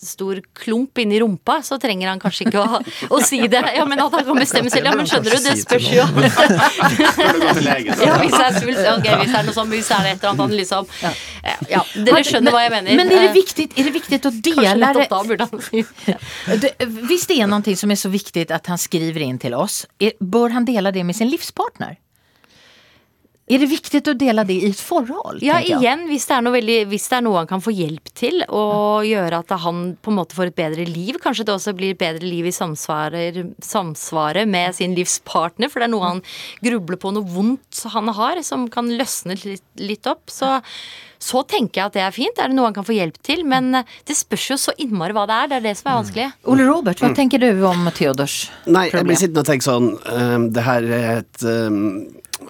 stor 0.00 0.38
klump 0.56 1.02
inni 1.02 1.18
rumpa, 1.20 1.58
så 1.66 1.80
trenger 1.82 2.12
han 2.12 2.22
kanskje 2.22 2.46
ikke 2.46 2.62
å, 2.62 2.78
å 3.10 3.20
si 3.26 3.42
det. 3.50 3.60
Ja, 3.76 3.84
men 3.90 4.00
at 4.00 4.14
han 4.14 4.24
kan 4.28 4.38
bestemme 4.38 4.70
selv. 4.72 4.86
Ja, 4.86 4.94
men 4.96 5.10
skjønner 5.10 5.34
du, 5.34 5.42
det 5.44 5.56
spørs 5.64 5.90
jo. 5.90 6.06
Ja, 8.00 8.14
hvis 8.22 8.32
det 8.32 8.44
er 8.44 8.56
svulst, 8.56 8.86
ok, 8.94 9.06
hvis 9.20 9.32
det 9.32 9.38
er 9.40 9.44
noe 9.46 9.54
sånn, 9.56 9.68
hvis 9.72 9.90
det 9.90 9.96
er 9.96 10.08
et 10.12 10.22
eller 10.22 10.30
annet 10.30 10.40
han 10.40 10.54
liksom 10.56 10.88
Ja, 11.70 11.82
dere 12.06 12.22
skjønner 12.26 12.54
hva 12.54 12.62
jeg 12.64 12.72
mener. 12.74 12.96
Men 13.00 13.12
er 13.12 13.26
det 13.26 13.34
viktig, 13.34 13.66
er 13.74 13.88
det 13.88 13.94
viktigt 13.94 14.26
att 14.26 14.38
Kanskje 14.40 14.62
dela 14.62 14.72
det? 14.72 14.80
nettopp 14.80 15.10
da 15.10 15.20
burde 15.28 15.48
han 15.50 15.62
si 15.64 15.84
Det, 16.64 16.72
hvis 17.10 17.26
det 17.30 17.38
er 17.40 17.50
noe 17.50 17.76
som 17.76 17.92
er 17.92 18.00
så 18.00 18.10
viktig 18.12 18.46
at 18.54 18.59
han 18.66 18.78
skriver 18.78 19.20
in 19.20 19.38
til 19.38 19.54
oss, 19.54 19.86
bör 20.20 20.50
han 20.50 20.64
dele 20.64 20.90
det 20.90 21.04
med 21.04 21.16
sin 21.16 21.28
livspartner? 21.28 21.98
Er 23.50 23.58
det 23.58 23.66
viktig 23.66 24.00
å 24.06 24.14
dele 24.14 24.44
det 24.46 24.56
i 24.60 24.68
et 24.68 24.78
forhold? 24.78 25.40
Ja, 25.42 25.58
igjen, 25.58 26.04
hvis 26.06 26.28
det, 26.28 26.36
er 26.36 26.44
noe 26.46 26.54
veldig, 26.54 26.78
hvis 26.92 27.08
det 27.10 27.16
er 27.18 27.24
noe 27.26 27.40
han 27.40 27.50
kan 27.50 27.62
få 27.64 27.74
hjelp 27.74 28.12
til, 28.14 28.44
og 28.46 29.08
gjøre 29.08 29.40
at 29.42 29.54
han 29.64 29.82
på 29.98 30.12
en 30.12 30.18
måte 30.20 30.38
får 30.38 30.52
et 30.52 30.58
bedre 30.60 30.86
liv, 30.86 31.18
kanskje 31.22 31.48
det 31.48 31.56
også 31.56 31.74
blir 31.74 31.96
et 31.96 32.00
bedre 32.00 32.22
liv 32.26 32.46
i 32.46 32.54
samsvarer, 32.54 33.42
samsvaret 33.64 34.46
med 34.50 34.78
sin 34.78 34.94
livspartner, 34.94 35.70
for 35.72 35.82
det 35.82 35.90
er 35.90 35.94
noe 35.96 36.12
han 36.12 36.24
grubler 36.62 37.00
på, 37.00 37.14
noe 37.16 37.26
vondt 37.26 37.82
han 37.90 38.12
har, 38.14 38.38
som 38.46 38.68
kan 38.70 38.90
løsne 38.94 39.34
litt, 39.42 39.66
litt 39.82 40.06
opp. 40.10 40.30
Så, 40.30 40.60
så 41.18 41.42
tenker 41.50 41.82
jeg 41.82 41.90
at 41.90 41.98
det 41.98 42.04
er 42.06 42.14
fint. 42.14 42.38
Er 42.38 42.52
det 42.52 42.56
noe 42.56 42.70
han 42.70 42.76
kan 42.76 42.86
få 42.86 42.94
hjelp 42.96 43.18
til? 43.26 43.42
Men 43.48 43.74
eh, 43.80 43.98
det 44.06 44.16
spørs 44.18 44.46
jo 44.52 44.60
så 44.60 44.74
innmari 44.80 45.16
hva 45.16 45.26
det 45.28 45.36
er. 45.36 45.50
Det 45.50 45.58
er 45.58 45.66
det 45.66 45.74
som 45.80 45.90
er 45.90 45.98
vanskelig. 46.00 46.28
Ole 46.54 46.70
Robert, 46.70 47.02
hva 47.02 47.10
tenker 47.18 47.42
du 47.42 47.50
om 47.66 47.90
Theodors 47.96 48.44
Nei, 48.70 48.86
jeg 48.92 49.06
blir 49.06 49.18
sittende 49.18 49.42
og 49.42 49.50
tenke 49.50 49.66
sånn 49.66 49.90
um, 49.98 50.46
Det 50.54 50.64
her 50.64 50.86
er 50.86 51.08
et 51.18 51.44
ehm, 51.46 51.90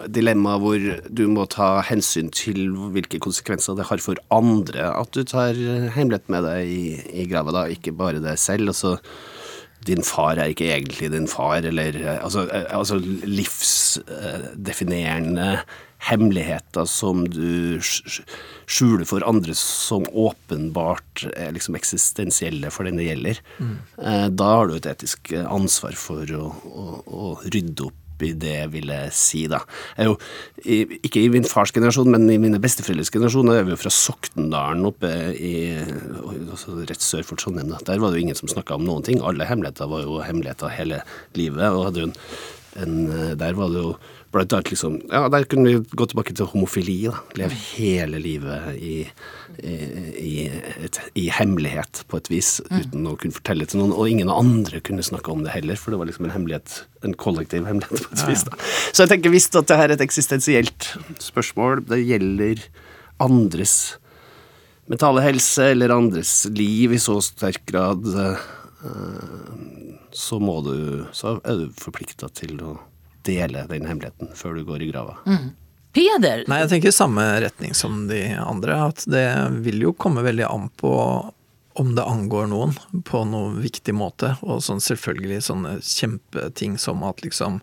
dilemma 0.09 0.55
hvor 0.62 0.79
du 1.11 1.24
må 1.29 1.44
ta 1.50 1.81
hensyn 1.87 2.31
til 2.35 2.70
hvilke 2.94 3.18
konsekvenser 3.22 3.76
det 3.79 3.87
har 3.90 4.00
for 4.05 4.16
andre 4.33 4.90
at 4.96 5.11
du 5.16 5.22
tar 5.29 5.55
hemmelighet 5.96 6.29
med 6.33 6.42
deg 6.46 6.61
i, 6.70 6.85
i 7.22 7.26
grava, 7.31 7.50
da, 7.57 7.66
ikke 7.72 7.92
bare 7.98 8.20
deg 8.24 8.38
selv. 8.40 8.68
Altså, 8.72 8.96
din 9.87 10.03
far 10.05 10.37
er 10.40 10.50
ikke 10.53 10.68
egentlig 10.74 11.09
din 11.14 11.29
far, 11.31 11.64
eller 11.64 11.96
eh, 11.96 12.18
altså, 12.24 12.46
eh, 12.53 12.66
altså 12.76 12.98
livsdefinerende 14.20 15.61
hemmeligheter 16.09 16.87
som 16.88 17.26
du 17.29 17.76
sk- 17.85 18.09
sk- 18.09 18.24
skjuler 18.70 19.05
for 19.09 19.20
andre 19.29 19.53
som 19.59 20.05
åpenbart 20.16 21.26
er 21.37 21.53
liksom 21.53 21.76
eksistensielle 21.76 22.70
for 22.72 22.88
den 22.88 22.96
det 23.00 23.09
gjelder. 23.11 23.40
Mm. 23.61 23.74
Da 24.38 24.46
har 24.57 24.66
du 24.70 24.74
et 24.79 24.88
etisk 24.88 25.33
eh, 25.37 25.44
ansvar 25.44 25.92
for 26.00 26.24
å, 26.38 26.46
å, 26.64 26.85
å 27.05 27.35
rydde 27.53 27.85
opp 27.90 28.00
i 28.27 28.33
det, 28.33 28.55
jeg 28.75 29.15
si, 29.17 29.45
da. 29.51 29.63
Jeg 29.97 30.05
er 30.05 30.11
jo, 30.11 30.17
ikke 31.01 31.25
i 31.25 31.33
min 31.33 31.49
fars 31.49 31.73
generasjon, 31.75 32.11
men 32.13 32.29
i 32.31 32.39
mine 32.43 32.61
besteforeldres 32.63 33.13
generasjon, 33.15 33.51
da 33.51 33.59
er 33.61 33.67
vi 33.69 33.75
jo 33.75 33.81
fra 33.81 33.93
Sokndalen 33.95 34.87
oppe 34.89 35.11
i 35.35 35.55
altså 35.81 36.79
rett 36.85 37.05
sør 37.05 37.27
for 37.27 37.41
Trondheim. 37.41 37.73
Der 37.87 38.01
var 38.03 38.11
det 38.11 38.21
jo 38.21 38.29
ingen 38.29 38.39
som 38.39 38.51
snakka 38.51 38.79
om 38.79 38.87
noen 38.87 39.07
ting. 39.07 39.21
Alle 39.25 39.49
hemmeligheter 39.49 39.91
var 39.91 40.07
jo 40.07 40.23
hemmeligheter 40.25 40.73
hele 40.77 41.05
livet. 41.39 41.67
og 41.71 41.87
hadde 41.89 42.05
jo 42.05 42.11
en 42.11 42.19
en 42.79 43.07
eh, 43.11 43.37
Der 43.39 43.55
var 43.59 43.71
det 43.73 43.83
jo 43.83 43.95
blant 44.31 44.53
annet 44.55 44.71
liksom 44.71 45.01
Ja, 45.11 45.29
der 45.29 45.47
kunne 45.51 45.67
vi 45.67 45.97
gå 45.97 46.07
tilbake 46.07 46.35
til 46.35 46.47
homofili. 46.47 47.09
da. 47.09 47.19
Leve 47.35 47.57
hele 47.77 48.19
livet 48.19 48.77
i, 48.79 49.07
i, 49.59 50.49
et, 50.85 50.99
i 51.19 51.27
hemmelighet, 51.35 52.05
på 52.09 52.21
et 52.21 52.31
vis, 52.33 52.53
uten 52.71 53.09
å 53.11 53.17
kunne 53.21 53.37
fortelle 53.37 53.67
til 53.69 53.83
noen. 53.83 53.95
Og 53.97 54.11
ingen 54.11 54.31
andre 54.33 54.81
kunne 54.85 55.05
snakke 55.05 55.33
om 55.33 55.45
det 55.45 55.55
heller, 55.55 55.79
for 55.81 55.93
det 55.93 56.01
var 56.01 56.11
liksom 56.11 56.29
en 56.29 56.35
hemmelighet, 56.35 56.77
en 57.07 57.17
kollektiv 57.19 57.67
hemmelighet. 57.69 58.07
på 58.09 58.19
et 58.19 58.27
vis 58.31 58.47
da. 58.49 58.61
Så 58.91 59.05
jeg 59.05 59.15
tenker 59.15 59.35
visst 59.35 59.59
at 59.59 59.69
det 59.71 59.81
her 59.81 59.91
er 59.91 59.97
et 59.99 60.07
eksistensielt 60.07 60.93
spørsmål. 61.23 61.85
Det 61.91 62.03
gjelder 62.03 62.63
andres 63.21 63.77
mentale 64.91 65.23
helse 65.23 65.71
eller 65.75 65.93
andres 65.95 66.45
liv 66.51 66.97
i 66.97 67.01
så 67.03 67.21
sterk 67.23 67.63
grad, 67.71 68.07
eh, 68.11 68.49
så 70.11 70.41
må 70.43 70.57
du 70.65 71.07
Så 71.13 71.37
er 71.45 71.59
du 71.61 71.69
forplikta 71.79 72.31
til 72.35 72.57
å 72.65 72.79
dele 73.23 73.67
den 73.69 73.87
hemmeligheten 73.87 74.33
før 74.35 74.57
du 74.57 74.65
går 74.65 74.83
i 74.83 74.91
grava. 74.91 75.19
Peder, 75.92 76.44
Nei, 76.46 76.61
jeg 76.62 76.70
tenker 76.70 76.92
i 76.92 76.94
samme 76.94 77.24
retning 77.42 77.74
som 77.74 78.05
de 78.11 78.22
andre. 78.38 78.76
At 78.92 79.05
det 79.11 79.26
vil 79.64 79.83
jo 79.88 79.94
komme 79.96 80.22
veldig 80.26 80.46
an 80.46 80.68
på 80.79 80.94
om 81.81 81.94
det 81.94 82.05
angår 82.05 82.48
noen 82.50 82.74
på 83.07 83.22
noen 83.26 83.59
viktig 83.62 83.94
måte. 83.96 84.35
Og 84.46 84.62
sånn 84.64 84.83
selvfølgelig 84.85 85.42
sånne 85.46 85.76
kjempeting 85.83 86.79
som 86.83 87.03
at 87.07 87.22
liksom 87.24 87.61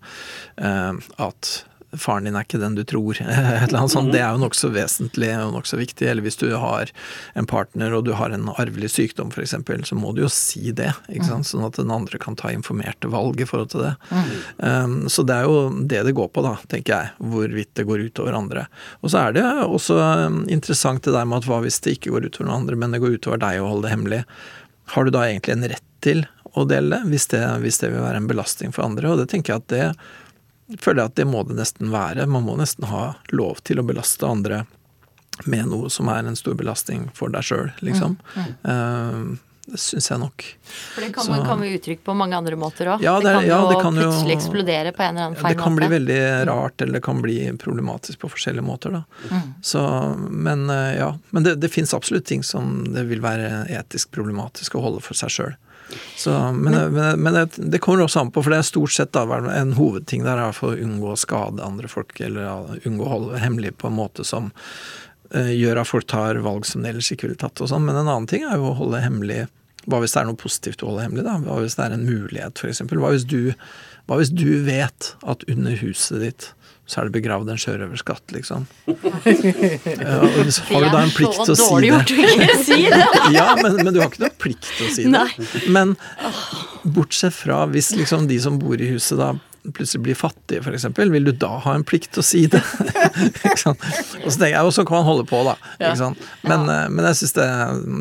eh, 0.58 0.94
At 1.22 1.52
faren 1.96 2.28
din 2.28 2.36
er 2.36 2.44
ikke 2.44 2.60
den 2.60 2.76
du 2.76 2.84
tror. 2.88 3.16
Sånt. 3.88 4.12
Det 4.12 4.20
er 4.20 4.36
jo 4.36 4.42
nokså 4.42 4.70
vesentlig 4.76 5.30
og 5.40 5.54
nokså 5.56 5.80
viktig. 5.80 6.10
Eller 6.10 6.26
hvis 6.26 6.40
du 6.40 6.50
har 6.60 6.92
en 7.38 7.48
partner 7.48 7.96
og 7.96 8.04
du 8.08 8.12
har 8.18 8.34
en 8.36 8.50
arvelig 8.58 8.92
sykdom 8.96 9.32
f.eks., 9.32 9.56
så 9.88 9.98
må 9.98 10.12
du 10.16 10.24
jo 10.26 10.32
si 10.32 10.74
det. 10.76 10.92
sant? 11.28 11.48
Sånn 11.48 11.66
at 11.68 11.80
den 11.80 11.94
andre 11.94 12.20
kan 12.22 12.36
ta 12.40 12.52
informerte 12.52 13.12
valg 13.12 13.40
i 13.42 13.48
forhold 13.48 13.72
til 13.74 13.86
det. 13.86 13.94
Um, 14.58 15.00
så 15.12 15.24
det 15.28 15.40
er 15.40 15.48
jo 15.48 15.68
det 15.88 16.04
det 16.10 16.16
går 16.18 16.32
på, 16.36 16.44
da, 16.46 16.58
tenker 16.68 16.96
jeg. 16.98 17.16
Hvorvidt 17.32 17.74
det 17.80 17.88
går 17.88 18.08
ut 18.10 18.24
over 18.24 18.40
andre. 18.42 18.68
Og 19.02 19.14
så 19.14 19.24
er 19.28 19.40
det 19.40 19.48
også 19.48 20.00
um, 20.28 20.44
interessant 20.52 21.06
det 21.08 21.16
der 21.16 21.28
med 21.28 21.42
at 21.42 21.50
hva 21.50 21.62
hvis 21.64 21.80
det 21.86 21.98
ikke 21.98 22.16
går 22.16 22.28
ut 22.28 22.42
over 22.42 22.50
noen 22.50 22.64
andre, 22.64 22.80
men 22.80 22.96
det 22.96 23.04
går 23.04 23.18
ut 23.18 23.32
over 23.32 23.44
deg 23.48 23.62
å 23.62 23.72
holde 23.72 23.88
det 23.88 23.96
hemmelig. 23.96 24.24
Har 24.94 25.08
du 25.08 25.16
da 25.16 25.28
egentlig 25.28 25.56
en 25.56 25.70
rett 25.72 25.86
til 26.04 26.28
å 26.58 26.64
dele 26.68 26.96
det, 26.96 27.12
hvis 27.12 27.28
det, 27.32 27.44
hvis 27.64 27.80
det 27.82 27.92
vil 27.94 28.04
være 28.04 28.22
en 28.22 28.30
belastning 28.30 28.74
for 28.76 28.88
andre? 28.88 29.12
Og 29.12 29.22
det 29.22 29.30
tenker 29.32 29.54
jeg 29.54 29.64
at 29.64 29.72
det 29.74 29.86
føler 30.80 31.04
jeg 31.04 31.12
at 31.14 31.16
det 31.16 31.28
må 31.30 31.44
det 31.48 31.56
nesten 31.60 31.92
være. 31.94 32.28
Man 32.28 32.44
må 32.48 32.58
nesten 32.60 32.88
ha 32.92 33.16
lov 33.32 33.62
til 33.68 33.80
å 33.80 33.86
belaste 33.88 34.28
andre 34.28 34.66
med 35.46 35.68
noe 35.70 35.90
som 35.94 36.10
er 36.10 36.26
en 36.26 36.36
stor 36.36 36.56
belastning 36.58 37.10
for 37.16 37.30
deg 37.30 37.46
sjøl, 37.46 37.70
liksom. 37.86 38.18
Eh, 38.38 39.20
det 39.68 39.80
syns 39.84 40.06
jeg 40.10 40.20
nok. 40.22 40.44
For 40.96 41.04
det 41.04 41.10
kan 41.14 41.26
Så- 41.26 41.30
man 41.32 41.46
komme 41.46 41.68
uttrykt 41.76 42.02
på 42.08 42.16
mange 42.16 42.34
andre 42.38 42.56
måter 42.56 42.88
òg. 42.88 43.02
Ja, 43.04 43.18
det, 43.20 43.26
det 43.28 43.34
kan 43.36 43.46
ja, 43.46 43.58
jo 43.62 43.68
det 43.70 43.82
kan 43.84 43.96
jo- 43.96 44.02
plutselig 44.08 44.36
eksplodere 44.38 44.94
på 44.96 45.04
en 45.04 45.10
eller 45.18 45.26
annen 45.26 45.36
feil 45.36 45.44
måte. 45.44 45.50
Det 45.56 45.64
kan 45.64 45.72
måte. 45.76 45.78
bli 45.78 45.88
veldig 46.00 46.48
rart, 46.48 46.82
eller 46.82 46.94
det 46.94 47.04
kan 47.04 47.22
bli 47.22 47.36
problematisk 47.60 48.20
på 48.20 48.30
forskjellige 48.32 48.64
måter, 48.64 48.92
da. 48.92 49.04
Så, 49.62 49.82
men 50.32 50.70
eh, 50.70 50.98
ja. 50.98 51.12
Men 51.32 51.44
det, 51.44 51.60
det 51.60 51.70
fins 51.70 51.94
absolutt 51.94 52.26
ting 52.26 52.44
som 52.44 52.86
det 52.94 53.06
vil 53.10 53.20
være 53.20 53.68
etisk 53.68 54.10
problematisk 54.12 54.76
å 54.76 54.82
holde 54.82 55.02
for 55.04 55.14
seg 55.20 55.30
sjøl. 55.30 55.56
Men, 56.52 56.94
men, 56.94 57.22
men 57.24 57.34
det, 57.34 57.46
det 57.58 57.80
kommer 57.84 58.04
også 58.04 58.20
an 58.26 58.32
på, 58.36 58.44
for 58.44 58.52
det 58.54 58.60
er 58.60 58.68
stort 58.68 58.94
sett 58.96 59.14
da, 59.16 59.24
en 59.54 59.76
hovedting 59.78 60.26
der 60.26 60.42
er 60.42 60.56
for 60.56 60.74
å 60.74 60.80
unngå 60.84 61.14
å 61.14 61.20
skade 61.20 61.64
andre 61.64 61.88
folk, 61.92 62.18
eller 62.20 62.44
ja, 62.44 62.56
unngå 62.90 63.06
å 63.06 63.14
holde 63.14 63.42
hemmelig 63.44 63.76
på 63.80 63.88
en 63.88 63.96
måte 64.00 64.26
som 64.28 64.50
uh, 65.36 65.52
gjør 65.54 65.84
at 65.84 65.92
folk 65.92 66.10
tar 66.12 66.42
valg 66.44 66.68
som 66.68 66.84
de 66.84 66.92
ellers 66.92 67.12
ikke 67.14 67.30
ville 67.30 67.40
tatt 67.40 67.64
og 67.64 67.72
sånn. 67.72 67.86
Men 67.88 67.96
en 68.02 68.08
annen 68.10 68.28
ting 68.30 68.44
er 68.48 68.60
jo 68.60 68.72
å 68.74 68.80
holde 68.82 69.04
hemmelig 69.06 69.46
Hva 69.88 70.02
hvis 70.04 70.18
det 70.18 70.20
er 70.20 70.28
noe 70.28 70.36
positivt 70.36 70.82
å 70.84 70.90
holde 70.90 71.06
hemmelig, 71.06 71.24
da? 71.24 71.38
Hva 71.46 71.62
hvis 71.64 71.78
det 71.80 71.86
er 71.86 71.94
en 71.96 72.04
mulighet, 72.04 72.60
f.eks.? 72.60 72.82
Hva, 72.92 73.14
hvis 73.14 73.24
du- 73.24 73.54
hva 74.08 74.18
hvis 74.20 74.34
du 74.36 74.50
vet 74.66 75.14
at 75.24 75.46
under 75.48 75.78
huset 75.80 76.20
ditt 76.26 76.50
så 76.88 77.02
er 77.02 77.10
det 77.10 77.18
begravd 77.18 77.50
en 77.52 77.60
sjørøverskatt, 77.60 78.32
liksom? 78.32 78.64
Ja, 78.88 78.94
og 80.40 80.52
så 80.56 80.64
har 80.70 80.86
du 80.86 80.94
da 80.94 81.02
en 81.04 81.12
plikt 81.12 81.42
til 81.42 81.44
å 81.44 81.48
Det 81.50 81.52
er 81.52 81.60
så 81.60 81.66
si 81.66 81.66
dårlig 81.68 81.90
det? 81.90 81.98
gjort 81.98 82.14
å 82.14 82.30
ikke 82.32 82.62
si 82.64 82.78
det! 82.94 83.10
Ja, 83.36 83.48
men, 83.60 83.76
men 83.82 83.92
du 83.92 84.00
har 84.00 84.08
ikke 84.08 84.24
noe 84.24 84.38
plikt 84.40 84.70
til 84.78 84.88
å 84.88 84.94
si 84.96 85.08
det. 85.12 85.26
Men 85.76 85.98
bortsett 86.88 87.36
fra 87.36 87.66
hvis 87.74 87.92
liksom 87.98 88.30
de 88.32 88.40
som 88.40 88.56
bor 88.62 88.80
i 88.80 88.88
huset 88.94 89.20
da 89.20 89.34
plutselig 89.76 90.04
blir 90.06 90.16
fattige, 90.16 90.62
f.eks., 90.64 90.86
vil 91.12 91.28
du 91.28 91.34
da 91.36 91.58
ha 91.66 91.74
en 91.76 91.84
plikt 91.84 92.14
til 92.16 92.24
å 92.24 92.26
si 92.26 92.46
det? 92.48 92.62
Ikke 93.42 93.58
sant? 93.60 93.84
og 94.24 94.30
så 94.32 94.38
tenker 94.40 94.54
jeg, 94.54 94.64
og 94.64 94.72
så 94.78 94.86
kan 94.88 95.02
man 95.02 95.08
holde 95.10 95.26
på, 95.28 95.42
da. 95.44 95.58
Ikke 95.76 95.98
sant? 96.00 96.22
Men, 96.48 96.64
eh, 96.72 96.86
men 96.88 97.10
jeg 97.10 97.20
syns 97.20 97.36
det, 97.36 97.48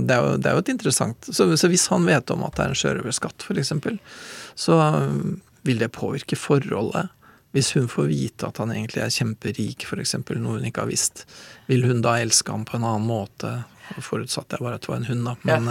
det, 0.07 0.20
det 0.44 0.53
er 0.53 0.55
jo 0.55 0.62
et 0.62 0.70
interessant 0.77 1.27
så, 1.27 1.49
så 1.59 1.70
hvis 1.72 1.88
han 1.90 2.07
vet 2.07 2.31
om 2.35 2.46
at 2.46 2.55
det 2.55 2.68
er 2.68 2.70
en 2.77 2.81
sjørøverskatt, 2.85 3.49
f.eks., 3.49 3.75
så 4.62 4.79
eh, 4.85 5.11
vil 5.66 5.83
det 5.83 5.90
påvirke 5.96 6.38
forholdet. 6.38 7.11
Hvis 7.57 7.73
hun 7.73 7.88
får 7.88 8.11
vite 8.11 8.49
at 8.51 8.59
han 8.61 8.75
egentlig 8.75 9.01
er 9.01 9.14
kjemperik, 9.14 9.87
f.eks., 9.88 10.12
noe 10.37 10.59
hun 10.59 10.66
ikke 10.69 10.85
har 10.85 10.90
visst, 10.90 11.25
vil 11.71 11.87
hun 11.88 12.03
da 12.05 12.19
elske 12.21 12.53
ham 12.53 12.66
på 12.69 12.77
en 12.77 12.85
annen 12.85 13.09
måte? 13.09 13.53
Forutsatt 14.03 14.51
jeg 14.53 14.64
bare 14.64 14.77
at 14.77 14.83
det 14.85 14.90
var 14.90 14.99
en 14.99 15.07
hund, 15.07 15.29
da. 15.29 15.35
Men 15.47 15.69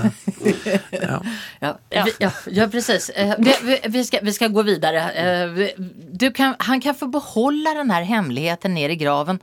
ja. 0.96 1.20
ja. 1.62 1.74
Ja, 1.92 2.06
ja, 2.24 2.32
ja 2.58 2.68
precis. 2.72 3.10
Eh, 3.10 3.36
vi, 3.40 3.54
vi, 3.68 3.80
vi, 3.92 4.04
ska, 4.08 4.22
vi 4.24 4.34
ska 4.34 4.48
gå 4.48 4.64
vidare. 4.64 5.04
Eh, 5.12 5.70
Du 6.16 6.32
kan, 6.32 6.56
han 6.60 6.82
kan 6.82 6.96
få 6.96 7.08
behålla 7.12 7.74
den 7.74 7.92
her 7.92 8.08
hemligheten 8.08 8.74
ner 8.74 8.90
i 8.90 8.96
graven 8.96 9.40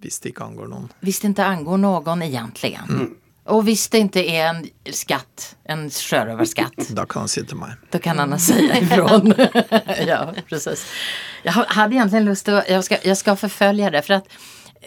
Hvis 0.00 0.20
det 0.20 0.34
ikke 0.34 0.44
angår 0.44 0.68
noen. 0.70 0.88
hvis 1.00 1.20
det 1.20 1.32
ikke 1.34 1.44
angår 1.44 1.78
egentlig? 1.80 2.28
egentligen. 2.28 3.16
Och 3.46 3.64
hvis 3.68 3.88
det 3.88 3.98
inte 3.98 4.30
är 4.30 4.46
en 4.48 4.66
skatt, 4.92 5.56
en 5.64 5.90
sjörövarskatt, 5.90 6.88
Da 6.88 7.06
kan 7.06 7.20
han 7.20 7.28
si 7.28 7.44
til 7.44 7.56
meg. 7.56 7.70
då 7.90 7.98
kan 7.98 8.18
han 8.18 8.38
säga 8.38 8.78
ifrån. 8.78 9.34
ja, 10.06 10.34
precis. 10.48 10.86
Jag 11.42 11.52
hade 11.52 11.94
egentligen 11.94 12.24
lust 12.24 12.48
att, 12.48 12.68
jag 12.68 12.84
ska, 12.84 12.96
jag 13.02 13.16
ska 13.16 13.36
förfölja 13.36 13.90
det, 13.90 14.02
för 14.02 14.14
att 14.14 14.28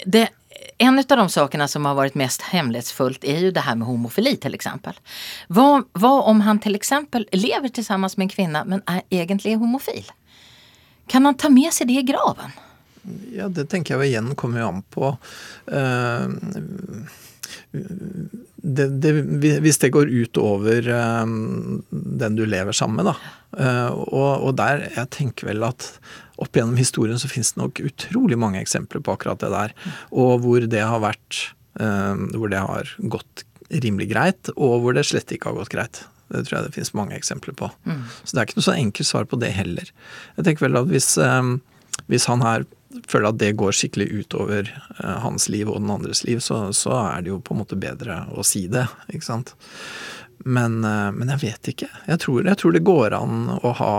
det, 0.06 0.30
en 0.78 1.00
av 1.00 1.06
de 1.17 1.30
sakerna 1.30 1.67
som 1.67 1.86
har 1.86 1.93
varit 1.93 2.15
mest 2.15 2.41
hemlighetsfullt 2.41 3.24
är 3.24 3.39
ju 3.39 3.52
det 3.52 3.60
här 3.60 3.76
med 3.76 3.88
homofili 3.88 4.36
till 4.36 4.54
exempel. 4.54 4.93
Vad, 5.48 5.84
vad 5.93 6.24
om 6.24 6.41
han 6.41 6.60
till 6.60 6.76
exempel 6.76 7.28
lever 7.32 7.70
tillsammans 7.70 8.17
med 8.17 8.26
en 8.26 8.30
kvinna 8.30 8.65
men 8.65 8.82
är 8.86 9.02
egentligen 9.10 9.60
homofil? 9.60 10.12
Kan 11.08 11.26
han 11.26 11.36
ta 11.36 11.50
med 11.50 11.74
sig 11.74 11.88
det 11.88 11.93
i 11.93 12.02
graven? 12.02 12.52
Ja, 13.32 13.48
det 13.48 13.65
tenker 13.65 13.93
jeg 13.93 14.00
jo 14.00 14.08
igjen 14.10 14.36
kommer 14.36 14.60
jo 14.60 14.67
an 14.67 14.82
på 14.91 15.17
eh, 15.72 16.28
det, 17.71 18.88
det, 19.01 19.12
Hvis 19.63 19.79
det 19.81 19.93
går 19.95 20.10
ut 20.12 20.39
over 20.41 20.88
den 21.91 22.38
du 22.38 22.45
lever 22.45 22.75
sammen 22.75 23.01
med, 23.01 23.12
da. 23.12 23.33
Eh, 23.57 23.91
og, 24.12 24.47
og 24.47 24.55
der 24.60 24.88
Jeg 24.89 25.10
tenker 25.15 25.51
vel 25.51 25.63
at 25.67 25.91
opp 26.38 26.53
gjennom 26.53 26.77
historien 26.77 27.17
så 27.17 27.29
finnes 27.31 27.53
det 27.55 27.62
nok 27.62 27.79
utrolig 27.88 28.38
mange 28.39 28.60
eksempler 28.62 29.01
på 29.03 29.15
akkurat 29.15 29.41
det 29.41 29.53
der. 29.53 29.75
Og 30.12 30.43
hvor 30.43 30.67
det 30.67 30.83
har 30.83 31.01
vært 31.03 31.39
eh, 31.79 32.25
Hvor 32.36 32.51
det 32.53 32.63
har 32.63 32.93
gått 33.15 33.45
rimelig 33.67 34.12
greit, 34.13 34.53
og 34.55 34.79
hvor 34.79 34.95
det 34.95 35.03
slett 35.03 35.31
ikke 35.36 35.49
har 35.49 35.57
gått 35.57 35.73
greit. 35.73 36.05
Det 36.31 36.45
tror 36.47 36.57
jeg 36.57 36.67
det 36.67 36.75
finnes 36.77 36.93
mange 36.95 37.17
eksempler 37.17 37.55
på. 37.60 37.67
Så 38.23 38.31
det 38.31 38.39
er 38.39 38.47
ikke 38.47 38.60
noe 38.62 38.67
så 38.67 38.75
enkelt 38.77 39.10
svar 39.10 39.27
på 39.27 39.39
det 39.41 39.49
heller. 39.55 39.91
Jeg 40.38 40.47
tenker 40.47 40.67
vel 40.67 40.79
at 40.79 40.88
hvis, 40.88 41.10
eh, 41.19 41.49
hvis 42.07 42.27
han 42.31 42.45
her 42.45 42.63
føler 43.08 43.30
at 43.30 43.39
det 43.41 43.56
går 43.60 43.76
skikkelig 43.76 44.08
utover 44.21 44.69
eh, 44.71 45.17
hans 45.23 45.50
liv 45.50 45.69
og 45.69 45.82
den 45.82 45.91
andres 45.91 46.23
liv, 46.28 46.39
så, 46.43 46.67
så 46.73 46.93
er 47.02 47.26
det 47.26 47.34
jo 47.34 47.41
på 47.43 47.56
en 47.56 47.62
måte 47.63 47.80
bedre 47.80 48.23
å 48.32 48.45
si 48.47 48.65
det, 48.71 48.86
ikke 49.12 49.28
sant. 49.28 49.54
Men, 50.45 50.80
eh, 50.86 51.12
men 51.12 51.34
jeg 51.36 51.43
vet 51.43 51.71
ikke. 51.73 51.89
Jeg 52.08 52.23
tror, 52.23 52.43
jeg 52.47 52.62
tror 52.62 52.76
det 52.76 52.86
går 52.88 53.17
an 53.17 53.47
å 53.58 53.73
ha 53.82 53.93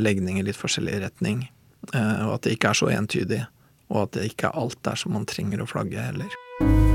legning 0.00 0.40
i 0.40 0.46
litt 0.46 0.58
forskjellig 0.58 1.00
retning. 1.04 1.48
eh, 1.94 2.22
Og 2.28 2.38
at 2.38 2.46
det 2.46 2.56
ikke 2.56 2.70
er 2.72 2.80
så 2.80 2.92
entydig. 2.94 3.42
Og 3.90 4.04
at 4.04 4.16
det 4.18 4.30
ikke 4.30 4.48
er 4.50 4.62
alt 4.62 4.78
der 4.86 4.96
som 4.96 5.12
man 5.18 5.26
trenger 5.26 5.62
å 5.64 5.68
flagge 5.68 5.98
heller. 5.98 6.89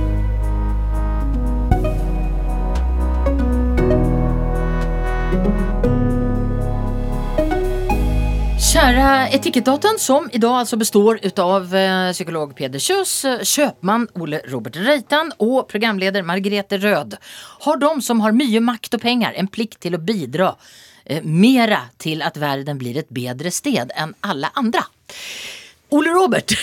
Kära 8.85 9.27
Etikettdatorn 9.27 9.99
som 9.99 10.29
idag 10.33 10.51
alltså 10.51 10.77
består 10.77 11.19
utav 11.21 11.75
eh, 11.75 12.11
psykolog 12.11 12.55
Peder 12.55 12.79
Kjus, 12.79 13.25
kjøpmann 13.41 14.03
köpman 14.05 14.07
Ole 14.13 14.41
Robert 14.45 14.75
Reitan 14.75 15.31
och 15.37 15.67
programleder 15.67 16.21
Margrethe 16.21 16.77
Rød 16.77 17.15
har 17.59 17.77
de 17.77 18.01
som 18.01 18.19
har 18.21 18.35
mye 18.37 18.59
makt 18.61 18.93
og 18.93 19.01
penger 19.01 19.33
en 19.33 19.47
plikt 19.49 19.79
til 19.81 19.97
å 19.97 19.99
bidra 20.05 20.51
eh, 21.05 21.25
mera 21.25 21.79
til 21.97 22.21
at 22.21 22.37
verden 22.37 22.77
blir 22.77 22.99
et 23.01 23.09
bedre 23.09 23.49
sted 23.49 23.89
enn 23.97 24.13
alle 24.21 24.51
andre. 24.53 24.83
Ole 25.89 26.13
Robert, 26.13 26.53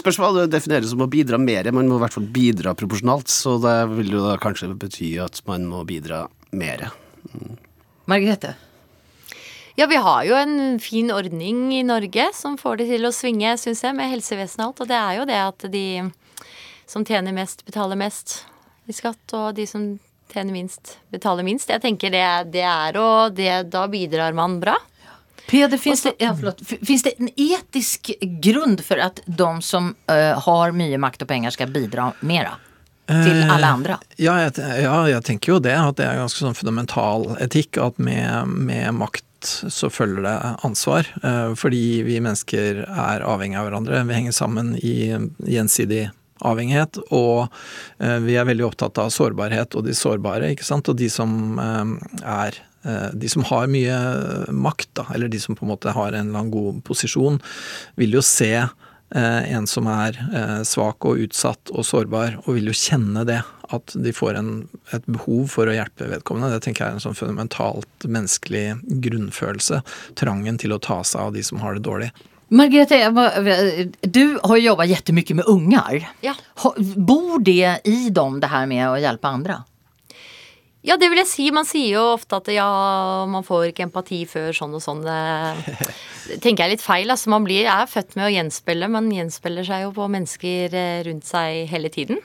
spørs 0.00 0.18
hva 0.18 0.32
det 0.40 0.48
defineres 0.56 0.90
som 0.90 1.04
å 1.06 1.08
bidra 1.12 1.38
mer. 1.38 1.70
Man 1.70 1.86
må 1.86 2.00
i 2.00 2.02
hvert 2.02 2.16
fall 2.18 2.26
bidra 2.34 2.74
proporsjonalt, 2.74 3.30
så 3.30 3.60
det 3.62 3.76
vil 3.92 4.10
jo 4.16 4.24
da 4.26 4.34
kanskje 4.42 4.72
bety 4.74 5.12
at 5.22 5.38
man 5.46 5.70
må 5.70 5.84
bidra 5.86 6.24
mer. 6.50 6.88
Margrethe. 8.10 8.56
Ja, 9.78 9.86
vi 9.86 9.96
har 9.96 10.24
jo 10.24 10.34
en 10.34 10.80
fin 10.82 11.10
ordning 11.14 11.70
i 11.74 11.82
Norge 11.86 12.30
som 12.34 12.58
får 12.58 12.80
det 12.80 12.88
til 12.90 13.06
å 13.06 13.12
svinge, 13.14 13.54
syns 13.58 13.84
jeg, 13.86 13.94
med 13.96 14.10
helsevesenet 14.10 14.64
og 14.64 14.72
alt. 14.72 14.82
Og 14.82 14.90
det 14.90 14.98
er 14.98 15.18
jo 15.18 15.26
det 15.30 15.40
at 15.46 15.66
de 15.72 15.86
som 16.90 17.06
tjener 17.06 17.32
mest, 17.32 17.62
betaler 17.64 17.98
mest 17.98 18.40
i 18.90 18.94
skatt, 18.96 19.22
og 19.36 19.54
de 19.54 19.66
som 19.70 19.92
tjener 20.32 20.54
minst, 20.54 20.96
betaler 21.14 21.46
minst. 21.46 21.70
Jeg 21.70 21.82
tenker 21.82 22.10
det, 22.10 22.26
det 22.54 22.64
er 22.66 22.98
og 22.98 23.36
det, 23.38 23.70
Da 23.70 23.86
bidrar 23.90 24.34
man 24.34 24.58
bra. 24.60 24.76
Peder, 25.50 25.78
finns 25.78 26.02
det, 26.02 26.12
ja, 26.18 26.36
förlåt, 26.36 26.60
finns 26.66 27.02
det 27.02 27.12
en 27.18 27.28
etisk 27.36 28.10
grund 28.20 28.84
för 28.84 28.98
att 28.98 29.20
de 29.26 29.62
som 29.62 29.94
eh, 30.06 30.38
har 30.40 30.70
mye 30.72 30.98
makt 30.98 31.22
og 31.22 31.28
penger 31.28 31.50
skal 31.50 31.72
bidra 31.74 32.12
mera? 32.20 32.52
Til 33.10 33.40
alle 33.50 33.66
andre? 33.66 33.96
Ja 34.22 34.36
jeg, 34.38 34.52
ja, 34.84 34.94
jeg 35.10 35.24
tenker 35.26 35.56
jo 35.56 35.58
det, 35.58 35.74
at 35.74 35.96
det 35.98 36.04
er 36.06 36.20
ganske 36.20 36.38
sånn 36.44 36.54
fundamental 36.54 37.32
etikk. 37.42 37.80
At 37.82 37.98
med, 37.98 38.46
med 38.46 38.94
makt 38.94 39.24
så 39.46 39.90
følger 39.92 40.24
det 40.26 40.36
ansvar. 40.66 41.08
eh, 41.22 41.54
Fordi 41.58 42.02
vi 42.06 42.20
mennesker 42.20 42.84
er 42.86 43.26
avhengig 43.26 43.58
av 43.60 43.68
hverandre. 43.68 44.02
Vi 44.08 44.16
henger 44.16 44.36
sammen 44.36 44.74
i 44.76 45.12
gjensidig 45.46 46.10
avhengighet. 46.40 46.98
Og 47.12 47.48
eh, 47.98 48.18
vi 48.24 48.36
er 48.40 48.48
veldig 48.48 48.66
opptatt 48.70 48.98
av 49.02 49.12
sårbarhet 49.14 49.76
og 49.76 49.86
de 49.86 49.94
sårbare, 49.96 50.52
ikke 50.54 50.66
sant. 50.66 50.88
Og 50.88 50.96
de 50.96 51.10
som 51.12 51.58
eh, 51.58 51.94
er 52.24 52.60
de 53.12 53.28
som 53.28 53.44
har 53.44 53.66
mye 53.68 53.96
makt, 54.56 54.88
da, 54.96 55.02
eller 55.12 55.28
de 55.28 55.36
som 55.36 55.52
på 55.52 55.66
en 55.66 55.68
måte 55.74 55.92
har 55.92 56.14
en 56.14 56.30
eller 56.30 56.38
annen 56.38 56.52
god 56.54 56.78
posisjon, 56.88 57.36
vil 58.00 58.16
jo 58.16 58.22
se 58.24 58.54
en 59.18 59.66
som 59.66 59.88
er 59.90 60.18
eh, 60.30 60.60
svak 60.66 61.06
og 61.08 61.22
utsatt 61.24 61.72
og 61.74 61.86
sårbar, 61.86 62.40
og 62.44 62.58
vil 62.58 62.70
jo 62.70 62.76
kjenne 62.76 63.24
det. 63.28 63.40
At 63.70 63.94
de 63.94 64.12
får 64.14 64.38
en, 64.38 64.50
et 64.94 65.04
behov 65.06 65.50
for 65.52 65.70
å 65.70 65.74
hjelpe 65.74 66.08
vedkommende. 66.10 66.50
Det 66.56 66.64
tenker 66.64 66.84
jeg 66.84 66.94
er 66.94 66.98
en 66.98 67.04
sånn 67.04 67.18
fundamentalt 67.18 68.06
menneskelig 68.06 68.80
grunnfølelse. 69.04 69.82
Trangen 70.18 70.58
til 70.58 70.74
å 70.74 70.80
ta 70.82 71.00
seg 71.06 71.28
av 71.28 71.38
de 71.38 71.44
som 71.46 71.62
har 71.62 71.78
det 71.78 71.84
dårlig. 71.86 72.10
Margrethe, 72.50 72.98
du 74.02 74.24
har 74.42 74.56
jo 74.58 74.64
jobbat 74.64 74.90
jättemycket 74.90 75.36
med 75.38 75.46
ungar. 75.46 76.00
Ja. 76.20 76.34
Bor 76.96 77.38
det 77.38 77.80
i 77.84 78.10
dem 78.10 78.40
det 78.40 78.50
här 78.50 78.66
med 78.66 78.88
å 78.90 78.98
hjelpe 78.98 79.28
andre? 79.28 79.60
Ja, 80.86 80.96
det 80.96 81.10
vil 81.12 81.20
jeg 81.20 81.28
si. 81.28 81.46
Man 81.52 81.66
sier 81.68 81.98
jo 81.98 82.04
ofte 82.14 82.38
at 82.40 82.48
ja, 82.54 82.66
man 83.28 83.44
får 83.44 83.68
ikke 83.68 83.84
empati 83.84 84.22
før 84.28 84.54
sånn 84.56 84.78
og 84.78 84.80
sånn. 84.84 85.02
Det 85.04 86.38
tenker 86.44 86.64
jeg 86.64 86.68
er 86.70 86.74
litt 86.74 86.84
feil. 86.84 87.12
Altså, 87.12 87.32
man 87.34 87.44
blir, 87.44 87.68
er 87.68 87.90
født 87.90 88.16
med 88.16 88.30
å 88.30 88.32
gjenspeile. 88.32 88.88
Man 88.92 89.10
gjenspeiler 89.12 89.66
seg 89.68 89.84
jo 89.84 89.92
på 89.98 90.08
mennesker 90.08 90.76
eh, 90.80 91.02
rundt 91.08 91.28
seg 91.28 91.66
hele 91.68 91.92
tiden. 91.92 92.20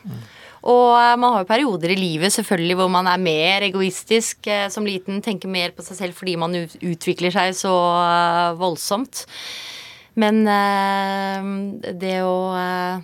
Og 0.65 0.95
eh, 0.97 1.13
man 1.19 1.35
har 1.35 1.43
jo 1.43 1.49
perioder 1.51 1.93
i 1.93 1.99
livet 1.99 2.33
selvfølgelig 2.33 2.79
hvor 2.79 2.89
man 2.95 3.11
er 3.11 3.21
mer 3.21 3.67
egoistisk 3.67 4.47
eh, 4.47 4.69
som 4.73 4.87
liten. 4.87 5.19
Tenker 5.25 5.51
mer 5.51 5.75
på 5.75 5.83
seg 5.85 5.99
selv 5.99 6.17
fordi 6.17 6.37
man 6.39 6.55
utvikler 6.55 7.35
seg 7.35 7.53
så 7.59 7.75
voldsomt. 8.59 9.25
Men 10.15 10.45
det 11.83 12.17
å 12.23 12.35
eh, 12.55 13.03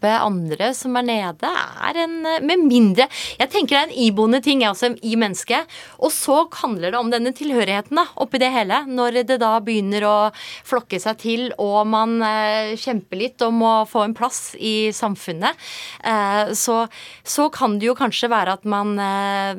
hjelpe 0.00 0.20
andre 0.24 0.72
som 0.74 0.96
er 0.96 1.04
nede, 1.04 1.48
er 1.48 1.96
en 2.04 2.26
eh, 2.26 2.40
Med 2.40 2.64
mindre 2.64 3.08
Jeg 3.38 3.50
tenker 3.50 3.76
det 3.76 3.80
er 3.80 3.88
en 3.88 4.06
iboende 4.06 4.40
ting 4.42 4.64
altså, 4.64 4.94
i 5.02 5.16
mennesket. 5.16 5.66
Og 6.00 6.10
så 6.12 6.48
handler 6.62 6.90
det 6.90 6.98
om 6.98 7.10
denne 7.10 7.32
tilhørigheten 7.32 7.96
da, 7.96 8.06
oppi 8.16 8.38
det 8.38 8.50
hele. 8.50 8.84
Når 8.86 9.24
det 9.28 9.38
da 9.40 9.58
begynner 9.60 10.04
å 10.04 10.16
flokke 10.64 11.00
seg 11.00 11.18
til, 11.20 11.52
og 11.58 11.86
man 11.86 12.20
eh, 12.22 12.76
kjemper 12.80 13.20
litt 13.20 13.42
om 13.42 13.62
å 13.62 13.74
få 13.88 14.04
en 14.04 14.14
plass 14.16 14.54
i 14.58 14.90
samfunnet, 14.92 15.56
eh, 16.04 16.52
så, 16.54 16.86
så 17.22 17.48
kan 17.52 17.78
det 17.78 17.90
jo 17.90 17.96
kanskje 17.98 18.30
være 18.30 18.56
at 18.58 18.64
man 18.68 18.96
eh, 18.98 19.54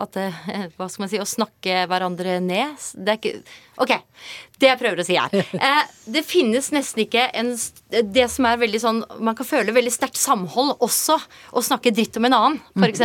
At 0.00 0.16
eh, 0.16 0.44
Hva 0.76 0.88
skal 0.88 1.04
man 1.04 1.10
si 1.10 1.20
Å 1.20 1.28
snakke 1.28 1.84
hverandre 1.90 2.38
ned. 2.42 2.78
Det 2.94 3.12
er 3.12 3.20
ikke 3.20 3.68
Ok. 3.80 3.94
Det 4.60 4.68
jeg 4.68 4.80
prøver 4.80 5.00
å 5.00 5.06
si 5.06 5.16
er 5.16 5.32
eh, 5.66 5.82
Det 6.12 6.22
finnes 6.26 6.66
nesten 6.74 7.04
ikke 7.06 7.22
en 7.38 7.54
Det 8.12 8.26
som 8.28 8.44
er 8.48 8.60
veldig 8.60 8.80
sånn 8.82 8.98
Man 9.24 9.36
kan 9.38 9.48
føle 9.48 9.72
veldig 9.72 9.92
sterkt 9.94 10.20
samhold 10.20 10.74
også 10.84 11.16
å 11.56 11.62
snakke 11.64 11.92
dritt 11.94 12.16
om 12.20 12.26
en 12.28 12.34
annen, 12.36 12.58
f.eks. 12.76 13.00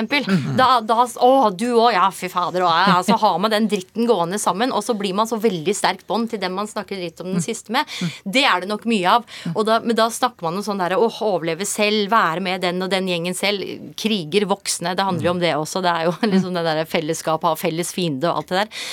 Da, 0.58 0.68
da 0.86 0.98
Å, 1.06 1.30
du 1.56 1.68
òg, 1.72 1.94
ja, 1.96 2.06
fy 2.14 2.28
fader. 2.32 2.66
Og, 2.66 2.70
ja, 2.70 2.98
så 3.06 3.18
har 3.20 3.38
man 3.42 3.54
den 3.54 3.68
dritten 3.72 4.08
gående 4.10 4.38
sammen, 4.42 4.74
og 4.76 4.84
så 4.86 4.94
blir 4.98 5.16
man 5.18 5.28
så 5.30 5.40
veldig 5.42 5.74
sterkt 5.76 6.06
bånd 6.10 6.30
til 6.32 6.42
den 6.42 6.54
man 6.56 6.70
snakker 6.70 7.00
dritt 7.00 7.22
om 7.24 7.32
den 7.34 7.44
siste 7.44 7.74
med. 7.74 7.90
Det 8.24 8.44
er 8.46 8.64
det 8.64 8.70
nok 8.70 8.86
mye 8.90 9.16
av. 9.18 9.26
Og 9.54 9.66
da, 9.68 9.80
men 9.84 9.98
da 9.98 10.08
snakker 10.14 10.48
man 10.48 10.60
om 10.60 10.66
sånn 10.66 10.82
derre 10.82 11.00
å 11.02 11.10
overleve 11.26 11.68
selv, 11.70 12.10
være 12.14 12.44
med 12.46 12.66
den 12.66 12.84
og 12.86 12.92
den 12.94 13.10
gjengen 13.10 13.38
selv. 13.38 13.66
Kriger 14.00 14.48
voksne. 14.52 14.96
Det 14.98 15.08
handler 15.08 15.30
jo 15.30 15.36
om 15.36 15.44
det 15.44 15.54
også. 15.58 15.84
Det 15.86 15.94
er 15.94 16.10
jo 16.10 16.16
liksom 16.36 16.58
det 16.58 16.66
derre 16.68 16.88
fellesskapet, 16.90 17.50
ha 17.50 17.60
felles 17.60 17.94
fiende 17.96 18.30
og 18.32 18.44
alt 18.44 18.54
det 18.54 18.64
der. 18.64 18.86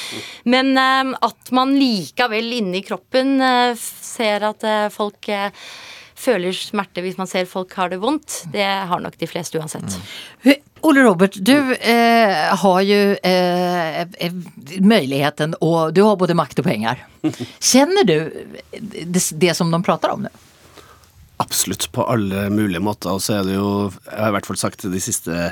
Men 0.57 0.73
eh, 0.81 1.15
at 1.29 1.55
man 1.55 1.72
likevel 1.79 2.59
inni 2.59 2.83
kroppen 2.87 3.41
eh, 3.43 3.73
ser 3.79 4.47
at 4.51 4.67
eh, 4.67 4.91
folk 4.93 5.29
eh, 5.33 5.51
føler 6.23 6.55
smerte 6.55 7.03
hvis 7.05 7.19
man 7.19 7.31
ser 7.31 7.49
folk 7.51 7.73
har 7.79 7.93
det 7.93 8.01
vondt, 8.03 8.45
det 8.53 8.67
har 8.67 9.03
nok 9.03 9.17
de 9.19 9.29
fleste 9.31 9.59
uansett. 9.59 9.99
Mm. 10.45 10.55
Ole 10.83 11.03
Robert, 11.07 11.37
du 11.39 11.55
eh, 11.75 12.55
har 12.59 12.81
jo 12.83 13.01
eh, 13.23 14.33
muligheten 14.83 15.55
og 15.63 15.93
du 15.95 16.03
har 16.03 16.19
både 16.19 16.35
makt 16.39 16.63
og 16.63 16.67
penger. 16.67 17.05
Kjenner 17.73 18.07
du 18.07 18.17
det, 18.73 19.23
det 19.39 19.55
som 19.55 19.71
de 19.71 19.83
prater 19.87 20.15
om 20.15 20.27
nå? 20.27 20.33
Absolutt, 21.43 21.89
på 21.95 22.05
alle 22.07 22.49
mulige 22.55 22.83
måter. 22.83 23.15
Og 23.15 23.23
så 23.23 23.41
er 23.41 23.47
det 23.47 23.57
jo, 23.57 23.91
jeg 24.07 24.19
har 24.19 24.31
i 24.31 24.37
hvert 24.37 24.47
fall 24.51 24.61
sagt 24.61 24.85
det 24.85 24.93
de 24.93 25.03
siste 25.03 25.49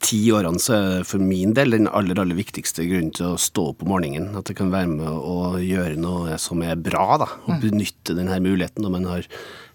ti 0.00 0.20
årene, 0.32 0.60
så 0.62 0.74
er 0.74 0.84
det 1.00 1.08
for 1.10 1.22
min 1.22 1.52
del 1.56 1.74
den 1.76 1.88
aller, 1.92 2.18
aller 2.22 2.38
viktigste 2.38 2.86
grunnen 2.88 3.12
til 3.16 3.34
å 3.34 3.40
stå 3.40 3.66
opp 3.72 3.84
om 3.84 3.92
morgenen. 3.92 4.30
At 4.38 4.48
jeg 4.50 4.58
kan 4.60 4.72
være 4.72 4.88
med 4.94 5.08
og 5.08 5.58
gjøre 5.64 5.98
noe 6.00 6.38
som 6.40 6.62
er 6.64 6.80
bra, 6.80 7.18
da. 7.20 7.28
Og 7.46 7.60
benytte 7.62 8.16
denne 8.16 8.40
muligheten 8.42 8.84
når 8.86 8.94
man 8.96 9.08
har 9.10 9.28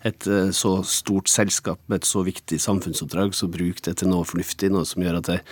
et 0.06 0.30
eh, 0.30 0.52
så 0.54 0.80
stort 0.86 1.30
selskap 1.32 1.82
med 1.90 2.02
et 2.02 2.10
så 2.10 2.24
viktig 2.26 2.60
samfunnsoppdrag, 2.62 3.34
så 3.38 3.50
bruk 3.52 3.84
det 3.86 3.98
til 4.02 4.12
noe 4.12 4.26
fornuftig, 4.28 4.72
noe 4.74 4.86
som 4.90 5.06
gjør 5.06 5.22
at 5.22 5.32
jeg 5.36 5.46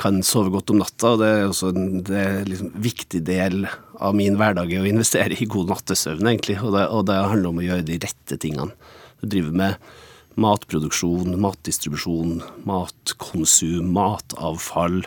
kan 0.00 0.20
sove 0.24 0.52
godt 0.52 0.74
om 0.74 0.80
natta. 0.82 1.14
og 1.14 1.20
Det 1.22 1.28
er 1.32 1.44
også 1.48 1.72
en 1.72 2.00
det 2.04 2.20
er 2.20 2.48
liksom 2.48 2.72
viktig 2.84 3.22
del 3.24 3.64
av 3.96 4.16
min 4.16 4.36
hverdag 4.36 4.72
er 4.72 4.84
å 4.84 4.90
investere 4.90 5.36
i 5.40 5.48
god 5.48 5.72
nattesøvn, 5.72 6.28
egentlig. 6.28 6.58
Og 6.60 6.76
det, 6.76 6.88
og 6.92 7.06
det 7.08 7.16
handler 7.16 7.52
om 7.52 7.62
å 7.62 7.68
gjøre 7.70 7.88
de 7.88 8.00
rette 8.04 8.40
tingene. 8.42 8.76
Du 9.22 9.30
driver 9.32 9.56
med 9.56 9.94
matproduksjon, 10.40 11.36
matdistribusjon, 11.40 12.42
matkonsum, 12.68 13.92
matavfall. 13.96 15.02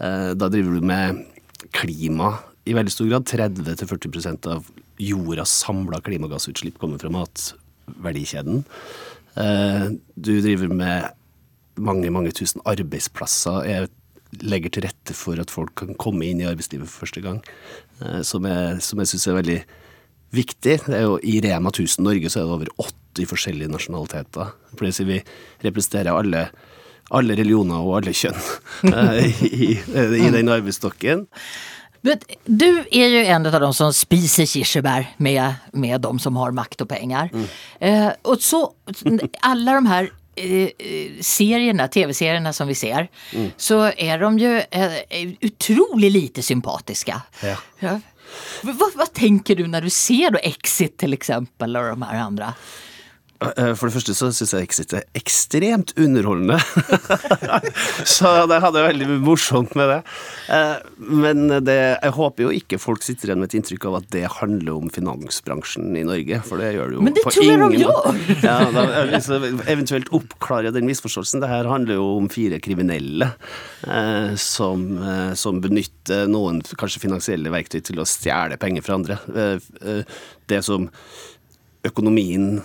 Eh, 0.00 0.34
Da 0.34 0.48
driver 0.48 0.78
du 0.78 0.86
med 0.86 1.24
klima 1.72 2.38
i 2.66 2.74
veldig 2.74 2.92
stor 2.92 3.08
grad. 3.08 3.26
30-40% 3.26 4.46
av 4.50 4.66
jordas 4.98 5.50
samla 5.64 6.00
klimagassutslipp 6.02 6.78
kommer 6.78 6.98
fra 6.98 7.10
matverdikjeden. 7.10 8.64
Eh, 9.36 9.88
Du 10.16 10.40
driver 10.40 10.68
med 10.68 11.10
mange, 11.78 12.10
mange 12.10 12.32
tusen 12.32 12.60
arbeidsplasser. 12.66 13.64
Jeg 13.66 13.88
legger 14.42 14.70
til 14.70 14.82
rette 14.84 15.14
for 15.14 15.38
at 15.40 15.50
folk 15.50 15.74
kan 15.76 15.94
komme 15.94 16.26
inn 16.26 16.40
i 16.40 16.48
arbeidslivet 16.50 16.88
for 16.88 17.06
første 17.06 17.22
gang, 17.22 17.42
eh, 18.02 18.22
som 18.22 18.44
jeg, 18.44 18.82
som 18.82 18.98
jeg 18.98 19.06
syns 19.06 19.26
er 19.28 19.42
veldig 19.42 19.64
viktig. 20.34 20.74
I 21.24 21.40
Rema 21.40 21.70
1000 21.70 22.04
Norge 22.04 22.28
så 22.28 22.40
er 22.40 22.44
det 22.44 22.52
over 22.52 22.68
80 23.18 23.30
forskjellige 23.30 23.72
nasjonaliteter. 23.72 24.52
For 24.74 24.86
det 24.86 25.06
vi 25.08 25.22
representerer 25.66 26.14
alle, 26.14 26.48
alle 27.10 27.38
religioner 27.38 27.82
og 27.82 27.98
alle 28.00 28.14
kjønn 28.16 28.38
eh, 28.92 29.42
i, 29.44 29.72
i 29.74 30.30
den 30.34 30.52
arbeidsstokken. 30.52 31.26
Men 32.06 32.22
du 32.46 32.68
er 32.94 33.10
jo 33.10 33.24
en 33.26 33.48
av 33.50 33.58
de 33.58 33.72
som 33.74 33.90
spiser 33.94 34.46
kirsebær 34.46 35.10
med, 35.18 35.64
med 35.74 35.98
de 36.04 36.12
som 36.22 36.38
har 36.38 36.54
makt 36.54 36.84
og 36.86 36.92
penger. 36.92 37.32
Eh, 37.80 38.12
og 38.22 38.38
så 38.44 38.62
alle 39.42 39.74
de 39.74 39.90
her 39.90 40.10
eh, 40.38 41.18
serierna, 41.26 41.88
tv-serierna 41.90 42.52
som 42.54 42.70
vi 42.70 42.78
ser, 42.78 43.10
så 43.58 43.88
er 43.90 44.22
de 44.22 44.30
jo 44.44 44.54
utrolig 45.50 46.12
lite 46.14 46.46
sympatiske. 46.46 47.18
Ja. 47.42 47.58
Ja. 47.82 47.98
Hva, 48.66 48.90
hva 48.96 49.06
tenker 49.14 49.58
du 49.58 49.66
når 49.70 49.88
du 49.88 49.90
ser 49.92 50.30
då 50.30 50.40
Exit 50.42 50.98
til 51.00 51.16
eksempel, 51.16 51.76
og 51.76 51.94
de 51.94 52.08
her 52.08 52.22
andre? 52.22 52.52
Eh, 53.38 53.72
For 53.78 53.86
det 53.86 53.94
første 53.94 54.14
så 54.18 54.28
syns 54.34 54.52
jeg 54.54 54.66
Exit 54.66 54.92
er 54.98 55.04
ekstremt 55.18 55.92
underholdende. 56.00 56.56
så 58.16 58.32
det 58.50 58.58
hadde 58.64 58.80
jeg 58.82 58.88
veldig 58.92 59.18
morsomt 59.22 59.76
med 59.78 59.92
det. 59.92 59.98
Eh, 60.54 60.74
Men 61.22 61.44
det, 61.66 61.76
jeg 62.02 62.14
håper 62.16 62.48
jo 62.48 62.54
ikke 62.56 62.80
folk 62.82 63.04
sitter 63.06 63.30
igjen 63.30 63.42
med 63.42 63.52
et 63.52 63.58
inntrykk 63.60 63.86
av 63.90 63.98
at 64.00 64.08
det 64.14 64.24
handler 64.40 64.72
om 64.74 64.90
finansbransjen 64.92 65.94
i 65.98 66.04
Norge, 66.08 66.40
for 66.46 66.60
det 66.60 66.72
gjør 66.74 66.90
det 66.90 66.98
jo 66.98 67.04
Men 67.06 67.16
det 67.18 67.24
på 67.26 67.34
tror 67.36 67.46
jeg 67.46 67.58
ingen 67.60 67.76
gjør. 67.84 68.18
Ja, 68.42 68.56
da, 68.74 68.86
jeg 69.12 69.52
eventuelt 69.70 70.10
oppklarer 70.18 70.74
den 70.74 70.88
misforståelsen. 70.88 71.44
Det 71.44 71.52
her 71.52 71.70
handler 71.70 72.00
jo 72.00 72.08
om 72.18 72.26
fire 72.32 72.58
kriminelle 72.64 73.30
eh, 73.86 74.34
som, 74.42 74.88
eh, 74.98 75.30
som 75.38 75.62
benytter 75.62 76.26
noen 76.30 76.60
kanskje 76.78 77.04
finansielle 77.06 77.52
verktøy 77.54 77.80
til 77.86 78.02
å 78.02 78.08
stjele 78.08 78.58
penger 78.60 78.86
fra 78.86 78.98
andre. 78.98 79.20
Eh, 79.30 79.70
eh, 79.84 80.18
det 80.50 80.64
som 80.66 80.88
økonomien 81.86 82.58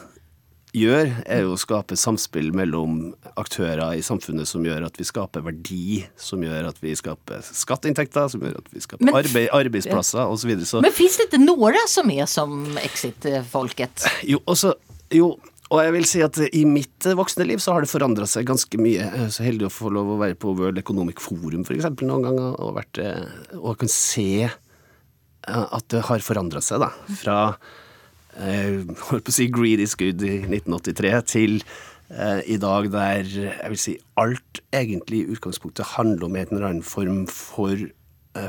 gjør, 0.73 1.11
er 1.29 1.43
jo 1.45 1.53
å 1.53 1.59
skape 1.61 1.95
samspill 1.99 2.49
mellom 2.55 3.13
aktører 3.37 3.93
i 3.97 4.01
samfunnet 4.05 4.49
som 4.49 4.65
gjør 4.65 4.87
at 4.87 4.97
vi 4.97 5.05
skaper 5.05 5.45
verdi, 5.45 6.01
som 6.17 6.41
gjør 6.43 6.71
at 6.71 6.81
vi 6.81 6.95
skaper 6.97 7.43
skatteinntekter, 7.45 8.29
som 8.33 8.41
gjør 8.41 8.57
at 8.57 8.71
vi 8.73 8.81
skaper 8.83 9.05
Men- 9.05 9.19
arbeid, 9.21 9.49
arbeidsplasser 9.53 10.25
osv. 10.25 10.43
Så, 10.43 10.49
videre. 10.49 10.65
så 10.65 10.81
Men 10.81 10.95
fins 10.95 11.17
det 11.17 11.29
ikke 11.29 11.43
noen 11.45 11.77
som 11.87 12.09
er 12.11 12.25
som 12.25 12.77
Exit-folket? 12.81 14.07
jo, 14.33 14.41
også, 14.49 14.73
jo, 15.13 15.35
og 15.69 15.79
jeg 15.81 15.93
vil 15.95 16.05
si 16.09 16.23
at 16.25 16.37
i 16.49 16.63
mitt 16.69 17.05
voksne 17.17 17.45
liv 17.47 17.61
så 17.61 17.73
har 17.73 17.85
det 17.85 17.89
forandra 17.93 18.27
seg 18.29 18.45
ganske 18.49 18.77
mye. 18.81 19.05
Jeg 19.05 19.27
er 19.27 19.31
så 19.33 19.45
heldig 19.45 19.69
å 19.69 19.73
få 19.73 19.93
lov 19.93 20.15
å 20.15 20.19
være 20.21 20.37
på 20.41 20.55
World 20.57 20.81
Economic 20.81 21.21
Forum 21.23 21.63
for 21.65 21.77
eksempel 21.77 22.09
noen 22.09 22.25
ganger, 22.27 22.57
og, 22.59 22.75
vært, 22.77 22.99
eh, 23.01 23.55
og 23.61 23.77
kan 23.81 23.89
se 23.93 24.27
eh, 24.49 24.51
at 25.47 25.87
det 25.93 26.03
har 26.09 26.25
forandra 26.25 26.61
seg, 26.65 26.81
da. 26.81 26.91
Fra 27.21 27.37
holdt 28.37 29.27
på 29.27 29.33
å 29.33 29.35
si 29.35 29.49
greedy 29.53 29.87
good 29.99 30.23
i 30.25 30.37
1983 30.47 31.11
til 31.29 31.59
eh, 32.09 32.41
i 32.49 32.57
dag 32.61 32.89
der 32.93 33.27
jeg 33.29 33.73
vil 33.73 33.81
si 33.81 33.97
alt 34.17 34.63
egentlig 34.73 35.23
i 35.23 35.35
utgangspunktet 35.35 35.95
handler 35.97 36.27
om 36.27 36.35
en 36.39 36.47
eller 36.51 36.69
annen 36.69 36.85
form 36.85 37.25
for 37.29 37.77
eh, 37.77 37.91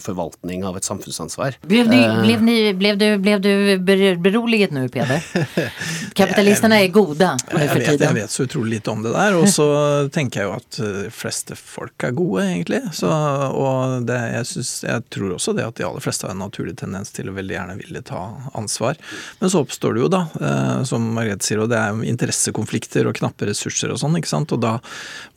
forvaltning 0.04 0.64
av 0.64 0.76
et 0.78 0.86
samfunnsansvar. 0.86 1.58
Blev, 1.62 1.90
Eh, 2.04 2.22
blev, 2.22 2.42
ni, 2.42 2.74
blev, 2.74 2.98
du, 2.98 3.18
blev 3.18 3.40
du 3.40 4.16
beroliget 4.16 4.70
nå, 4.70 4.88
Peder? 4.88 5.22
Kapitalistene 6.18 6.78
er 6.82 6.88
gode 6.88 7.36
nu 7.52 7.58
Jeg 7.58 7.68
för 7.70 7.78
vet, 7.78 8.00
jeg 8.00 8.14
vet 8.14 8.30
så 8.30 8.42
utrolig 8.42 8.70
lite 8.70 8.90
om 8.90 9.02
det 9.02 9.12
der, 9.12 9.36
og 9.36 9.48
så 9.48 9.66
tenker 10.14 10.40
jeg 10.40 10.48
jo 10.48 10.54
at 10.56 10.78
eh, 10.80 11.00
de 11.04 11.10
fleste 11.14 11.56
folk 11.58 12.06
er 12.06 12.14
gode, 12.16 12.44
egentlig. 12.46 12.80
Så, 12.92 13.10
og 13.10 14.06
det, 14.08 14.18
jeg, 14.34 14.46
synes, 14.46 14.72
jeg 14.86 15.04
tror 15.14 15.34
også 15.36 15.54
det 15.56 15.66
at 15.66 15.78
de 15.78 15.86
aller 15.86 16.04
fleste 16.04 16.26
har 16.26 16.34
en 16.34 16.42
naturlig 16.44 16.76
tendens 16.80 17.12
til 17.14 17.30
å 17.30 17.36
veldig 17.36 17.56
gjerne 17.56 17.78
ville 17.80 18.04
ta 18.06 18.22
ansvar. 18.54 18.98
Men 19.40 19.52
så 19.52 19.64
oppstår 19.64 19.96
det 19.96 20.04
jo 20.04 20.10
da, 20.12 20.24
eh, 20.40 20.82
som 20.88 21.06
Margrethe 21.16 21.46
sier, 21.46 21.62
og 21.64 21.72
det 21.72 21.80
er 21.80 22.04
interessekonflikter 22.14 23.08
og 23.10 23.18
knappe 23.18 23.48
ressurser 23.50 23.92
og 23.94 24.00
sånn, 24.02 24.18
ikke 24.20 24.32
sant. 24.32 24.54
Og 24.54 24.62
da 24.64 24.76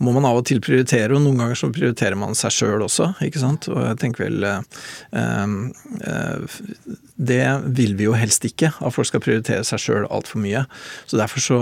må 0.04 0.14
man 0.16 0.28
av 0.30 0.42
og 0.42 0.48
til 0.50 0.62
prioritere, 0.64 1.16
og 1.16 1.24
noen 1.26 1.44
ganger 1.44 1.60
så 1.60 1.72
prioriterer 1.74 2.18
man 2.20 2.38
seg 2.38 2.54
sjøl 2.54 2.86
også, 2.86 3.12
ikke 3.26 3.44
sant. 3.44 3.70
Og 3.72 3.82
jeg 3.84 4.02
tenker 4.04 4.28
vel 4.28 4.37
eh, 4.46 4.62
eh, 6.12 6.60
Det 7.18 7.48
vil 7.78 7.96
vi 7.98 8.08
jo 8.08 8.14
helst 8.18 8.46
ikke, 8.46 8.72
at 8.78 8.94
folk 8.94 9.10
skal 9.10 9.24
prioritere 9.24 9.66
seg 9.68 9.82
sjøl 9.82 10.08
altfor 10.10 10.44
mye. 10.44 10.66
Så 11.06 11.20
derfor 11.20 11.44
så 11.44 11.60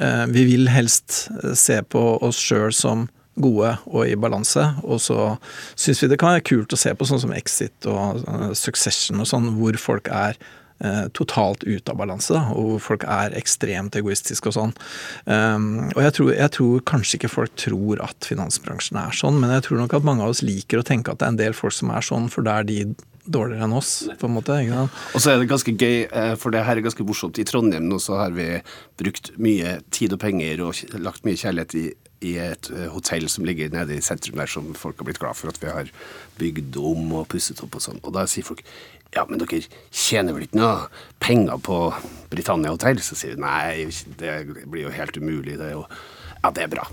eh, 0.00 0.26
Vi 0.34 0.46
vil 0.52 0.70
helst 0.72 1.28
se 1.54 1.80
på 1.82 2.04
oss 2.22 2.40
sjøl 2.40 2.74
som 2.74 3.08
gode 3.40 3.76
og 3.86 4.08
i 4.08 4.16
balanse, 4.20 4.62
og 4.84 4.98
så 5.00 5.36
syns 5.78 6.02
vi 6.02 6.10
det 6.10 6.18
kan 6.20 6.34
være 6.34 6.44
kult 6.44 6.74
å 6.74 6.78
se 6.80 6.92
på 6.92 7.06
sånn 7.08 7.22
som 7.22 7.32
Exit 7.32 7.86
og 7.88 8.20
Succession 8.58 9.22
og 9.22 9.28
sånn, 9.30 9.46
hvor 9.56 9.78
folk 9.80 10.10
er 10.12 10.36
totalt 11.16 11.64
ute 11.66 11.92
av 11.92 11.98
balanse, 12.00 12.38
og 12.54 12.70
hvor 12.70 12.84
folk 12.84 13.04
er 13.04 13.34
ekstremt 13.36 13.98
egoistiske 13.98 14.48
og 14.48 14.56
sånn. 14.56 14.74
Um, 15.26 15.90
og 15.92 16.00
jeg 16.06 16.16
tror, 16.16 16.32
jeg 16.32 16.54
tror 16.56 16.84
kanskje 16.88 17.18
ikke 17.18 17.32
folk 17.34 17.54
tror 17.60 18.00
at 18.06 18.28
finansbransjen 18.28 19.00
er 19.02 19.16
sånn, 19.16 19.40
men 19.42 19.52
jeg 19.56 19.66
tror 19.66 19.82
nok 19.82 19.98
at 19.98 20.08
mange 20.08 20.24
av 20.24 20.32
oss 20.32 20.44
liker 20.46 20.80
å 20.80 20.86
tenke 20.86 21.12
at 21.12 21.20
det 21.20 21.28
er 21.28 21.34
en 21.34 21.40
del 21.42 21.56
folk 21.56 21.76
som 21.76 21.92
er 21.92 22.06
sånn, 22.06 22.30
for 22.32 22.46
da 22.46 22.60
er 22.60 22.68
de 22.70 22.82
dårligere 23.30 23.66
enn 23.66 23.76
oss, 23.76 23.92
på 24.18 24.28
en 24.28 24.36
måte. 24.36 24.56
ikke 24.62 24.76
sant? 24.76 25.00
Og 25.14 25.22
så 25.22 25.32
er 25.32 25.40
det 25.40 25.50
ganske 25.50 25.74
gøy, 25.74 25.96
eh, 26.08 26.34
for 26.40 26.54
det 26.54 26.64
her 26.66 26.76
er 26.76 26.86
ganske 26.86 27.06
morsomt. 27.06 27.38
I 27.38 27.46
Trondheim 27.48 27.88
nå 27.88 27.98
så 28.02 28.18
har 28.20 28.34
vi 28.36 28.48
brukt 29.00 29.32
mye 29.38 29.80
tid 29.90 30.14
og 30.16 30.22
penger 30.22 30.62
og 30.66 30.80
lagt 30.98 31.26
mye 31.28 31.38
kjærlighet 31.38 31.76
i, 31.78 31.86
i 32.26 32.36
et 32.42 32.70
eh, 32.74 32.88
hotell 32.92 33.28
som 33.32 33.46
ligger 33.48 33.72
nede 33.74 33.96
i 33.96 34.04
sentrum 34.04 34.40
der, 34.40 34.50
som 34.50 34.72
folk 34.74 34.98
har 34.98 35.08
blitt 35.08 35.20
glad 35.22 35.38
for 35.38 35.52
at 35.52 35.60
vi 35.62 35.70
har 35.70 35.92
bygd 36.40 36.80
om 36.80 37.12
og 37.20 37.28
pusset 37.32 37.60
opp 37.64 37.76
og 37.76 37.84
sånn. 37.84 38.00
Og 38.02 38.16
da 38.16 38.26
sier 38.30 38.46
folk 38.46 38.64
ja, 39.16 39.24
men 39.28 39.40
dere 39.42 39.62
tjener 39.90 40.36
vel 40.36 40.46
ikke 40.46 40.60
noe 40.60 40.88
penger 41.22 41.60
på 41.66 41.78
Britannia 42.30 42.74
Hotel? 42.74 43.00
Så 43.02 43.18
sier 43.18 43.36
vi 43.36 43.42
nei, 43.42 43.88
det 44.20 44.34
blir 44.70 44.86
jo 44.86 44.94
helt 44.94 45.18
umulig. 45.18 45.58
Det 45.58 45.70
er 45.70 45.76
jo 45.78 45.86
Ja, 46.42 46.50
det 46.56 46.62
er 46.62 46.68
bra. 46.72 46.84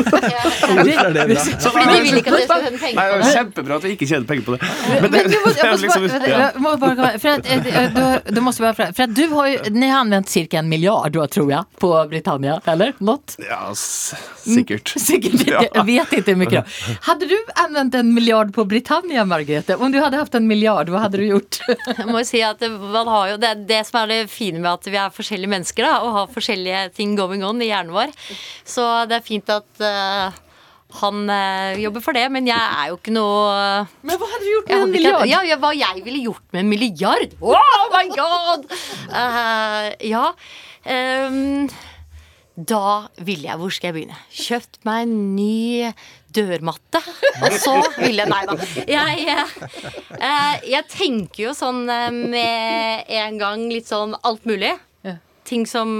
Hvorfor 0.00 1.00
er 1.04 1.12
det 1.12 1.24
bra? 1.28 1.42
Fordi 1.60 1.84
de 1.92 2.00
vil 2.02 2.18
ikke 2.20 2.32
at 2.32 2.38
dere 2.38 2.46
skal 2.46 2.62
tjene 2.62 2.78
penger 2.80 2.96
på 2.96 3.02
det 3.02 3.22
det. 3.22 3.26
er 3.26 3.34
kjempebra 3.36 3.76
at 3.76 3.84
vi 3.84 3.90
ikke 3.96 4.06
tjener 4.08 4.26
penger 4.30 4.44
på 4.46 4.54
det. 4.54 4.68
Men 5.02 5.10
det, 5.12 5.22
Men 5.22 5.30
du, 5.30 5.36
må- 5.42 5.52
jag 5.56 5.66
er 5.72 5.76
liksom 5.82 6.06
bara, 6.08 6.28
ja. 6.28 6.38
jag 6.38 6.60
måste 6.62 6.78
bara 6.80 6.94
komma, 6.96 7.18
för 7.18 7.28
att, 7.28 7.50
eh, 7.50 7.92
då, 7.94 8.34
då 8.34 8.40
måste 8.40 8.62
bara 8.62 8.74
för 8.92 9.02
att 9.02 9.14
du 9.14 9.26
har 9.28 9.46
ju, 9.46 9.58
ni 9.70 9.88
har 9.88 9.98
använt 10.00 10.28
cirka 10.28 10.58
en 10.58 10.68
miljard 10.68 11.12
då 11.12 11.26
tror 11.26 11.52
jag 11.52 11.64
på 11.78 12.06
Britannia, 12.10 12.60
eller? 12.64 12.92
Något? 12.98 13.36
ja, 13.50 13.68
s- 13.72 14.14
sikkert. 14.36 14.88
Sikkert, 14.96 15.46
Ja. 15.52 15.64
jag 15.74 15.84
vet 15.84 16.12
inte 16.12 16.30
hur 16.30 16.38
mycket 16.38 16.64
då. 16.64 16.92
Hade 17.00 17.26
du 17.26 17.44
använt 17.54 17.94
en 17.94 18.14
miljard 18.14 18.54
på 18.54 18.64
Britannia, 18.64 19.24
Margrethe? 19.24 19.74
Om 19.74 19.92
du 19.92 19.98
hade 20.00 20.16
haft 20.16 20.34
en 20.34 20.46
miljard, 20.46 20.88
vad 20.88 21.00
hade 21.00 21.16
du 21.18 21.26
gjort? 21.26 21.58
Jeg 21.98 22.06
må 22.08 22.18
jo 22.18 22.24
si 22.24 22.40
at 22.42 22.60
man 22.80 23.06
har 23.08 23.28
jo, 23.30 23.36
det 23.36 23.52
det 23.68 23.82
som 23.86 24.00
er 24.02 24.06
det 24.06 24.30
fine 24.30 24.58
med 24.64 24.70
at 24.72 24.86
vi 24.88 24.96
er 24.96 25.10
forskjellige 25.12 25.48
mennesker 25.52 25.84
da, 25.86 25.98
og 26.00 26.12
har 26.16 26.26
forskjellige 26.34 26.88
ting 26.96 27.16
going 27.18 27.44
on 27.44 27.60
i 27.62 27.68
hjernen 27.68 27.92
vår. 27.94 28.12
Så 28.64 28.86
det 29.10 29.18
er 29.18 29.26
fint 29.26 29.52
at 29.52 29.82
uh, 29.82 30.40
han 31.00 31.22
uh, 31.30 31.80
jobber 31.80 32.04
for 32.04 32.16
det, 32.16 32.26
men 32.32 32.48
jeg 32.48 32.58
er 32.58 32.90
jo 32.90 32.98
ikke 32.98 33.14
noe 33.14 33.86
Men 34.04 34.18
hva 34.20 34.28
hadde 34.34 34.44
du 34.44 34.50
gjort 34.50 34.68
med 34.68 34.82
en 34.82 34.92
milliard? 34.96 35.24
ikke, 35.24 35.40
ja, 35.48 35.60
hva 35.62 35.72
jeg 35.76 36.04
ville 36.04 36.24
gjort 36.26 36.44
med 36.52 36.64
en 36.64 36.72
milliard? 36.72 37.38
Oh 37.40 37.86
my 37.94 38.04
god! 38.12 38.68
Eh, 39.12 39.88
ja. 40.12 40.26
Um, 40.82 41.70
da 42.56 43.08
ville 43.22 43.48
jeg 43.48 43.60
Hvor 43.60 43.72
skal 43.72 43.88
jeg 43.88 43.96
begynne? 43.96 44.18
Kjøpt 44.34 44.80
meg 44.88 45.06
en 45.06 45.14
ny 45.36 45.92
dørmatte. 46.32 47.00
Og 47.44 47.56
så 47.60 47.74
ville 47.98 48.24
jeg 48.24 48.30
Nei 48.32 48.42
da. 48.48 48.56
Jeg, 48.88 49.26
jeg, 49.28 50.62
jeg 50.74 50.88
tenker 50.92 51.42
jo 51.46 51.52
sånn 51.56 51.84
med 51.86 53.12
en 53.12 53.40
gang 53.40 53.66
litt 53.72 53.88
sånn 53.88 54.16
alt 54.24 54.48
mulig. 54.48 54.72
Ting 55.52 55.66
som 55.68 55.90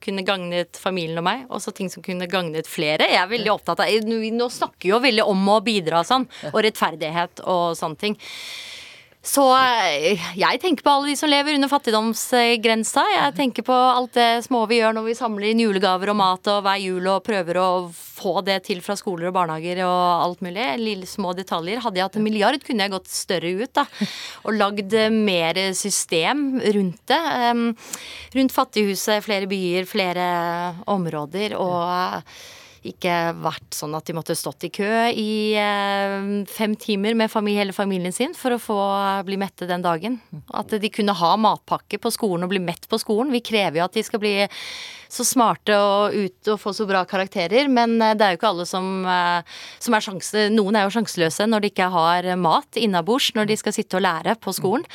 kunne 0.00 0.22
gagnet 0.24 0.78
familien 0.80 1.20
og 1.20 1.26
meg, 1.26 1.42
og 1.52 1.60
så 1.60 1.74
ting 1.76 1.90
som 1.92 2.00
kunne 2.04 2.24
gagnet 2.30 2.70
flere. 2.70 3.04
Jeg 3.04 3.20
er 3.20 3.28
veldig 3.28 3.52
opptatt 3.52 3.82
av 3.84 4.08
Nå 4.08 4.48
snakker 4.48 4.86
vi 4.86 4.94
jo 4.94 5.00
veldig 5.04 5.26
om 5.28 5.42
å 5.52 5.58
bidra 5.60 6.00
og 6.00 6.08
sånn, 6.08 6.24
og 6.54 6.62
rettferdighet 6.64 7.44
og 7.44 7.76
sånne 7.76 8.00
ting. 8.00 8.16
Så 9.28 9.44
eh, 9.52 10.22
jeg 10.38 10.60
tenker 10.62 10.84
på 10.86 10.92
alle 10.92 11.10
de 11.10 11.16
som 11.18 11.28
lever 11.28 11.58
under 11.58 11.68
fattigdomsgrensa. 11.68 13.02
Jeg 13.12 13.34
tenker 13.36 13.66
på 13.66 13.76
alt 13.76 14.14
det 14.16 14.28
små 14.46 14.62
vi 14.70 14.78
gjør 14.80 14.96
når 14.96 15.08
vi 15.10 15.16
samler 15.18 15.50
inn 15.50 15.60
julegaver 15.66 16.14
og 16.14 16.18
mat 16.20 16.48
og 16.48 16.62
hver 16.64 16.80
jul 16.80 17.10
og 17.12 17.26
prøver 17.26 17.60
å 17.60 17.68
få 17.92 18.40
det 18.46 18.62
til 18.66 18.80
fra 18.82 18.96
skoler 18.98 19.28
og 19.28 19.36
barnehager 19.36 19.82
og 19.84 20.24
alt 20.24 20.44
mulig. 20.46 20.64
Lille 20.80 21.08
små 21.08 21.34
detaljer. 21.36 21.82
Hadde 21.84 22.00
jeg 22.00 22.08
hatt 22.08 22.18
en 22.20 22.24
milliard, 22.24 22.64
kunne 22.64 22.86
jeg 22.86 22.94
gått 22.96 23.12
større 23.12 23.52
ut 23.60 23.74
da. 23.76 23.84
Og 24.48 24.56
lagd 24.56 24.96
eh, 24.96 25.12
mer 25.12 25.60
system 25.76 26.46
rundt 26.64 27.02
det. 27.12 27.22
Rundt 28.38 28.56
Fattighuset, 28.56 29.20
flere 29.26 29.50
byer, 29.50 29.84
flere 29.88 30.30
områder. 30.88 31.58
og 31.60 31.82
eh, 31.84 32.38
ikke 32.86 33.14
vært 33.42 33.74
sånn 33.74 33.96
at 33.98 34.06
de 34.06 34.14
måtte 34.16 34.36
stått 34.38 34.68
i 34.68 34.70
kø 34.74 34.90
i 35.10 35.54
eh, 35.58 36.28
fem 36.50 36.76
timer 36.78 37.16
med 37.18 37.32
familie, 37.32 37.64
hele 37.64 37.76
familien 37.76 38.14
sin 38.14 38.36
for 38.38 38.54
å 38.54 38.60
få 38.62 38.78
bli 39.26 39.38
mette 39.40 39.66
den 39.68 39.82
dagen. 39.84 40.20
At 40.54 40.70
de 40.70 40.92
kunne 40.92 41.16
ha 41.18 41.32
matpakke 41.40 41.98
på 42.02 42.12
skolen 42.14 42.46
og 42.46 42.52
bli 42.52 42.62
mett 42.62 42.86
på 42.90 43.00
skolen. 43.00 43.34
Vi 43.34 43.42
krever 43.44 43.80
jo 43.80 43.88
at 43.88 43.98
de 43.98 44.04
skal 44.06 44.22
bli 44.22 44.36
så 45.08 45.24
smarte 45.24 45.72
og 45.72 46.14
ut 46.14 46.50
og 46.52 46.60
få 46.60 46.74
så 46.76 46.84
bra 46.88 47.00
karakterer, 47.08 47.70
men 47.72 47.96
eh, 48.02 48.14
det 48.18 48.26
er 48.26 48.34
jo 48.34 48.40
ikke 48.40 48.52
alle 48.52 48.68
som, 48.68 48.88
eh, 49.08 49.58
som 49.82 49.98
er 49.98 50.06
sjanse... 50.06 50.46
Noen 50.54 50.78
er 50.78 50.86
jo 50.86 50.94
sjanseløse 50.98 51.48
når 51.48 51.64
de 51.64 51.72
ikke 51.72 51.90
har 51.92 52.32
mat 52.40 52.78
innabords 52.78 53.32
når 53.36 53.50
de 53.50 53.58
skal 53.60 53.74
sitte 53.76 53.98
og 53.98 54.06
lære 54.06 54.38
på 54.42 54.54
skolen. 54.56 54.86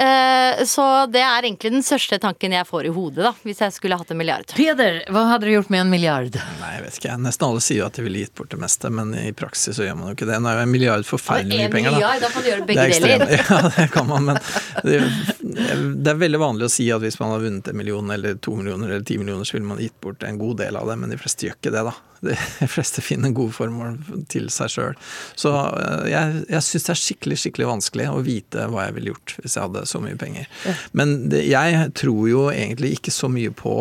Eh, 0.00 0.64
Så 0.64 0.84
det 1.12 1.20
er 1.20 1.44
egentlig 1.44 1.70
den 1.74 1.82
største 1.84 2.16
tanken 2.22 2.54
jeg 2.56 2.66
får 2.68 2.86
i 2.88 2.92
hodet, 2.94 3.20
da, 3.26 3.32
hvis 3.44 3.60
jeg 3.60 3.74
skulle 3.76 3.98
hatt 4.00 4.10
en 4.14 4.18
milliard. 4.20 4.48
Peder, 4.56 5.02
hva 5.12 5.26
hadde 5.28 5.48
du 5.48 5.52
gjort 5.52 5.68
med 5.72 5.82
en 5.84 5.90
milliard? 5.92 6.36
Nei, 6.60 6.70
jeg 6.78 6.84
vet 6.86 6.98
ikke. 7.00 7.16
Nesten 7.20 7.46
alle 7.48 7.62
sier 7.64 7.82
jo 7.82 7.86
at 7.90 7.98
de 7.98 8.04
ville 8.06 8.22
gitt 8.24 8.34
bort 8.38 8.50
det 8.54 8.60
meste, 8.62 8.90
men 8.96 9.12
i 9.18 9.32
praksis 9.36 9.76
så 9.76 9.84
gjør 9.84 9.98
man 10.00 10.10
jo 10.12 10.16
ikke 10.18 10.28
det. 10.30 10.38
Nå 10.40 10.50
er 10.52 10.60
jo 10.60 10.66
en 10.66 10.72
milliard 10.72 11.06
forferdelig 11.08 11.60
mye 11.66 11.72
penger, 11.74 11.90
da. 11.90 11.98
milliard, 11.98 12.24
da 12.24 12.32
kan 12.32 12.46
du 12.46 12.50
gjøre 12.52 12.68
begge 12.70 12.86
er 12.86 12.96
deler. 12.96 13.36
Ja, 13.50 13.60
det 13.76 13.88
kan 13.92 14.06
man, 14.08 14.24
men 14.30 14.38
det, 14.86 15.00
det 16.00 16.12
er 16.14 16.20
veldig 16.20 16.40
vanlig 16.40 16.68
å 16.68 16.72
si 16.72 16.86
at 16.94 17.02
hvis 17.04 17.18
man 17.20 17.34
har 17.34 17.42
vunnet 17.44 17.68
en 17.72 17.76
million 17.80 18.10
eller 18.14 18.38
to 18.42 18.54
millioner 18.56 18.94
eller 18.94 19.04
ti 19.06 19.18
millioner, 19.20 19.44
så 19.48 19.58
ville 19.58 19.68
man 19.68 19.80
gitt 19.82 19.96
bort 20.00 20.24
en 20.26 20.38
god 20.40 20.60
del 20.64 20.78
av 20.80 20.88
det, 20.88 20.96
men 21.02 21.12
de 21.12 21.18
fleste 21.20 21.48
gjør 21.48 21.58
ikke 21.58 21.74
det, 21.76 21.84
da. 21.90 21.94
De 22.20 22.68
fleste 22.68 23.00
finner 23.04 23.32
gode 23.36 23.54
formål 23.56 23.98
til 24.32 24.48
seg 24.52 24.72
sjøl. 24.74 24.96
Så 25.40 25.52
eh, 25.52 26.06
jeg, 26.12 26.44
jeg 26.52 26.66
syns 26.66 26.86
det 26.86 26.94
er 26.94 27.00
skikkelig, 27.02 27.38
skikkelig 27.42 27.68
vanskelig 27.70 28.08
å 28.12 28.22
vite 28.26 28.66
hva 28.70 28.86
jeg 28.86 28.96
ville 28.98 29.14
gjort 29.14 29.36
hvis 29.40 29.56
jeg 29.56 29.64
hadde 29.66 29.84
så 29.88 30.00
mye 30.04 30.18
penger. 30.20 30.48
Men 30.92 31.14
det, 31.32 31.44
jeg 31.48 31.92
tror 31.98 32.24
jo 32.28 32.46
egentlig 32.52 32.94
ikke 32.98 33.14
så 33.14 33.30
mye 33.32 33.52
på 33.56 33.74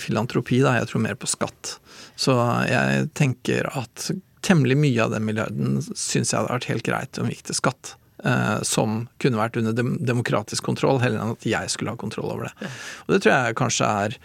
filantropi, 0.00 0.62
da. 0.64 0.76
Jeg 0.78 0.88
tror 0.92 1.02
mer 1.04 1.18
på 1.20 1.28
skatt. 1.28 1.76
Så 2.16 2.36
jeg 2.70 3.08
tenker 3.18 3.66
at 3.76 4.10
temmelig 4.42 4.78
mye 4.78 5.02
av 5.04 5.12
den 5.14 5.26
milliarden 5.26 5.76
syns 5.94 6.32
jeg 6.32 6.38
hadde 6.40 6.54
vært 6.54 6.70
helt 6.70 6.86
greit 6.86 7.18
om 7.22 7.28
gikk 7.30 7.44
til 7.50 7.58
skatt. 7.58 7.96
eh, 8.24 8.62
som 8.62 9.06
kunne 9.22 9.40
vært 9.40 9.56
under 9.60 9.74
dem 9.76 9.96
demokratisk 10.06 10.64
kontroll, 10.66 11.00
heller 11.02 11.22
enn 11.22 11.36
at 11.36 11.46
jeg 11.46 11.70
skulle 11.72 11.94
ha 11.94 12.00
kontroll 12.00 12.32
over 12.34 12.48
det. 12.48 12.70
Og 13.06 13.14
det 13.14 13.22
tror 13.24 13.34
jeg 13.34 13.58
kanskje 13.60 13.88
er 14.06 14.18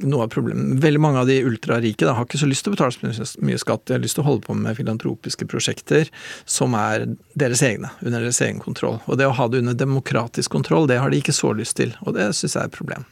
noe 0.00 0.22
av 0.24 0.30
problemet. 0.32 0.78
Veldig 0.80 1.00
mange 1.02 1.18
av 1.20 1.26
de 1.26 1.40
ultrarike 1.44 2.06
da, 2.06 2.14
har 2.16 2.24
ikke 2.24 2.38
så 2.40 2.48
lyst 2.48 2.64
til 2.64 2.72
å 2.72 2.76
betale 2.76 2.94
så 2.94 3.02
mye- 3.04 3.42
mye 3.50 3.58
skatt. 3.60 3.84
De 3.86 3.92
har 3.96 4.00
lyst 4.00 4.14
til 4.16 4.24
å 4.24 4.28
holde 4.30 4.46
på 4.46 4.54
med 4.56 4.76
filantropiske 4.78 5.46
prosjekter 5.50 6.08
som 6.48 6.74
er 6.78 7.08
deres 7.36 7.60
egne, 7.66 7.90
under 8.04 8.20
deres 8.22 8.40
egen 8.40 8.60
kontroll. 8.62 9.00
Og 9.10 9.18
det 9.18 9.26
å 9.26 9.34
ha 9.36 9.48
det 9.48 9.58
under 9.64 9.74
demokratisk 9.74 10.50
kontroll, 10.50 10.86
det 10.86 11.00
har 11.02 11.10
de 11.10 11.20
ikke 11.20 11.34
så 11.36 11.52
lyst 11.56 11.76
til. 11.76 11.92
Og 12.06 12.14
det 12.14 12.30
syns 12.38 12.54
jeg 12.54 12.62
er 12.62 12.70
et 12.70 12.78
problem. 12.78 13.04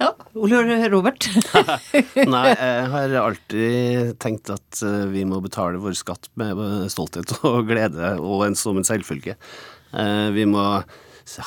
Ja, 0.00 0.08
Ole 0.34 0.88
Robert. 0.90 1.28
Nei, 2.16 2.48
jeg 2.58 2.88
har 2.90 3.12
alltid 3.20 4.16
tenkt 4.18 4.50
at 4.50 4.80
eh, 4.82 5.04
vi 5.12 5.22
må 5.28 5.38
betale 5.44 5.78
vår 5.78 5.94
skatt 5.94 6.26
med 6.40 6.56
stolthet 6.90 7.36
og 7.44 7.68
glede, 7.68 8.16
og 8.18 8.46
en, 8.48 8.56
som 8.58 8.76
en 8.80 8.88
selvfølge. 8.88 9.36
Eh, 9.92 10.30
Vi 10.34 10.48
må 10.48 10.64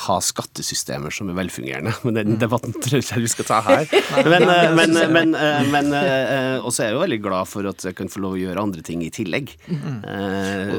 ha 0.06 0.18
skattesystemer 0.24 1.14
som 1.14 1.30
er 1.30 1.38
velfungerende. 1.38 1.94
Men 2.06 2.20
den 2.20 2.38
debatten 2.42 2.76
tror 2.82 3.02
jeg 3.02 3.26
vi 3.26 3.32
skal 3.32 3.50
ta 3.50 3.62
her. 3.66 3.88
Men, 4.26 4.44
eh, 4.50 4.72
men, 4.74 4.96
men, 5.14 5.34
eh, 5.38 5.68
men 5.70 5.92
eh, 5.94 6.66
også 6.66 6.84
er 6.84 6.88
jeg 6.90 6.96
jo 6.96 7.02
veldig 7.02 7.18
glad 7.24 7.50
for 7.50 7.68
at 7.70 7.84
jeg 7.86 7.96
kan 7.98 8.10
få 8.12 8.22
lov 8.24 8.36
å 8.36 8.40
gjøre 8.40 8.62
andre 8.62 8.82
ting 8.86 9.04
i 9.06 9.10
tillegg. 9.14 9.52
Mm. 9.68 10.00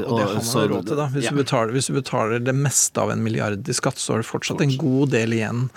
Og 0.03 0.17
det 0.17 0.25
har 0.25 0.33
man 0.35 0.47
jo 0.47 0.63
råd 0.71 0.89
til, 0.89 0.99
da. 0.99 1.07
Hvis, 1.13 1.27
ja. 1.27 1.31
du 1.31 1.41
betaler, 1.41 1.73
hvis 1.75 1.89
du 1.89 1.93
betaler 1.95 2.43
det 2.43 2.55
meste 2.57 3.01
av 3.01 3.11
en 3.13 3.23
milliard 3.23 3.69
i 3.69 3.75
skatt, 3.75 3.99
så 4.01 4.15
har 4.15 4.23
du 4.23 4.27
fortsatt 4.27 4.61
en 4.63 4.73
god 4.79 5.13
del 5.13 5.35
igjen 5.37 5.67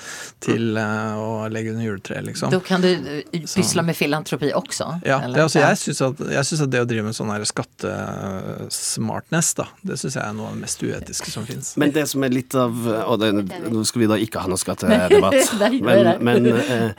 til 0.45 0.79
eh, 0.81 1.21
å 1.21 1.49
legge 1.53 1.75
under 1.75 1.87
juletreet, 1.87 2.25
liksom. 2.27 2.53
Da 2.53 2.61
kan 2.65 2.85
du 2.85 2.91
pysle 3.31 3.85
med 3.87 3.99
filantropi 3.99 4.53
også? 4.57 4.89
Ja, 5.05 5.21
eller? 5.25 5.37
det, 5.37 5.47
altså, 5.49 5.63
jeg 5.63 5.81
syns 5.85 6.03
at, 6.09 6.25
synes 6.49 6.65
at 6.67 6.73
det 6.73 6.85
å 6.85 6.89
drive 6.89 7.07
med 7.09 7.17
sånn 7.17 7.33
her 7.33 7.45
skattesmartness, 7.49 9.53
da, 9.61 9.67
det 9.87 9.99
syns 10.01 10.19
jeg 10.19 10.25
er 10.25 10.37
noe 10.37 10.51
av 10.51 10.59
det 10.59 10.65
mest 10.65 10.85
uetiske 10.85 11.33
som 11.33 11.47
fins. 11.49 11.67
Men 11.81 11.95
det 11.97 12.07
som 12.11 12.27
er 12.27 12.35
litt 12.35 12.57
av 12.59 12.75
Og 13.11 13.19
det, 13.19 13.31
nå 13.73 13.83
skal 13.89 14.03
vi 14.05 14.09
da 14.11 14.17
ikke 14.23 14.43
ha 14.45 14.51
noe 14.51 14.61
skattedebatt, 14.61 15.55
men, 15.89 16.11
men 16.23 16.47
eh, 16.53 16.93